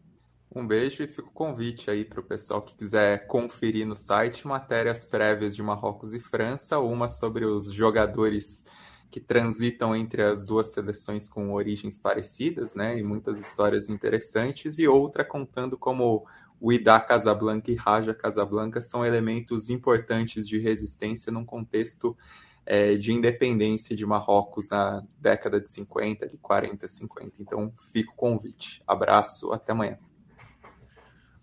Um 0.55 0.64
beijo 0.64 1.02
e 1.02 1.09
fica 1.09 1.26
o 1.26 1.32
convite 1.32 1.90
aí 1.90 2.05
para 2.05 2.20
o 2.20 2.22
pessoal 2.22 2.62
que 2.62 2.76
quiser 2.76 3.26
conferir 3.26 3.84
no 3.84 3.96
site 3.96 4.46
matérias 4.46 5.05
prévias 5.05 5.57
de 5.57 5.61
Marrocos 5.64 6.14
e 6.14 6.20
França, 6.20 6.78
uma 6.78 7.09
sobre 7.09 7.44
os 7.44 7.72
jogadores 7.72 8.64
que 9.11 9.18
transitam 9.18 9.96
entre 9.96 10.22
as 10.22 10.44
duas 10.44 10.72
seleções 10.72 11.28
com 11.28 11.52
origens 11.52 11.98
parecidas, 11.98 12.72
né, 12.72 12.96
e 12.96 13.02
muitas 13.02 13.40
histórias 13.40 13.88
interessantes, 13.88 14.78
e 14.78 14.86
outra 14.86 15.24
contando 15.24 15.76
como 15.76 16.24
o 16.61 16.72
Ida 16.72 17.00
Casablanca 17.00 17.72
e 17.72 17.74
Raja 17.74 18.14
Casablanca 18.14 18.80
são 18.80 19.05
elementos 19.05 19.70
importantes 19.70 20.46
de 20.46 20.59
resistência 20.59 21.32
num 21.32 21.44
contexto 21.44 22.16
é, 22.64 22.94
de 22.94 23.12
independência 23.12 23.96
de 23.96 24.07
Marrocos 24.07 24.68
na 24.68 25.02
década 25.18 25.61
de 25.61 25.68
50, 25.68 26.28
de 26.28 26.38
40, 26.38 26.86
50. 26.86 27.42
Então, 27.42 27.72
fica 27.92 28.12
o 28.12 28.14
convite. 28.14 28.80
Abraço, 28.86 29.52
até 29.52 29.72
amanhã. 29.72 29.98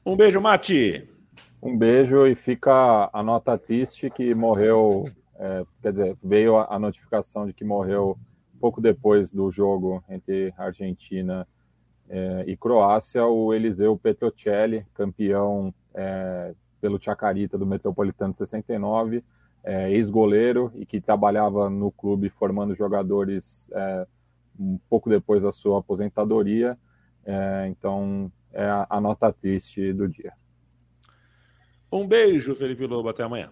Um 0.03 0.15
beijo, 0.15 0.41
Mati. 0.41 1.07
Um 1.61 1.77
beijo 1.77 2.25
e 2.25 2.33
fica 2.33 3.07
a 3.13 3.21
nota 3.21 3.55
triste 3.55 4.09
que 4.09 4.33
morreu, 4.33 5.07
é, 5.35 5.63
quer 5.79 5.91
dizer, 5.91 6.17
veio 6.23 6.57
a, 6.57 6.79
notificação 6.79 7.45
de 7.45 7.53
que 7.53 7.63
morreu 7.63 8.17
pouco 8.59 8.81
depois 8.81 9.31
do 9.31 9.51
jogo 9.51 10.03
entre 10.09 10.51
Argentina 10.57 11.47
é, 12.09 12.45
e 12.47 12.57
Croácia, 12.57 13.27
o 13.27 13.53
Eliseu 13.53 13.95
Petrocelli, 13.95 14.83
campeão 14.95 15.71
é, 15.93 16.55
pelo 16.81 16.99
Chacarita 16.99 17.55
do 17.55 17.67
Metropolitano 17.67 18.33
69, 18.33 19.23
é, 19.63 19.91
ex-goleiro 19.91 20.71
e 20.73 20.83
que 20.83 20.99
trabalhava 20.99 21.69
no 21.69 21.91
clube 21.91 22.27
formando 22.27 22.73
jogadores 22.73 23.69
um 24.59 24.79
pouco 24.89 25.11
depois 25.11 25.43
da 25.43 25.51
sua 25.51 25.77
aposentadoria. 25.77 26.75
Então, 27.69 28.31
é 28.53 28.85
a, 28.89 28.99
nota 29.01 29.31
triste 29.31 29.93
do 29.93 30.07
dia. 30.07 30.33
Um 31.91 32.07
beijo, 32.07 32.55
Felipe 32.55 32.85
Lobo. 32.85 33.09
Até 33.09 33.23
amanhã. 33.23 33.51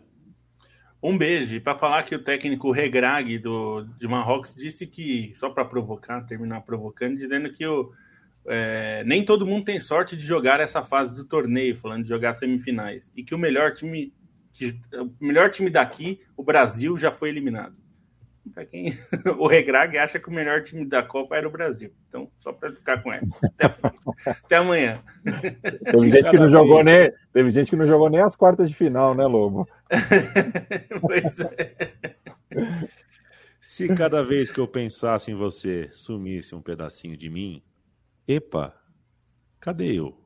Um 1.01 1.17
beijo. 1.17 1.55
E 1.55 1.59
para 1.59 1.77
falar 1.77 2.03
que 2.03 2.15
o 2.15 2.23
técnico 2.23 2.71
Regrag 2.71 3.37
do, 3.39 3.83
de 3.97 4.07
Marrocos 4.07 4.53
disse 4.53 4.85
que, 4.85 5.33
só 5.35 5.49
para 5.49 5.65
provocar, 5.65 6.25
terminar 6.25 6.61
provocando, 6.61 7.17
dizendo 7.17 7.51
que 7.51 7.65
o, 7.65 7.91
é, 8.45 9.03
nem 9.05 9.23
todo 9.23 9.45
mundo 9.45 9.65
tem 9.65 9.79
sorte 9.79 10.17
de 10.17 10.23
jogar 10.23 10.59
essa 10.59 10.81
fase 10.83 11.15
do 11.15 11.23
torneio, 11.23 11.77
falando 11.77 12.03
de 12.03 12.09
jogar 12.09 12.33
semifinais. 12.33 13.09
E 13.15 13.23
que 13.23 13.35
o 13.35 13.37
melhor 13.37 13.73
time, 13.73 14.13
que, 14.53 14.79
o 14.93 15.25
melhor 15.25 15.49
time 15.49 15.69
daqui, 15.69 16.21
o 16.35 16.43
Brasil, 16.43 16.97
já 16.97 17.11
foi 17.11 17.29
eliminado. 17.29 17.75
Para 18.53 18.65
quem 18.65 18.93
o 19.37 19.47
Regrag 19.47 19.97
acha 19.97 20.19
que 20.19 20.29
o 20.29 20.33
melhor 20.33 20.63
time 20.63 20.85
da 20.85 21.03
Copa 21.03 21.35
era 21.35 21.47
o 21.47 21.51
Brasil. 21.51 21.91
Então, 22.07 22.29
só 22.39 22.51
para 22.51 22.71
ficar 22.71 23.01
com 23.03 23.11
essa. 23.13 23.39
Até, 23.45 23.75
até 24.25 24.55
amanhã. 24.55 25.01
Teve 25.83 26.11
gente, 26.11 26.29
que 26.29 26.37
não 26.37 26.49
jogou 26.49 26.83
nem, 26.83 27.11
teve 27.31 27.51
gente 27.51 27.69
que 27.69 27.75
não 27.75 27.85
jogou 27.85 28.09
nem 28.09 28.21
as 28.21 28.35
quartas 28.35 28.69
de 28.69 28.75
final, 28.75 29.13
né, 29.13 29.25
Lobo? 29.25 29.67
pois 31.01 31.39
é. 31.39 31.75
Se 33.61 33.87
cada 33.95 34.23
vez 34.23 34.51
que 34.51 34.59
eu 34.59 34.67
pensasse 34.67 35.31
em 35.31 35.35
você 35.35 35.89
sumisse 35.91 36.55
um 36.55 36.61
pedacinho 36.61 37.15
de 37.15 37.29
mim, 37.29 37.61
epa, 38.27 38.75
cadê 39.59 39.93
eu? 39.93 40.17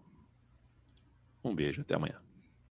Um 1.44 1.54
beijo, 1.54 1.82
até 1.82 1.96
amanhã. 1.96 2.23